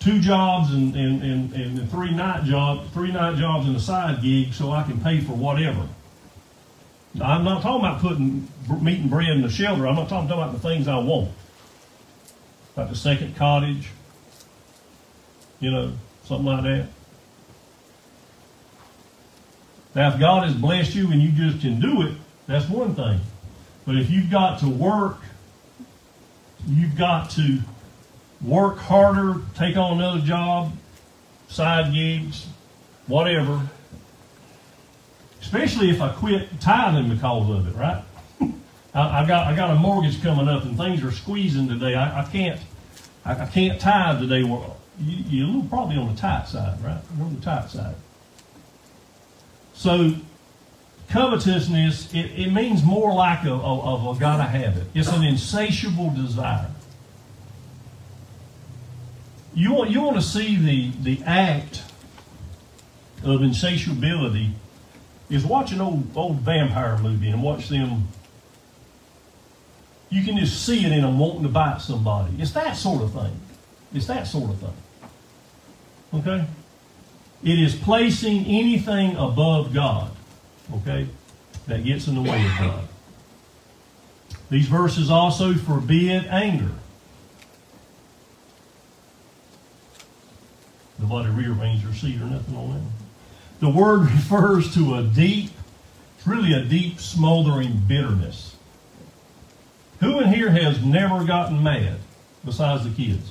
two 0.00 0.20
jobs 0.20 0.72
and, 0.72 0.94
and, 0.94 1.22
and, 1.22 1.52
and 1.54 1.90
three 1.90 2.10
night 2.10 2.44
job, 2.44 2.90
three 2.92 3.10
night 3.10 3.36
jobs 3.36 3.66
and 3.66 3.74
a 3.74 3.80
side 3.80 4.22
gig, 4.22 4.52
so 4.52 4.70
I 4.70 4.82
can 4.82 5.00
pay 5.00 5.20
for 5.20 5.32
whatever. 5.32 5.88
I'm 7.20 7.42
not 7.42 7.62
talking 7.62 7.86
about 7.86 8.00
putting 8.00 8.48
meat 8.82 9.00
and 9.00 9.10
bread 9.10 9.30
in 9.30 9.40
the 9.40 9.50
shelter. 9.50 9.88
I'm 9.88 9.96
not 9.96 10.10
talking, 10.10 10.30
about 10.30 10.52
the 10.52 10.60
things 10.60 10.88
I 10.88 10.98
want, 10.98 11.30
like 12.76 12.90
the 12.90 12.96
second 12.96 13.34
cottage, 13.34 13.88
you 15.58 15.70
know, 15.70 15.92
something 16.24 16.46
like 16.46 16.62
that. 16.64 16.88
Now, 19.98 20.12
if 20.14 20.20
God 20.20 20.44
has 20.44 20.54
blessed 20.54 20.94
you 20.94 21.10
and 21.10 21.20
you 21.20 21.32
just 21.32 21.60
can 21.60 21.80
do 21.80 22.02
it, 22.02 22.14
that's 22.46 22.68
one 22.68 22.94
thing. 22.94 23.18
But 23.84 23.96
if 23.96 24.08
you've 24.10 24.30
got 24.30 24.60
to 24.60 24.68
work, 24.68 25.16
you've 26.68 26.96
got 26.96 27.30
to 27.30 27.58
work 28.40 28.78
harder, 28.78 29.42
take 29.56 29.76
on 29.76 29.94
another 29.94 30.20
job, 30.20 30.70
side 31.48 31.92
gigs, 31.92 32.46
whatever. 33.08 33.60
Especially 35.40 35.90
if 35.90 36.00
I 36.00 36.10
quit 36.10 36.60
tithing 36.60 37.08
because 37.08 37.50
of 37.50 37.66
it, 37.66 37.76
right? 37.76 38.04
I, 38.94 39.26
got 39.26 39.48
I 39.48 39.56
got 39.56 39.70
a 39.70 39.74
mortgage 39.74 40.22
coming 40.22 40.46
up 40.46 40.62
and 40.62 40.76
things 40.76 41.02
are 41.02 41.10
squeezing 41.10 41.66
today. 41.66 41.96
I, 41.96 42.20
I 42.20 42.24
can't 42.24 42.60
I, 43.24 43.32
I, 43.32 43.46
can't 43.46 43.80
tithe 43.80 44.20
today. 44.20 44.44
Well, 44.44 44.76
you, 45.00 45.44
you're 45.44 45.64
probably 45.64 45.96
on 45.96 46.14
the 46.14 46.20
tight 46.20 46.46
side, 46.46 46.80
right? 46.84 47.02
You're 47.16 47.26
on 47.26 47.34
the 47.34 47.40
tight 47.40 47.68
side. 47.68 47.96
So 49.78 50.12
covetousness 51.08 52.12
it, 52.12 52.32
it 52.36 52.52
means 52.52 52.82
more 52.82 53.14
like 53.14 53.44
a, 53.44 53.52
of, 53.52 54.16
a 54.16 54.20
gotta 54.20 54.42
have 54.42 54.76
it. 54.76 54.88
It's 54.92 55.08
an 55.08 55.22
insatiable 55.22 56.10
desire. 56.10 56.72
You 59.54 59.72
want 59.72 59.90
you 59.90 60.02
want 60.02 60.16
to 60.16 60.22
see 60.22 60.56
the 60.56 60.90
the 61.00 61.24
act 61.24 61.84
of 63.22 63.40
insatiability 63.40 64.50
is 65.30 65.46
watch 65.46 65.70
an 65.70 65.80
old 65.80 66.16
old 66.16 66.40
vampire 66.40 66.98
movie 66.98 67.28
and 67.28 67.40
watch 67.40 67.68
them 67.68 68.08
you 70.10 70.24
can 70.24 70.38
just 70.38 70.66
see 70.66 70.84
it 70.84 70.90
in 70.90 71.02
them 71.02 71.20
wanting 71.20 71.44
to 71.44 71.50
bite 71.50 71.80
somebody. 71.80 72.34
It's 72.40 72.50
that 72.52 72.76
sort 72.76 73.02
of 73.02 73.12
thing. 73.12 73.40
It's 73.94 74.06
that 74.06 74.26
sort 74.26 74.50
of 74.50 74.58
thing. 74.58 74.76
Okay? 76.14 76.46
It 77.42 77.58
is 77.58 77.74
placing 77.74 78.46
anything 78.46 79.16
above 79.16 79.72
God, 79.72 80.10
okay, 80.74 81.08
that 81.66 81.84
gets 81.84 82.08
in 82.08 82.16
the 82.16 82.22
way 82.22 82.44
of 82.44 82.58
God. 82.58 82.88
These 84.50 84.66
verses 84.66 85.10
also 85.10 85.54
forbid 85.54 86.26
anger. 86.26 86.72
Nobody 90.98 91.28
rearranged 91.28 91.86
their 91.86 91.94
seat 91.94 92.20
or 92.20 92.24
nothing 92.24 92.56
on 92.56 92.74
that. 92.74 92.80
The 93.60 93.70
word 93.70 94.00
refers 94.10 94.74
to 94.74 94.96
a 94.96 95.02
deep, 95.02 95.50
it's 96.16 96.26
really 96.26 96.52
a 96.52 96.64
deep, 96.64 96.98
smoldering 96.98 97.82
bitterness. 97.86 98.56
Who 100.00 100.20
in 100.20 100.32
here 100.32 100.50
has 100.50 100.82
never 100.82 101.24
gotten 101.24 101.62
mad 101.62 101.98
besides 102.44 102.84
the 102.84 102.90
kids? 102.90 103.30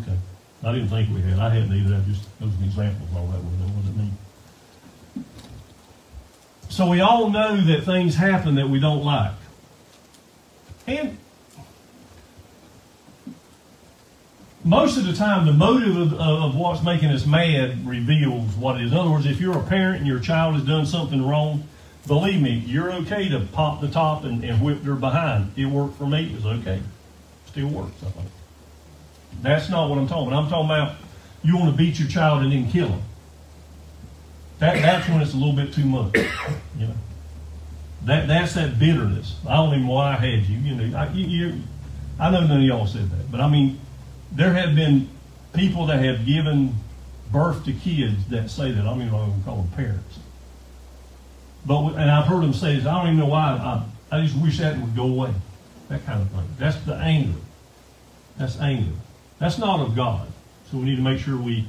Okay. 0.00 0.16
I 0.64 0.72
didn't 0.72 0.88
think 0.88 1.14
we 1.14 1.20
had. 1.20 1.38
I 1.38 1.50
hadn't 1.50 1.72
either. 1.72 1.90
That 1.90 2.06
just 2.06 2.22
those 2.40 2.54
an 2.56 2.64
example 2.64 3.06
of 3.06 3.16
all 3.16 3.26
that 3.26 3.42
was. 3.42 3.58
That 3.58 3.68
wasn't 3.76 3.96
me. 3.96 4.10
So 6.70 6.88
we 6.88 7.00
all 7.00 7.30
know 7.30 7.60
that 7.60 7.84
things 7.84 8.16
happen 8.16 8.54
that 8.56 8.68
we 8.68 8.80
don't 8.80 9.04
like. 9.04 9.32
And 10.86 11.18
most 14.64 14.96
of 14.96 15.04
the 15.04 15.12
time, 15.12 15.46
the 15.46 15.52
motive 15.52 15.96
of, 15.96 16.14
of, 16.14 16.56
what's 16.56 16.82
making 16.82 17.10
us 17.10 17.26
mad 17.26 17.86
reveals 17.86 18.54
what 18.56 18.80
it 18.80 18.86
is. 18.86 18.92
In 18.92 18.98
other 18.98 19.10
words, 19.10 19.26
if 19.26 19.40
you're 19.40 19.58
a 19.58 19.62
parent 19.62 19.98
and 19.98 20.06
your 20.06 20.18
child 20.18 20.54
has 20.54 20.64
done 20.64 20.86
something 20.86 21.24
wrong, 21.24 21.68
believe 22.06 22.40
me, 22.40 22.64
you're 22.66 22.92
okay 22.92 23.28
to 23.28 23.40
pop 23.52 23.80
the 23.80 23.88
top 23.88 24.24
and, 24.24 24.42
and 24.42 24.62
whip 24.62 24.82
their 24.82 24.94
behind. 24.94 25.52
It 25.56 25.66
worked 25.66 25.96
for 25.96 26.06
me. 26.06 26.34
It's 26.34 26.46
okay. 26.46 26.80
Still 27.46 27.68
works, 27.68 28.02
I 28.02 28.10
think. 28.10 28.28
That's 29.42 29.68
not 29.68 29.88
what 29.88 29.98
I'm 29.98 30.06
talking 30.06 30.28
about. 30.28 30.44
I'm 30.44 30.50
talking 30.50 30.66
about 30.66 30.96
you 31.42 31.56
want 31.56 31.70
to 31.70 31.76
beat 31.76 31.98
your 31.98 32.08
child 32.08 32.42
and 32.42 32.52
then 32.52 32.70
kill 32.70 32.88
him. 32.88 33.02
That, 34.58 34.80
that's 34.80 35.08
when 35.08 35.20
it's 35.20 35.34
a 35.34 35.36
little 35.36 35.54
bit 35.54 35.72
too 35.72 35.84
much. 35.84 36.16
You 36.76 36.88
know, 36.88 36.94
that 38.06 38.26
that's 38.26 38.54
that 38.54 38.80
bitterness. 38.80 39.36
I 39.48 39.54
don't 39.54 39.68
even 39.74 39.86
know 39.86 39.92
why 39.92 40.14
I 40.14 40.16
had 40.16 40.44
you. 40.46 40.58
You 40.58 40.74
know, 40.74 40.98
I, 40.98 41.08
you, 41.12 41.26
you, 41.26 41.62
I 42.18 42.28
know 42.32 42.44
none 42.44 42.58
of 42.58 42.64
y'all 42.64 42.88
said 42.88 43.08
that, 43.10 43.30
but 43.30 43.40
I 43.40 43.48
mean, 43.48 43.78
there 44.32 44.52
have 44.52 44.74
been 44.74 45.08
people 45.52 45.86
that 45.86 46.02
have 46.02 46.26
given 46.26 46.74
birth 47.30 47.64
to 47.66 47.72
kids 47.72 48.26
that 48.30 48.50
say 48.50 48.72
that. 48.72 48.80
I 48.80 48.84
don't 48.84 49.42
call 49.44 49.56
them 49.58 49.68
parents. 49.76 50.18
But 51.64 51.90
and 51.94 52.10
I've 52.10 52.26
heard 52.26 52.42
them 52.42 52.52
say 52.52 52.76
this. 52.76 52.86
I 52.86 52.98
don't 52.98 53.06
even 53.06 53.20
know 53.20 53.26
why. 53.26 53.84
I, 54.10 54.16
I 54.16 54.22
just 54.22 54.36
wish 54.36 54.58
that 54.58 54.78
would 54.78 54.94
go 54.94 55.04
away. 55.04 55.32
That 55.88 56.04
kind 56.04 56.22
of 56.22 56.30
thing. 56.30 56.48
That's 56.58 56.76
the 56.84 56.96
anger. 56.96 57.38
That's 58.36 58.58
anger. 58.58 58.92
That's 59.38 59.58
not 59.58 59.80
of 59.80 59.94
God. 59.94 60.28
So 60.70 60.78
we 60.78 60.84
need 60.84 60.96
to 60.96 61.02
make 61.02 61.20
sure 61.20 61.36
we 61.36 61.66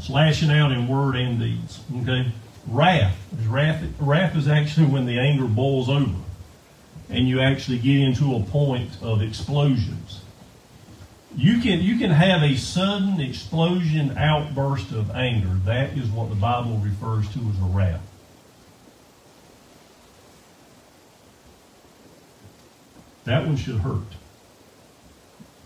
slashing 0.00 0.50
out 0.50 0.72
in 0.72 0.88
word 0.88 1.16
and 1.16 1.38
deeds. 1.38 1.80
Okay. 2.02 2.26
Wrath. 2.66 3.16
Wrath. 3.46 3.84
Wrath 3.98 4.36
is 4.36 4.48
actually 4.48 4.86
when 4.86 5.06
the 5.06 5.18
anger 5.18 5.46
boils 5.46 5.88
over, 5.88 6.18
and 7.10 7.28
you 7.28 7.40
actually 7.40 7.78
get 7.78 8.00
into 8.00 8.34
a 8.34 8.40
point 8.40 8.90
of 9.02 9.22
explosions. 9.22 10.20
You 11.36 11.60
can 11.60 11.80
you 11.80 11.98
can 11.98 12.10
have 12.10 12.42
a 12.42 12.56
sudden 12.56 13.20
explosion 13.20 14.16
outburst 14.16 14.92
of 14.92 15.10
anger. 15.10 15.48
That 15.64 15.90
is 15.98 16.08
what 16.08 16.28
the 16.28 16.36
Bible 16.36 16.78
refers 16.78 17.28
to 17.32 17.38
as 17.40 17.58
a 17.60 17.64
wrath. 17.64 18.00
That 23.24 23.46
one 23.46 23.56
should 23.56 23.78
hurt. 23.78 24.02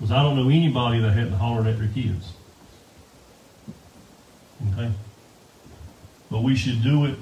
Because 0.08 0.20
I 0.20 0.22
don't 0.22 0.36
know 0.36 0.48
anybody 0.48 1.00
that 1.00 1.10
hadn't 1.10 1.34
hollered 1.34 1.66
at 1.66 1.78
their 1.78 1.88
kids. 1.88 2.32
Okay? 4.72 4.90
But 6.30 6.42
we 6.42 6.56
should 6.56 6.82
do 6.82 7.04
it. 7.04 7.16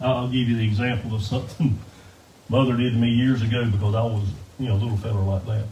I'll 0.00 0.26
give 0.26 0.48
you 0.48 0.56
the 0.56 0.64
example 0.64 1.14
of 1.14 1.22
something 1.22 1.78
mother 2.48 2.76
did 2.76 2.94
to 2.94 2.98
me 2.98 3.10
years 3.10 3.42
ago 3.42 3.64
because 3.70 3.94
I 3.94 4.02
was, 4.02 4.28
you 4.58 4.66
know, 4.66 4.74
a 4.74 4.78
little 4.78 4.96
fellow 4.96 5.22
like 5.22 5.46
that. 5.46 5.66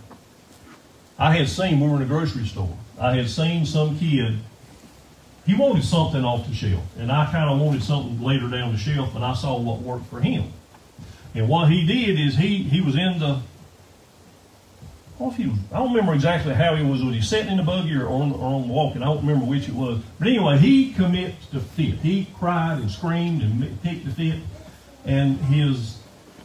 I 1.18 1.34
had 1.34 1.48
seen, 1.48 1.80
we 1.80 1.88
were 1.88 1.96
in 1.96 2.02
a 2.02 2.06
grocery 2.06 2.46
store, 2.46 2.76
I 3.00 3.16
had 3.16 3.28
seen 3.28 3.66
some 3.66 3.98
kid, 3.98 4.38
he 5.44 5.56
wanted 5.56 5.82
something 5.82 6.24
off 6.24 6.46
the 6.46 6.54
shelf. 6.54 6.84
And 6.98 7.10
I 7.10 7.28
kind 7.32 7.50
of 7.50 7.58
wanted 7.58 7.82
something 7.82 8.22
later 8.22 8.46
down 8.48 8.70
the 8.70 8.78
shelf, 8.78 9.16
and 9.16 9.24
I 9.24 9.34
saw 9.34 9.58
what 9.58 9.80
worked 9.80 10.06
for 10.06 10.20
him. 10.20 10.52
And 11.34 11.48
what 11.48 11.68
he 11.68 11.84
did 11.84 12.20
is 12.20 12.36
he, 12.36 12.62
he 12.62 12.80
was 12.80 12.94
in 12.94 13.18
the, 13.18 13.40
well, 15.18 15.30
if 15.30 15.38
was, 15.38 15.58
I 15.72 15.78
don't 15.78 15.90
remember 15.90 16.14
exactly 16.14 16.54
how 16.54 16.76
he 16.76 16.84
was, 16.84 17.02
was 17.02 17.12
he 17.12 17.20
sitting 17.20 17.50
in 17.50 17.56
the 17.56 17.64
buggy 17.64 17.94
or 17.96 18.08
on, 18.08 18.32
or 18.32 18.54
on 18.54 18.68
walking? 18.68 19.02
I 19.02 19.06
don't 19.06 19.26
remember 19.26 19.44
which 19.44 19.68
it 19.68 19.74
was. 19.74 19.98
But 20.18 20.28
anyway, 20.28 20.58
he 20.58 20.92
commits 20.92 21.46
to 21.46 21.60
fit. 21.60 21.94
He 21.98 22.28
cried 22.38 22.78
and 22.78 22.90
screamed 22.90 23.42
and 23.42 23.82
picked 23.82 24.04
the 24.04 24.12
fit. 24.12 24.40
And 25.04 25.38
his, 25.38 25.98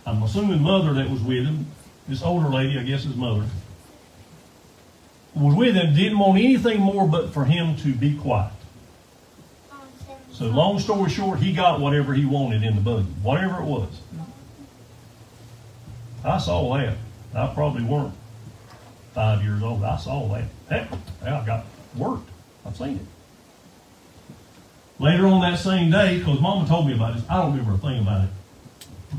I'm 0.08 0.24
assuming 0.24 0.62
mother 0.62 0.94
that 0.94 1.10
was 1.10 1.22
with 1.22 1.46
him, 1.46 1.68
this 2.08 2.24
older 2.24 2.50
lady, 2.50 2.80
I 2.80 2.84
guess 2.84 3.04
his 3.04 3.16
mother, 3.16 3.46
was 5.36 5.56
with 5.56 5.76
him, 5.76 5.94
didn't 5.94 6.18
want 6.18 6.40
anything 6.40 6.80
more 6.80 7.08
but 7.08 7.32
for 7.32 7.46
him 7.46 7.76
to 7.78 7.94
be 7.94 8.16
quiet. 8.16 8.54
So 10.32 10.46
long 10.46 10.80
story 10.80 11.12
short, 11.12 11.40
he 11.40 11.54
got 11.54 11.80
whatever 11.80 12.16
he 12.16 12.26
wanted 12.26 12.64
in 12.64 12.76
the 12.76 12.82
buggy, 12.82 13.06
whatever 13.22 13.62
it 13.62 13.66
was. 13.66 13.90
I 16.24 16.40
saw 16.40 16.76
that. 16.76 16.98
I 17.36 17.54
probably 17.54 17.84
weren't 17.84 18.14
five 19.14 19.44
years 19.44 19.62
old. 19.62 19.84
I 19.84 19.98
saw 19.98 20.28
that. 20.30 20.46
Heck, 20.70 20.92
I 21.24 21.46
got 21.46 21.66
worked. 21.96 22.30
I've 22.66 22.76
seen 22.76 22.98
it. 22.98 23.06
Later 25.00 25.28
on 25.28 25.42
that 25.42 25.60
same 25.60 25.92
day, 25.92 26.20
because 26.20 26.40
Mama 26.40 26.68
told 26.68 26.88
me 26.88 26.94
about 26.94 27.16
this, 27.16 27.24
I 27.30 27.38
don't 27.38 27.52
remember 27.52 27.74
a 27.74 27.78
thing 27.78 28.02
about 28.02 28.26
it, 28.26 28.30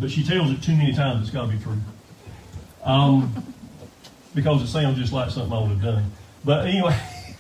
but 0.01 0.11
she 0.11 0.25
tells 0.25 0.51
it 0.51 0.63
too 0.63 0.75
many 0.77 0.95
times. 0.95 1.23
It's 1.23 1.31
got 1.31 1.47
to 1.47 1.53
be 1.57 1.63
true. 1.63 1.77
Um, 2.85 3.33
because 4.35 4.63
it 4.63 4.69
sounds 4.69 4.99
just 4.99 5.13
like 5.13 5.31
something 5.31 5.53
I 5.53 5.61
would 5.61 5.71
have 5.71 5.83
done. 5.83 6.13
But 6.45 6.67
anyway, 6.67 6.99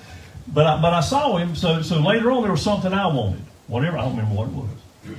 but 0.48 0.66
I, 0.66 0.80
but 0.80 0.92
I 0.94 1.00
saw 1.00 1.36
him. 1.36 1.54
So 1.54 1.82
so 1.82 2.00
later 2.00 2.30
on 2.30 2.42
there 2.42 2.52
was 2.52 2.62
something 2.62 2.92
I 2.92 3.06
wanted. 3.06 3.40
Whatever 3.66 3.98
I 3.98 4.02
don't 4.02 4.16
remember 4.16 4.36
what 4.36 4.48
it 4.48 4.54
was. 4.54 5.18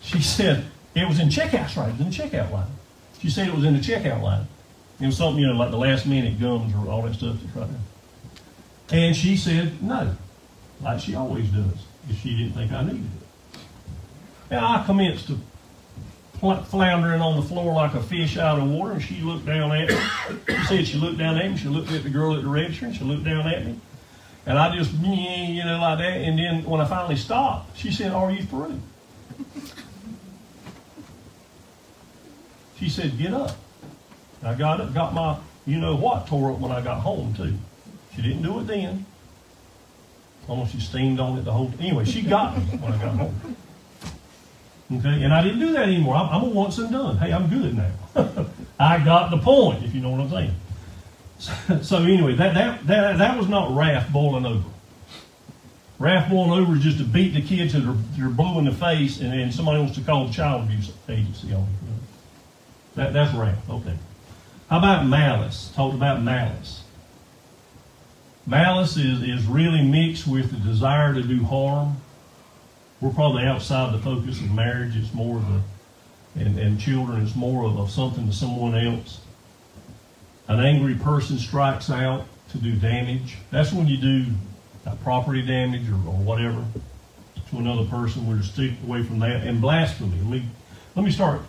She 0.00 0.20
said 0.20 0.66
it 0.94 1.08
was 1.08 1.18
in 1.18 1.28
checkout 1.28 1.76
right. 1.76 1.88
It 1.88 1.98
was 1.98 2.00
in 2.00 2.10
the 2.10 2.36
checkout 2.36 2.50
line. 2.50 2.66
She 3.20 3.30
said 3.30 3.48
it 3.48 3.54
was 3.54 3.64
in 3.64 3.74
the 3.74 3.80
checkout 3.80 4.22
line. 4.22 4.46
Was 5.00 5.16
something 5.16 5.42
you 5.42 5.48
know 5.48 5.54
like 5.54 5.70
the 5.70 5.76
last 5.76 6.06
minute 6.06 6.40
gums 6.40 6.72
or 6.74 6.90
all 6.90 7.02
that 7.02 7.14
stuff 7.14 7.36
that's 7.42 7.56
right 7.56 7.68
there. 7.68 9.00
And 9.00 9.16
she 9.16 9.36
said 9.36 9.82
no, 9.82 10.14
like 10.80 11.00
she 11.00 11.14
always 11.14 11.48
does, 11.48 11.84
if 12.08 12.20
she 12.20 12.36
didn't 12.36 12.52
think 12.52 12.72
I 12.72 12.84
needed 12.84 13.04
it. 13.04 13.60
And 14.50 14.64
I 14.64 14.84
commenced 14.84 15.26
to 15.28 15.38
floundering 16.40 17.20
on 17.20 17.36
the 17.36 17.42
floor 17.42 17.72
like 17.74 17.94
a 17.94 18.02
fish 18.02 18.36
out 18.36 18.58
of 18.58 18.68
water, 18.68 18.92
and 18.92 19.02
she 19.02 19.20
looked 19.22 19.46
down 19.46 19.72
at 19.72 19.88
me. 19.88 19.96
She 20.46 20.64
said 20.64 20.86
she 20.86 20.98
looked 20.98 21.18
down 21.18 21.38
at 21.38 21.50
me. 21.50 21.56
She 21.56 21.68
looked 21.68 21.90
at 21.90 22.02
the 22.02 22.10
girl 22.10 22.36
at 22.36 22.42
the 22.42 22.48
register, 22.48 22.86
and 22.86 22.94
she 22.94 23.04
looked 23.04 23.24
down 23.24 23.46
at 23.46 23.64
me. 23.64 23.78
And 24.46 24.58
I 24.58 24.76
just, 24.76 24.92
you 24.92 25.64
know, 25.64 25.78
like 25.78 25.98
that. 25.98 26.18
And 26.20 26.38
then 26.38 26.64
when 26.64 26.80
I 26.80 26.84
finally 26.84 27.16
stopped, 27.16 27.76
she 27.78 27.90
said, 27.90 28.12
Are 28.12 28.30
you 28.30 28.42
through? 28.42 28.78
She 32.78 32.90
said, 32.90 33.16
Get 33.16 33.32
up. 33.32 33.56
I 34.46 34.54
got 34.54 34.80
it, 34.80 34.92
got 34.94 35.14
my, 35.14 35.38
you 35.66 35.80
know 35.80 35.96
what, 35.96 36.26
tore 36.26 36.52
up 36.52 36.58
when 36.58 36.72
I 36.72 36.80
got 36.80 37.00
home, 37.00 37.34
too. 37.34 37.54
She 38.14 38.22
didn't 38.22 38.42
do 38.42 38.60
it 38.60 38.66
then. 38.66 39.06
Almost 40.46 40.72
she 40.72 40.80
steamed 40.80 41.20
on 41.20 41.38
it 41.38 41.44
the 41.44 41.52
whole. 41.52 41.72
Anyway, 41.80 42.04
she 42.04 42.22
got 42.22 42.56
me 42.56 42.64
when 42.76 42.92
I 42.92 42.98
got 42.98 43.16
home. 43.16 43.56
Okay, 44.92 45.22
and 45.24 45.32
I 45.32 45.42
didn't 45.42 45.60
do 45.60 45.72
that 45.72 45.84
anymore. 45.84 46.14
I'm, 46.14 46.28
I'm 46.28 46.42
a 46.42 46.52
once 46.52 46.76
and 46.78 46.90
done. 46.90 47.16
Hey, 47.16 47.32
I'm 47.32 47.48
good 47.48 47.74
now. 47.74 47.90
I 48.78 49.02
got 49.02 49.30
the 49.30 49.38
point, 49.38 49.82
if 49.82 49.94
you 49.94 50.00
know 50.00 50.10
what 50.10 50.20
I'm 50.20 50.30
saying. 50.30 50.54
So, 51.38 51.82
so 51.82 52.02
anyway, 52.02 52.34
that, 52.34 52.54
that 52.54 52.86
that 52.86 53.18
that 53.18 53.38
was 53.38 53.48
not 53.48 53.74
wrath 53.74 54.12
boiling 54.12 54.44
over. 54.44 54.68
Wrath 55.98 56.30
boiling 56.30 56.60
over 56.60 56.76
is 56.76 56.82
just 56.82 56.98
to 56.98 57.04
beat 57.04 57.34
the 57.34 57.40
kids 57.40 57.72
that 57.72 57.84
are, 57.84 57.96
they're 58.16 58.28
blue 58.28 58.58
in 58.58 58.66
the 58.66 58.72
face, 58.72 59.20
and, 59.20 59.32
then 59.32 59.50
somebody 59.52 59.78
wants 59.78 59.96
to 59.96 60.02
call 60.02 60.26
the 60.26 60.32
child 60.32 60.64
abuse 60.64 60.92
agency 61.08 61.52
on 61.54 61.62
you. 61.62 61.66
That, 62.96 63.12
that's 63.12 63.34
wrath. 63.34 63.58
Okay. 63.70 63.96
How 64.74 64.78
about 64.78 65.06
malice? 65.06 65.70
Talked 65.76 65.94
about 65.94 66.20
malice. 66.20 66.82
Malice 68.44 68.96
is, 68.96 69.22
is 69.22 69.46
really 69.46 69.82
mixed 69.82 70.26
with 70.26 70.50
the 70.50 70.56
desire 70.68 71.14
to 71.14 71.22
do 71.22 71.44
harm. 71.44 71.98
We're 73.00 73.12
probably 73.12 73.44
outside 73.44 73.94
the 73.94 74.00
focus 74.00 74.40
of 74.40 74.50
marriage. 74.50 74.96
It's 74.96 75.14
more 75.14 75.36
of 75.36 75.46
the, 75.46 76.42
and, 76.44 76.58
and 76.58 76.80
children, 76.80 77.22
it's 77.24 77.36
more 77.36 77.64
of, 77.64 77.78
of 77.78 77.88
something 77.88 78.26
to 78.26 78.32
someone 78.32 78.74
else. 78.74 79.20
An 80.48 80.58
angry 80.58 80.96
person 80.96 81.38
strikes 81.38 81.88
out 81.88 82.26
to 82.50 82.58
do 82.58 82.74
damage. 82.74 83.36
That's 83.52 83.72
when 83.72 83.86
you 83.86 83.96
do 83.96 84.26
property 85.04 85.42
damage 85.42 85.88
or, 85.88 85.94
or 85.94 86.18
whatever 86.18 86.64
to 87.50 87.58
another 87.58 87.84
person. 87.84 88.26
We're 88.26 88.38
to 88.38 88.42
stick 88.42 88.72
away 88.82 89.04
from 89.04 89.20
that. 89.20 89.46
And 89.46 89.60
blasphemy. 89.60 90.18
Let 90.18 90.30
me, 90.30 90.48
let 90.96 91.04
me 91.04 91.12
start 91.12 91.42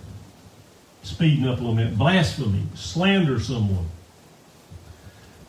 speeding 1.06 1.47
up 1.47 1.60
a 1.60 1.62
little 1.62 1.76
bit. 1.76 1.97
Blasphemy, 1.97 2.64
slander 2.74 3.39
someone 3.39 3.86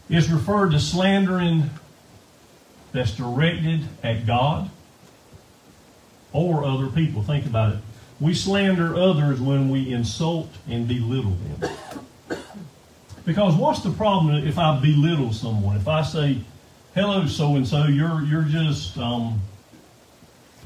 is 0.09 0.31
referred 0.31 0.71
to 0.71 0.81
slandering 0.81 1.71
that's 2.93 3.13
directed 3.13 3.81
at 4.03 4.27
God 4.27 4.71
or 6.33 6.65
other 6.65 6.87
people. 6.89 7.23
Think 7.23 7.47
about 7.47 7.73
it. 7.73 7.79
We 8.21 8.35
slander 8.35 8.95
others 8.95 9.41
when 9.41 9.69
we 9.69 9.93
insult 9.93 10.51
and 10.69 10.87
belittle 10.87 11.33
them. 11.59 11.71
Because 13.25 13.55
what's 13.55 13.81
the 13.81 13.91
problem 13.91 14.47
if 14.47 14.59
I 14.59 14.79
belittle 14.81 15.33
someone? 15.33 15.77
If 15.77 15.89
I 15.89 16.03
say, 16.03 16.39
"Hello, 16.95 17.27
so 17.27 17.57
and 17.57 17.67
so, 17.67 17.85
you're 17.87 18.23
you're 18.23 18.43
just 18.43 18.97
um, 18.97 19.41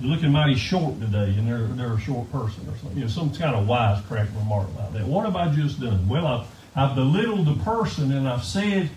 you're 0.01 0.11
looking 0.11 0.32
mighty 0.32 0.57
short 0.57 0.98
today," 1.01 1.34
and 1.36 1.46
they're 1.46 1.66
they're 1.66 1.94
a 1.94 2.01
short 2.01 2.30
person 2.32 2.66
or 2.68 2.76
something, 2.78 2.96
you 2.96 3.05
know, 3.05 3.11
some 3.11 3.32
kind 3.34 3.55
of 3.55 3.66
wisecrack 3.66 4.34
remark 4.36 4.68
like 4.76 4.92
that. 4.94 5.07
What 5.07 5.24
have 5.24 5.36
I 5.36 5.55
just 5.55 5.80
done? 5.80 6.09
Well, 6.09 6.26
I've 6.26 6.46
I've 6.74 6.94
belittled 6.94 7.46
the 7.46 7.62
person, 7.62 8.12
and 8.12 8.28
I've 8.28 8.44
said 8.44 8.90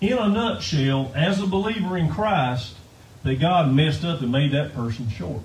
in 0.00 0.18
a 0.18 0.28
nutshell, 0.28 1.12
as 1.14 1.40
a 1.40 1.46
believer 1.46 1.96
in 1.96 2.08
Christ, 2.08 2.76
that 3.22 3.40
God 3.40 3.72
messed 3.72 4.04
up 4.04 4.20
and 4.20 4.30
made 4.30 4.52
that 4.52 4.74
person 4.74 5.08
short. 5.08 5.42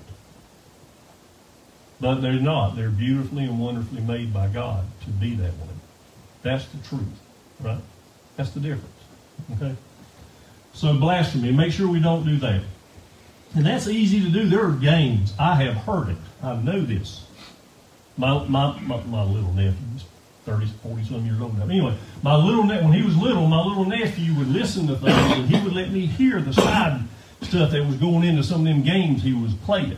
But 2.00 2.20
they're 2.20 2.34
not. 2.34 2.76
They're 2.76 2.90
beautifully 2.90 3.44
and 3.44 3.60
wonderfully 3.60 4.02
made 4.02 4.32
by 4.32 4.48
God 4.48 4.84
to 5.04 5.10
be 5.10 5.34
that 5.36 5.52
way. 5.52 5.68
That's 6.42 6.66
the 6.66 6.78
truth, 6.78 7.20
right? 7.60 7.78
That's 8.36 8.50
the 8.50 8.60
difference. 8.60 8.88
Okay? 9.54 9.74
So 10.74 10.94
blasphemy, 10.98 11.52
make 11.52 11.72
sure 11.72 11.88
we 11.88 12.00
don't 12.00 12.24
do 12.24 12.36
that. 12.38 12.62
And 13.54 13.66
that's 13.66 13.86
easy 13.86 14.20
to 14.20 14.30
do. 14.30 14.48
There 14.48 14.66
are 14.66 14.72
games. 14.72 15.34
I 15.38 15.56
have 15.56 15.74
heard 15.74 16.08
it. 16.08 16.16
I 16.42 16.56
know 16.56 16.80
this. 16.80 17.24
My, 18.16 18.44
my, 18.46 18.78
my, 18.80 19.02
my 19.04 19.24
little 19.24 19.52
nephews 19.52 20.04
30, 20.44 20.66
40 20.82 21.04
some 21.04 21.24
years 21.24 21.40
old 21.40 21.56
now. 21.56 21.64
Anyway, 21.64 21.96
my 22.22 22.34
little 22.34 22.64
ne- 22.64 22.82
when 22.82 22.92
he 22.92 23.02
was 23.02 23.16
little, 23.16 23.46
my 23.46 23.62
little 23.62 23.84
nephew 23.84 24.34
would 24.34 24.48
listen 24.48 24.86
to 24.88 24.96
things 24.96 25.38
and 25.38 25.48
he 25.48 25.62
would 25.62 25.72
let 25.72 25.90
me 25.90 26.06
hear 26.06 26.40
the 26.40 26.52
side 26.52 27.00
stuff 27.42 27.70
that 27.70 27.86
was 27.86 27.96
going 27.96 28.24
into 28.24 28.42
some 28.42 28.60
of 28.60 28.66
them 28.66 28.82
games 28.82 29.22
he 29.22 29.32
was 29.32 29.54
playing. 29.54 29.96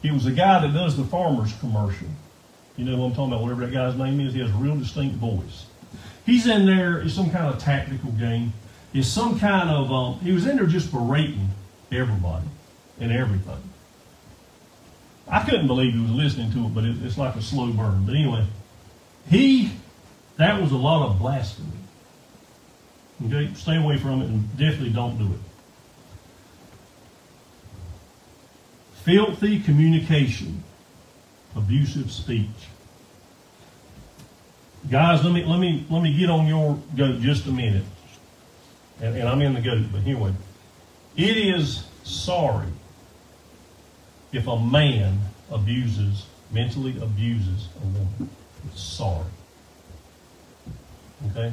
He 0.00 0.10
was 0.10 0.26
a 0.26 0.32
guy 0.32 0.60
that 0.60 0.74
does 0.74 0.96
the 0.96 1.04
farmers 1.04 1.52
commercial. 1.60 2.08
You 2.76 2.84
know 2.84 2.96
what 2.96 3.06
I'm 3.06 3.10
talking 3.12 3.32
about, 3.32 3.42
whatever 3.42 3.66
that 3.66 3.72
guy's 3.72 3.96
name 3.96 4.20
is. 4.20 4.34
He 4.34 4.40
has 4.40 4.50
a 4.50 4.54
real 4.54 4.76
distinct 4.76 5.16
voice. 5.16 5.66
He's 6.26 6.46
in 6.46 6.66
there, 6.66 7.00
it's 7.00 7.14
some 7.14 7.30
kind 7.30 7.46
of 7.46 7.60
tactical 7.60 8.10
game. 8.12 8.52
It's 8.92 9.08
some 9.08 9.38
kind 9.38 9.70
of, 9.70 9.92
um, 9.92 10.20
he 10.20 10.32
was 10.32 10.46
in 10.46 10.56
there 10.56 10.66
just 10.66 10.90
berating 10.90 11.48
everybody 11.92 12.46
and 12.98 13.12
everything. 13.12 13.62
I 15.28 15.44
couldn't 15.44 15.66
believe 15.66 15.94
he 15.94 16.00
was 16.00 16.10
listening 16.10 16.52
to 16.52 16.66
it, 16.66 16.74
but 16.74 16.84
it, 16.84 16.96
it's 17.02 17.16
like 17.16 17.36
a 17.36 17.42
slow 17.42 17.72
burn. 17.72 18.04
But 18.04 18.14
anyway, 18.14 18.44
he, 19.28 19.72
that 20.36 20.60
was 20.60 20.72
a 20.72 20.76
lot 20.76 21.08
of 21.08 21.18
blasphemy. 21.18 21.68
Okay, 23.26 23.54
stay 23.54 23.76
away 23.76 23.98
from 23.98 24.22
it 24.22 24.26
and 24.26 24.50
definitely 24.56 24.90
don't 24.90 25.16
do 25.16 25.32
it. 25.32 25.40
Filthy 29.04 29.60
communication, 29.60 30.62
abusive 31.56 32.10
speech. 32.10 32.48
Guys, 34.90 35.24
let 35.24 35.32
me 35.32 35.44
let 35.44 35.60
me 35.60 35.86
let 35.90 36.02
me 36.02 36.12
get 36.16 36.28
on 36.28 36.46
your 36.46 36.78
goat 36.96 37.20
just 37.20 37.46
a 37.46 37.52
minute. 37.52 37.84
And, 39.00 39.16
and 39.16 39.28
I'm 39.28 39.40
in 39.40 39.54
the 39.54 39.60
goat, 39.60 39.84
but 39.92 40.02
anyway. 40.02 40.32
It 41.16 41.36
is 41.36 41.84
sorry 42.04 42.68
if 44.32 44.46
a 44.46 44.58
man 44.58 45.20
abuses, 45.50 46.26
mentally 46.50 46.96
abuses 47.00 47.68
a 47.76 47.86
woman 47.86 48.30
It's 48.66 48.82
sorry. 48.82 49.26
Okay? 51.30 51.52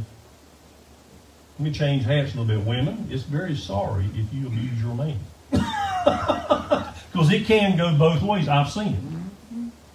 Let 1.57 1.59
me 1.59 1.71
change 1.71 2.05
hats 2.05 2.33
a 2.33 2.39
little 2.39 2.57
bit. 2.57 2.65
Women, 2.65 3.07
it's 3.11 3.23
very 3.23 3.55
sorry 3.55 4.05
if 4.15 4.33
you 4.33 4.47
abuse 4.47 4.81
your 4.81 4.95
man. 4.95 5.19
Because 7.11 7.33
it 7.33 7.47
can 7.47 7.75
go 7.75 7.93
both 7.97 8.21
ways. 8.21 8.47
I've 8.47 8.69
seen 8.69 8.93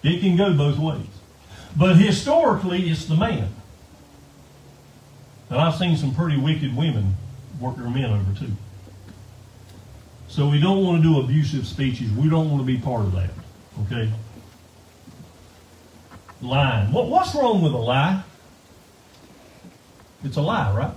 it. 0.03 0.07
It 0.07 0.19
can 0.19 0.35
go 0.35 0.53
both 0.53 0.77
ways. 0.77 1.07
But 1.75 1.95
historically, 1.95 2.89
it's 2.89 3.05
the 3.05 3.15
man. 3.15 3.49
And 5.49 5.59
I've 5.59 5.75
seen 5.75 5.97
some 5.97 6.13
pretty 6.13 6.37
wicked 6.37 6.75
women 6.75 7.15
work 7.59 7.77
their 7.77 7.89
men 7.89 8.11
over 8.11 8.39
too. 8.39 8.51
So 10.27 10.49
we 10.49 10.59
don't 10.59 10.83
want 10.83 11.01
to 11.01 11.03
do 11.03 11.19
abusive 11.19 11.65
speeches. 11.65 12.11
We 12.11 12.29
don't 12.29 12.49
want 12.49 12.61
to 12.61 12.65
be 12.65 12.77
part 12.77 13.01
of 13.01 13.13
that. 13.13 13.29
Okay? 13.83 14.11
lying. 16.41 16.91
What, 16.91 17.07
what's 17.07 17.33
wrong 17.35 17.61
with 17.61 17.73
a 17.73 17.77
lie? 17.77 18.23
It's 20.23 20.37
a 20.37 20.41
lie, 20.41 20.75
right? 20.75 20.93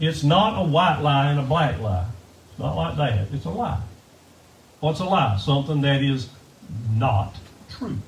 It's 0.00 0.22
not 0.22 0.60
a 0.60 0.66
white 0.66 1.00
lie 1.00 1.30
and 1.30 1.40
a 1.40 1.42
black 1.42 1.80
lie. 1.80 2.06
It's 2.50 2.58
not 2.58 2.76
like 2.76 2.96
that. 2.96 3.28
It's 3.32 3.44
a 3.44 3.50
lie. 3.50 3.80
What's 4.80 5.00
a 5.00 5.04
lie? 5.04 5.36
Something 5.38 5.80
that 5.82 6.02
is 6.02 6.28
not 6.94 7.34
true. 7.70 7.98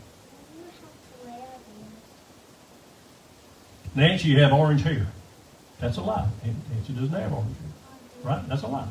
Nancy, 3.95 4.29
you 4.29 4.41
have 4.41 4.53
orange 4.53 4.83
hair. 4.83 5.07
That's 5.81 5.97
a 5.97 6.03
lie. 6.03 6.29
Nancy 6.45 6.93
doesn't 6.93 7.11
have 7.11 7.33
orange 7.33 7.57
hair. 7.59 8.33
Right? 8.33 8.49
That's 8.49 8.63
a 8.63 8.69
lie. 8.69 8.87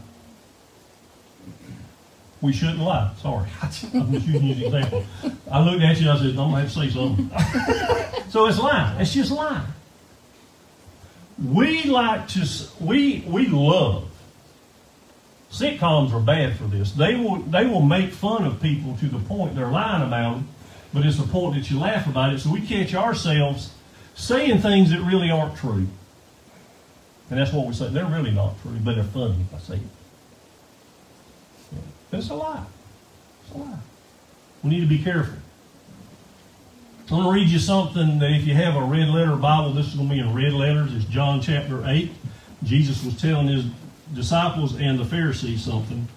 We 2.42 2.54
shouldn't 2.54 2.80
lie. 2.80 3.12
Sorry. 3.22 3.50
I'm 3.62 4.12
just 4.12 4.28
using 4.28 4.44
you 4.44 4.52
as 4.52 4.58
an 4.58 4.64
example. 4.64 5.06
I 5.52 5.62
looked 5.62 5.84
at 5.84 6.00
you 6.00 6.10
and 6.10 6.18
I 6.18 6.22
said, 6.22 6.36
to 6.36 6.46
have 6.46 6.74
to 6.74 6.80
say 6.80 6.90
something. 6.90 8.30
so 8.30 8.48
it's 8.48 8.60
lying. 8.60 9.02
It's 9.02 9.14
just 9.14 9.32
lying. 9.32 9.66
We 11.44 11.84
like 11.84 12.28
to, 12.30 12.48
we, 12.80 13.24
we 13.28 13.48
love. 13.48 14.10
Sitcoms 15.52 16.14
are 16.14 16.20
bad 16.20 16.56
for 16.58 16.66
this. 16.66 16.92
They 16.92 17.16
will, 17.16 17.38
they 17.38 17.66
will 17.66 17.82
make 17.82 18.12
fun 18.12 18.46
of 18.46 18.62
people 18.62 18.96
to 18.98 19.08
the 19.08 19.20
point 19.20 19.56
they're 19.56 19.68
lying 19.68 20.04
about 20.04 20.36
them, 20.36 20.48
but 20.94 21.06
it's 21.06 21.18
the 21.18 21.28
point 21.28 21.56
that 21.56 21.70
you 21.72 21.80
laugh 21.80 22.08
about 22.08 22.34
it. 22.34 22.40
So 22.40 22.52
we 22.52 22.62
catch 22.62 22.94
ourselves 22.94 23.74
saying 24.16 24.60
things 24.60 24.92
that 24.92 25.02
really 25.02 25.32
aren't 25.32 25.56
true. 25.58 25.88
And 27.30 27.40
that's 27.40 27.52
what 27.52 27.68
we 27.68 27.74
say. 27.74 27.90
They're 27.90 28.06
really 28.06 28.32
not 28.32 28.62
true, 28.62 28.78
but 28.84 28.96
they're 28.96 29.04
funny 29.04 29.38
if 29.42 29.54
I 29.54 29.60
say 29.60 29.76
it. 29.76 29.82
It's 32.12 32.30
a 32.30 32.36
lie. 32.36 32.66
It's 33.44 33.56
a 33.56 33.58
lie. 33.58 33.80
We 34.64 34.72
need 34.72 34.82
to 34.82 34.88
be 34.88 35.00
careful. 35.00 35.36
I'm 37.12 37.24
going 37.24 37.24
to 37.24 37.42
read 37.42 37.50
you 37.50 37.60
something 37.60 38.20
that 38.20 38.32
if 38.32 38.46
you 38.46 38.54
have 38.54 38.76
a 38.76 38.84
red 38.84 39.08
letter 39.10 39.36
Bible, 39.36 39.74
this 39.74 39.88
is 39.88 39.96
going 39.96 40.10
to 40.10 40.14
be 40.14 40.20
in 40.20 40.34
red 40.34 40.54
letters. 40.54 40.94
It's 40.94 41.06
John 41.06 41.42
chapter 41.42 41.84
8. 41.86 42.12
Jesus 42.64 43.04
was 43.04 43.20
telling 43.20 43.48
his 43.48 43.66
disciples 44.14 44.76
and 44.80 45.00
the 45.00 45.06
Pharisees 45.06 45.64
something. 45.64 46.08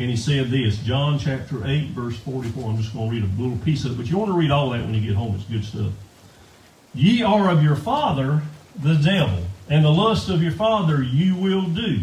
And 0.00 0.10
he 0.10 0.16
said 0.16 0.50
this, 0.50 0.78
John 0.78 1.18
chapter 1.18 1.64
8, 1.64 1.90
verse 1.90 2.16
44. 2.18 2.70
I'm 2.70 2.78
just 2.78 2.92
going 2.92 3.10
to 3.10 3.14
read 3.14 3.24
a 3.24 3.40
little 3.40 3.58
piece 3.58 3.84
of 3.84 3.92
it, 3.92 3.96
but 3.96 4.06
you 4.06 4.16
want 4.16 4.30
to 4.30 4.36
read 4.36 4.50
all 4.50 4.70
that 4.70 4.80
when 4.80 4.94
you 4.94 5.00
get 5.00 5.16
home. 5.16 5.34
It's 5.34 5.44
good 5.44 5.64
stuff. 5.64 5.92
Ye 6.94 7.22
are 7.22 7.50
of 7.50 7.62
your 7.62 7.76
father, 7.76 8.42
the 8.80 8.94
devil, 8.94 9.44
and 9.68 9.84
the 9.84 9.90
lust 9.90 10.30
of 10.30 10.42
your 10.42 10.52
father 10.52 11.02
you 11.02 11.36
will 11.36 11.68
do. 11.68 12.00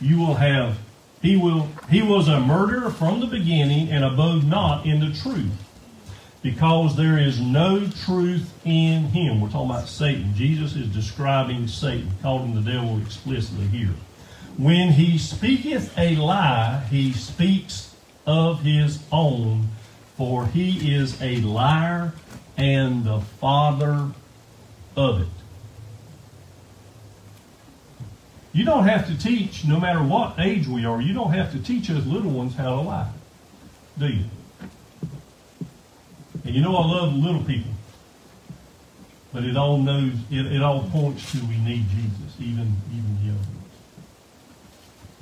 You 0.00 0.18
will 0.18 0.34
have 0.34 0.78
he, 1.22 1.36
will, 1.36 1.68
he 1.90 2.02
was 2.02 2.28
a 2.28 2.40
murderer 2.40 2.90
from 2.90 3.20
the 3.20 3.26
beginning 3.26 3.90
and 3.90 4.04
abode 4.04 4.44
not 4.44 4.86
in 4.86 5.00
the 5.00 5.12
truth, 5.12 5.52
because 6.42 6.96
there 6.96 7.18
is 7.18 7.40
no 7.40 7.88
truth 8.04 8.52
in 8.64 9.04
him. 9.04 9.40
We're 9.40 9.50
talking 9.50 9.70
about 9.70 9.88
Satan. 9.88 10.34
Jesus 10.34 10.76
is 10.76 10.88
describing 10.88 11.66
Satan, 11.66 12.10
calling 12.22 12.54
the 12.54 12.70
devil 12.72 13.00
explicitly 13.00 13.66
here. 13.66 13.94
When 14.56 14.90
he 14.90 15.18
speaketh 15.18 15.96
a 15.98 16.16
lie, 16.16 16.84
he 16.90 17.12
speaks 17.12 17.94
of 18.26 18.62
his 18.62 19.00
own, 19.10 19.68
for 20.16 20.46
he 20.46 20.94
is 20.94 21.20
a 21.22 21.36
liar 21.42 22.12
and 22.56 23.04
the 23.04 23.20
father 23.20 24.10
of 24.96 25.22
it. 25.22 25.28
You 28.58 28.64
don't 28.64 28.88
have 28.88 29.06
to 29.06 29.16
teach, 29.16 29.64
no 29.64 29.78
matter 29.78 30.02
what 30.02 30.40
age 30.40 30.66
we 30.66 30.84
are, 30.84 31.00
you 31.00 31.14
don't 31.14 31.32
have 31.32 31.52
to 31.52 31.60
teach 31.60 31.88
us 31.90 32.04
little 32.04 32.32
ones 32.32 32.56
how 32.56 32.74
to 32.74 32.80
lie, 32.80 33.08
do 33.96 34.08
you? 34.08 34.24
And 36.44 36.56
you 36.56 36.60
know 36.60 36.74
I 36.74 36.84
love 36.84 37.14
little 37.14 37.44
people, 37.44 37.70
but 39.32 39.44
it 39.44 39.56
all 39.56 39.78
knows 39.78 40.12
it, 40.28 40.46
it 40.46 40.60
all 40.60 40.82
points 40.90 41.30
to 41.30 41.38
we 41.46 41.56
need 41.58 41.88
Jesus, 41.88 42.34
even 42.40 42.74
even 42.90 43.18
the 43.20 43.26
young 43.26 43.38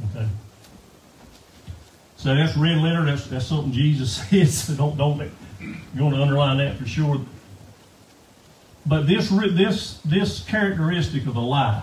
ones. 0.01 0.17
Okay. 0.17 0.29
So 2.17 2.35
that's 2.35 2.57
red 2.57 2.79
letter. 2.79 3.05
That's 3.05 3.27
that's 3.27 3.49
something 3.49 3.71
Jesus 3.71 4.17
said. 4.31 4.49
So 4.49 4.73
don't 4.77 4.97
don't 4.97 5.31
you 5.61 6.03
want 6.03 6.15
to 6.15 6.23
underline 6.23 6.57
that 6.57 6.79
for 6.79 6.87
sure. 6.87 7.21
But 8.87 9.07
this 9.07 9.29
this 9.29 10.01
this 10.07 10.43
characteristic 10.43 11.27
of 11.27 11.37
a 11.37 11.41
lie 11.41 11.83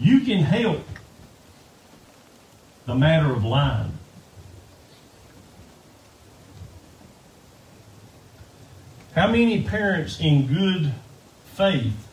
you 0.00 0.20
can 0.20 0.42
help 0.42 0.84
the 2.86 2.94
matter 2.94 3.32
of 3.32 3.44
lying. 3.44 3.92
How 9.14 9.26
many 9.26 9.62
parents 9.62 10.20
in 10.20 10.46
good 10.46 10.94
faith 11.54 12.06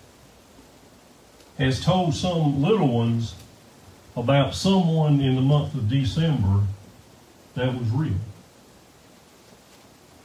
has 1.57 1.83
told 1.83 2.15
some 2.15 2.61
little 2.61 2.87
ones 2.87 3.35
about 4.17 4.55
someone 4.55 5.21
in 5.21 5.35
the 5.35 5.41
month 5.41 5.75
of 5.75 5.87
December 5.87 6.63
that 7.53 7.73
was 7.73 7.87
real 7.89 8.13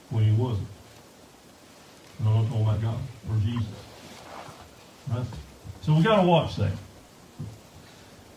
when 0.09 0.25
he 0.25 0.33
wasn't? 0.33 0.67
No, 2.25 2.31
I'm 2.31 2.47
talking 2.49 2.63
about 2.63 2.81
God 2.81 2.99
or 3.29 3.37
Jesus. 3.45 3.67
Right? 5.11 5.27
So 5.83 5.95
we 5.95 6.03
got 6.03 6.23
to 6.23 6.27
watch 6.27 6.57
that. 6.57 6.73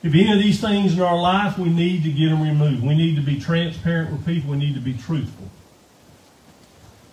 If 0.03 0.13
any 0.13 0.31
of 0.33 0.39
these 0.39 0.59
things 0.59 0.93
in 0.93 1.01
our 1.01 1.17
life, 1.17 1.57
we 1.57 1.69
need 1.69 2.03
to 2.03 2.11
get 2.11 2.29
them 2.29 2.41
removed. 2.41 2.83
We 2.83 2.93
need 2.93 3.15
to 3.15 3.21
be 3.21 3.39
transparent 3.39 4.11
with 4.11 4.25
people. 4.25 4.51
We 4.51 4.57
need 4.57 4.75
to 4.75 4.81
be 4.81 4.93
truthful. 4.93 5.49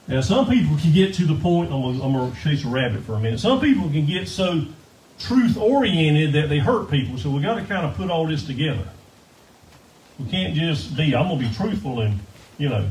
Now, 0.08 0.20
some 0.22 0.48
people 0.48 0.76
can 0.76 0.92
get 0.92 1.14
to 1.14 1.24
the 1.24 1.36
point, 1.36 1.70
I'm 1.72 1.82
going 1.82 2.32
to 2.32 2.40
chase 2.42 2.64
a 2.64 2.68
rabbit 2.68 3.04
for 3.04 3.14
a 3.14 3.20
minute. 3.20 3.38
Some 3.38 3.60
people 3.60 3.88
can 3.88 4.06
get 4.06 4.26
so 4.26 4.64
truth 5.20 5.56
oriented 5.56 6.32
that 6.32 6.48
they 6.48 6.58
hurt 6.58 6.90
people. 6.90 7.16
So 7.16 7.30
we've 7.30 7.42
got 7.42 7.54
to 7.54 7.64
kind 7.64 7.86
of 7.86 7.94
put 7.94 8.10
all 8.10 8.26
this 8.26 8.44
together. 8.44 8.88
We 10.18 10.28
can't 10.28 10.54
just 10.54 10.96
be, 10.96 11.14
I'm 11.14 11.28
going 11.28 11.40
to 11.40 11.48
be 11.48 11.54
truthful 11.54 12.00
and, 12.00 12.18
you 12.58 12.68
know, 12.68 12.88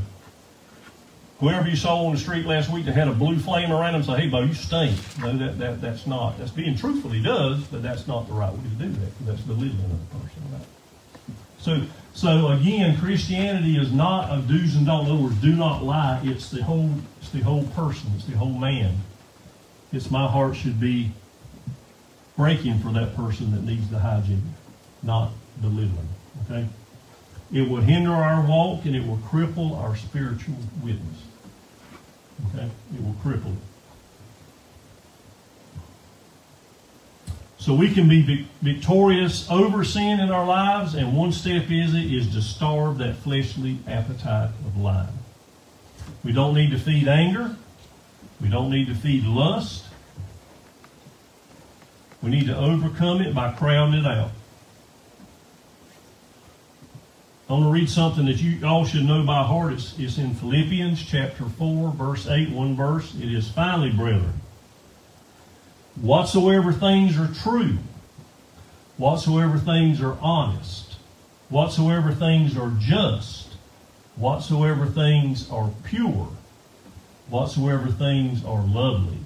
whoever 1.40 1.68
you 1.68 1.76
saw 1.76 2.04
on 2.04 2.12
the 2.12 2.18
street 2.18 2.46
last 2.46 2.70
week 2.70 2.84
that 2.84 2.92
had 2.92 3.08
a 3.08 3.12
blue 3.12 3.38
flame 3.38 3.72
around 3.72 3.94
him 3.94 4.02
say, 4.02 4.20
hey, 4.20 4.28
Bo, 4.28 4.42
you 4.42 4.54
stink. 4.54 4.96
No, 5.18 5.36
that, 5.38 5.58
that, 5.58 5.80
that's 5.80 6.06
not. 6.06 6.38
That's 6.38 6.50
being 6.50 6.76
truthful. 6.76 7.10
He 7.10 7.22
does, 7.22 7.64
but 7.64 7.82
that's 7.82 8.06
not 8.06 8.28
the 8.28 8.34
right 8.34 8.52
way 8.52 8.60
to 8.62 8.84
do 8.84 8.92
that. 8.92 9.26
That's 9.26 9.40
belittling 9.40 9.80
a 9.80 10.18
person. 10.18 10.42
Right? 10.52 10.62
So, 11.58 11.82
so 12.12 12.48
again, 12.48 12.98
Christianity 12.98 13.76
is 13.78 13.90
not 13.92 14.30
a 14.30 14.42
do's 14.42 14.76
and 14.76 14.86
don'ts. 14.86 15.08
In 15.08 15.14
other 15.14 15.24
words, 15.24 15.36
do 15.36 15.56
not 15.56 15.82
lie. 15.82 16.20
It's 16.22 16.50
the 16.50 16.62
whole, 16.62 16.90
it's 17.20 17.30
the 17.30 17.40
whole 17.40 17.64
person. 17.68 18.10
It's 18.16 18.26
the 18.26 18.36
whole 18.36 18.52
man. 18.52 18.96
It's 19.92 20.10
my 20.10 20.28
heart 20.28 20.56
should 20.56 20.78
be 20.78 21.10
breaking 22.36 22.78
for 22.80 22.92
that 22.92 23.16
person 23.16 23.50
that 23.52 23.64
needs 23.64 23.88
the 23.88 23.98
hygiene, 23.98 24.54
not 25.02 25.32
belittling. 25.60 26.08
Okay? 26.44 26.66
It 27.52 27.68
will 27.68 27.80
hinder 27.80 28.12
our 28.12 28.46
walk 28.46 28.84
and 28.84 28.94
it 28.94 29.06
will 29.06 29.18
cripple 29.18 29.76
our 29.76 29.96
spiritual 29.96 30.56
witness. 30.82 31.22
Okay? 32.48 32.68
It 32.94 33.02
will 33.02 33.16
cripple 33.24 33.52
it. 33.52 33.62
So 37.58 37.74
we 37.74 37.92
can 37.92 38.08
be 38.08 38.48
victorious 38.62 39.48
over 39.50 39.84
sin 39.84 40.18
in 40.18 40.30
our 40.30 40.46
lives, 40.46 40.94
and 40.94 41.14
one 41.14 41.30
step 41.30 41.70
is 41.70 41.94
it 41.94 42.10
is 42.10 42.32
to 42.32 42.40
starve 42.40 42.96
that 42.98 43.16
fleshly 43.16 43.78
appetite 43.86 44.48
of 44.66 44.76
lying. 44.78 45.08
We 46.24 46.32
don't 46.32 46.54
need 46.54 46.70
to 46.70 46.78
feed 46.78 47.06
anger. 47.06 47.54
We 48.40 48.48
don't 48.48 48.70
need 48.70 48.86
to 48.86 48.94
feed 48.94 49.24
lust. 49.24 49.84
We 52.22 52.30
need 52.30 52.46
to 52.46 52.56
overcome 52.56 53.20
it 53.20 53.34
by 53.34 53.52
crowding 53.52 54.00
it 54.00 54.06
out. 54.06 54.30
I 57.50 57.54
want 57.54 57.64
to 57.64 57.70
read 57.70 57.90
something 57.90 58.26
that 58.26 58.40
you 58.40 58.64
all 58.64 58.84
should 58.84 59.04
know 59.04 59.24
by 59.24 59.42
heart. 59.42 59.72
It's, 59.72 59.98
it's 59.98 60.18
in 60.18 60.34
Philippians 60.34 61.04
chapter 61.04 61.46
4, 61.46 61.90
verse 61.90 62.28
8, 62.28 62.50
one 62.50 62.76
verse. 62.76 63.12
It 63.16 63.24
is 63.24 63.50
finally, 63.50 63.90
brethren, 63.90 64.34
whatsoever 66.00 66.72
things 66.72 67.18
are 67.18 67.26
true, 67.42 67.78
whatsoever 68.98 69.58
things 69.58 70.00
are 70.00 70.16
honest, 70.20 70.94
whatsoever 71.48 72.12
things 72.12 72.56
are 72.56 72.72
just, 72.78 73.48
whatsoever 74.14 74.86
things 74.86 75.50
are 75.50 75.72
pure, 75.82 76.28
whatsoever 77.30 77.88
things 77.88 78.44
are 78.44 78.62
lovely, 78.62 79.18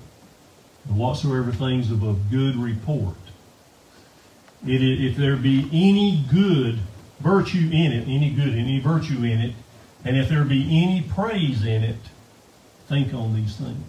and 0.89 0.97
whatsoever 0.97 1.53
things 1.53 1.91
of 1.91 2.03
a 2.03 2.15
good 2.31 2.57
report. 2.57 3.17
It, 4.67 4.81
if 4.81 5.19
there 5.19 5.37
be 5.37 5.69
any 5.71 6.25
good 6.33 6.79
virtue 7.21 7.71
in 7.73 7.93
it, 7.93 8.09
any 8.09 8.31
good, 8.31 8.55
any 8.55 8.81
virtue 8.81 9.23
in 9.25 9.41
it, 9.41 9.55
and 10.05 10.17
if 10.17 10.29
there 10.29 10.45
be 10.45 10.63
any 10.83 11.03
praise 11.03 11.65
in 11.65 11.83
it, 11.83 11.97
think 12.89 13.15
on 13.15 13.35
these 13.35 13.57
things. 13.57 13.85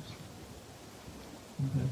Okay. 1.60 1.88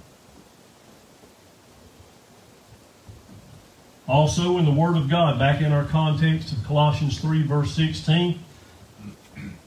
Also, 4.08 4.58
in 4.58 4.66
the 4.66 4.72
Word 4.72 4.98
of 4.98 5.10
God, 5.10 5.40
back 5.40 5.62
in 5.62 5.72
our 5.72 5.86
context 5.86 6.52
of 6.52 6.64
Colossians 6.66 7.20
3, 7.20 7.44
verse 7.44 7.74
16, 7.74 8.38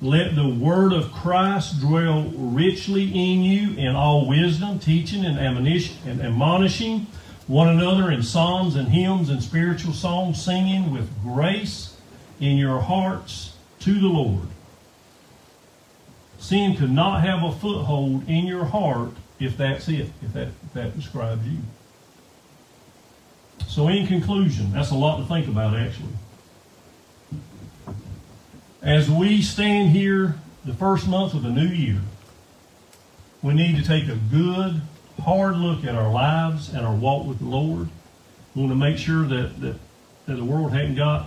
let 0.03 0.35
the 0.35 0.49
Word 0.49 0.93
of 0.93 1.11
Christ 1.11 1.81
dwell 1.81 2.31
richly 2.37 3.05
in 3.05 3.43
you 3.43 3.75
in 3.77 3.97
all 3.97 4.29
wisdom, 4.29 4.79
teaching 4.79 5.25
and 5.25 5.39
admonishing 5.39 7.07
one 7.47 7.69
another 7.69 8.11
in 8.11 8.23
psalms 8.23 8.75
and 8.75 8.89
hymns 8.89 9.31
and 9.31 9.43
spiritual 9.43 9.93
songs, 9.93 10.43
singing 10.43 10.91
with 10.93 11.09
grace 11.23 11.97
in 12.41 12.57
your 12.57 12.81
hearts 12.81 13.55
to 13.81 13.99
the 13.99 14.09
Lord. 14.09 14.49
Sin 16.39 16.77
could 16.77 16.91
not 16.91 17.23
have 17.23 17.43
a 17.43 17.53
foothold 17.53 18.29
in 18.29 18.47
your 18.47 18.65
heart 18.65 19.11
if 19.39 19.57
that's 19.57 19.89
it, 19.89 20.11
if 20.23 20.33
that, 20.33 20.49
if 20.49 20.73
that 20.75 20.97
describes 20.97 21.47
you. 21.47 21.59
So, 23.67 23.89
in 23.89 24.07
conclusion, 24.07 24.73
that's 24.73 24.91
a 24.91 24.95
lot 24.95 25.19
to 25.19 25.25
think 25.25 25.49
about, 25.49 25.77
actually. 25.77 26.13
As 28.83 29.11
we 29.11 29.43
stand 29.43 29.91
here 29.91 30.37
the 30.65 30.75
first 30.75 31.09
month 31.09 31.35
of 31.35 31.43
the 31.43 31.51
new 31.51 31.67
year, 31.67 32.01
we 33.43 33.55
need 33.55 33.77
to 33.77 33.85
take 33.85 34.09
a 34.09 34.17
good, 34.17 34.81
hard 35.27 35.57
look 35.57 35.85
at 35.85 35.97
our 35.97 36.13
lives 36.13 36.73
and 36.73 36.87
our 36.87 36.95
walk 36.95 37.27
with 37.27 37.41
the 37.41 37.45
Lord. 37.45 37.89
We 38.55 38.63
want 38.63 38.71
to 38.71 38.77
make 38.77 38.97
sure 38.97 39.25
that, 39.27 39.61
that, 39.61 39.77
that 40.27 40.35
the 40.37 40.45
world 40.45 40.73
hadn't 40.73 40.95
got 40.95 41.27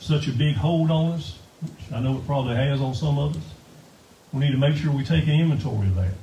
such 0.00 0.28
a 0.28 0.32
big 0.32 0.56
hold 0.56 0.90
on 0.90 1.12
us, 1.12 1.38
which 1.60 1.92
I 1.92 2.00
know 2.00 2.16
it 2.16 2.26
probably 2.26 2.56
has 2.56 2.80
on 2.80 2.94
some 2.94 3.18
of 3.18 3.36
us. 3.36 3.42
We 4.32 4.40
need 4.40 4.52
to 4.52 4.58
make 4.58 4.76
sure 4.76 4.90
we 4.90 5.04
take 5.04 5.24
an 5.24 5.38
inventory 5.38 5.88
of 5.88 5.96
that. 5.96 6.14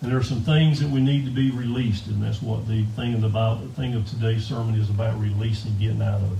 And 0.00 0.10
there 0.10 0.16
are 0.16 0.22
some 0.22 0.40
things 0.40 0.80
that 0.80 0.88
we 0.88 1.02
need 1.02 1.26
to 1.26 1.30
be 1.30 1.50
released, 1.50 2.06
and 2.06 2.22
that's 2.22 2.40
what 2.40 2.66
the 2.66 2.86
thing 2.96 3.12
of 3.12 3.20
the 3.20 3.28
the 3.28 3.68
thing 3.74 3.94
of 3.94 4.08
today's 4.08 4.46
sermon 4.46 4.74
is 4.74 4.88
about 4.88 5.20
releasing, 5.20 5.76
getting 5.78 6.00
out 6.00 6.22
of. 6.22 6.38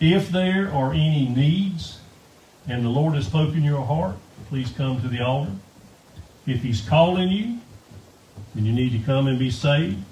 If 0.00 0.30
there 0.30 0.72
are 0.72 0.92
any 0.92 1.28
needs, 1.28 2.00
and 2.66 2.84
the 2.84 2.88
Lord 2.88 3.14
has 3.14 3.26
spoken 3.26 3.62
your 3.62 3.84
heart, 3.84 4.16
please 4.48 4.72
come 4.72 5.00
to 5.02 5.06
the 5.08 5.24
altar. 5.24 5.52
If 6.46 6.62
He's 6.62 6.80
calling 6.80 7.28
you, 7.28 7.58
then 8.54 8.64
you 8.64 8.72
need 8.72 8.92
to 8.92 8.98
come 9.04 9.26
and 9.26 9.38
be 9.38 9.50
saved. 9.50 10.02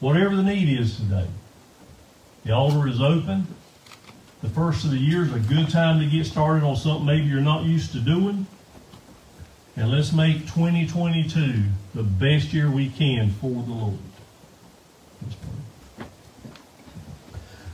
Whatever 0.00 0.36
the 0.36 0.42
need 0.42 0.78
is 0.78 0.96
today, 0.96 1.26
the 2.44 2.52
altar 2.52 2.86
is 2.86 3.00
open. 3.00 3.46
The 4.42 4.50
first 4.50 4.84
of 4.84 4.90
the 4.90 4.98
year 4.98 5.22
is 5.22 5.32
a 5.32 5.38
good 5.38 5.70
time 5.70 6.00
to 6.00 6.06
get 6.06 6.26
started 6.26 6.62
on 6.64 6.76
something 6.76 7.06
maybe 7.06 7.26
you're 7.26 7.40
not 7.40 7.64
used 7.64 7.92
to 7.92 8.00
doing. 8.00 8.46
And 9.76 9.90
let's 9.90 10.12
make 10.12 10.40
2022 10.42 11.62
the 11.94 12.02
best 12.02 12.52
year 12.52 12.70
we 12.70 12.90
can 12.90 13.30
for 13.30 13.48
the 13.48 13.72
Lord. 13.72 13.98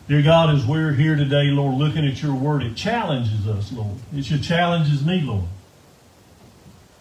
Dear 0.09 0.23
God, 0.23 0.55
as 0.55 0.65
we're 0.65 0.93
here 0.93 1.15
today, 1.15 1.45
Lord, 1.45 1.77
looking 1.77 2.07
at 2.07 2.23
your 2.23 2.35
word, 2.35 2.63
it 2.63 2.75
challenges 2.75 3.47
us, 3.47 3.71
Lord. 3.71 3.97
It 4.15 4.25
should 4.25 4.43
challenges 4.43 5.05
me, 5.05 5.21
Lord. 5.21 5.45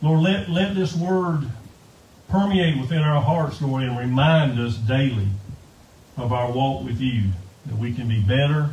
Lord, 0.01 0.21
let, 0.21 0.49
let 0.49 0.75
this 0.75 0.95
word 0.95 1.49
permeate 2.29 2.79
within 2.79 3.01
our 3.01 3.21
hearts, 3.21 3.61
Lord, 3.61 3.83
and 3.83 3.97
remind 3.97 4.59
us 4.59 4.75
daily 4.75 5.27
of 6.17 6.31
our 6.31 6.51
walk 6.51 6.83
with 6.83 7.01
you, 7.01 7.23
that 7.65 7.77
we 7.77 7.93
can 7.93 8.07
be 8.07 8.21
better 8.21 8.69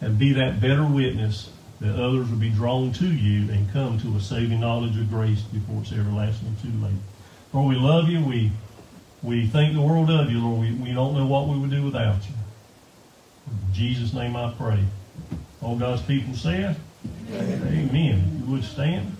and 0.00 0.18
be 0.18 0.32
that 0.32 0.60
better 0.60 0.84
witness 0.84 1.50
that 1.80 1.94
others 2.00 2.30
will 2.30 2.38
be 2.38 2.50
drawn 2.50 2.92
to 2.92 3.06
you 3.06 3.50
and 3.50 3.72
come 3.72 3.98
to 4.00 4.16
a 4.16 4.20
saving 4.20 4.60
knowledge 4.60 4.96
of 4.98 5.10
grace 5.10 5.42
before 5.42 5.82
it's 5.82 5.92
everlasting 5.92 6.56
too 6.62 6.84
late. 6.84 6.94
Lord, 7.52 7.74
we 7.74 7.80
love 7.80 8.08
you. 8.08 8.24
We 8.24 8.52
we 9.22 9.46
think 9.46 9.74
the 9.74 9.80
world 9.80 10.10
of 10.10 10.30
you, 10.30 10.40
Lord. 10.40 10.60
We, 10.60 10.72
we 10.72 10.92
don't 10.92 11.14
know 11.14 11.26
what 11.26 11.48
we 11.48 11.58
would 11.58 11.70
do 11.70 11.84
without 11.84 12.16
you. 12.28 12.34
In 13.48 13.74
Jesus' 13.74 14.12
name 14.12 14.36
I 14.36 14.52
pray. 14.52 14.84
All 15.60 15.76
God's 15.76 16.02
people 16.02 16.34
said, 16.34 16.76
Amen. 17.30 17.88
Amen. 17.90 18.42
You 18.44 18.52
would 18.52 18.64
stand. 18.64 19.16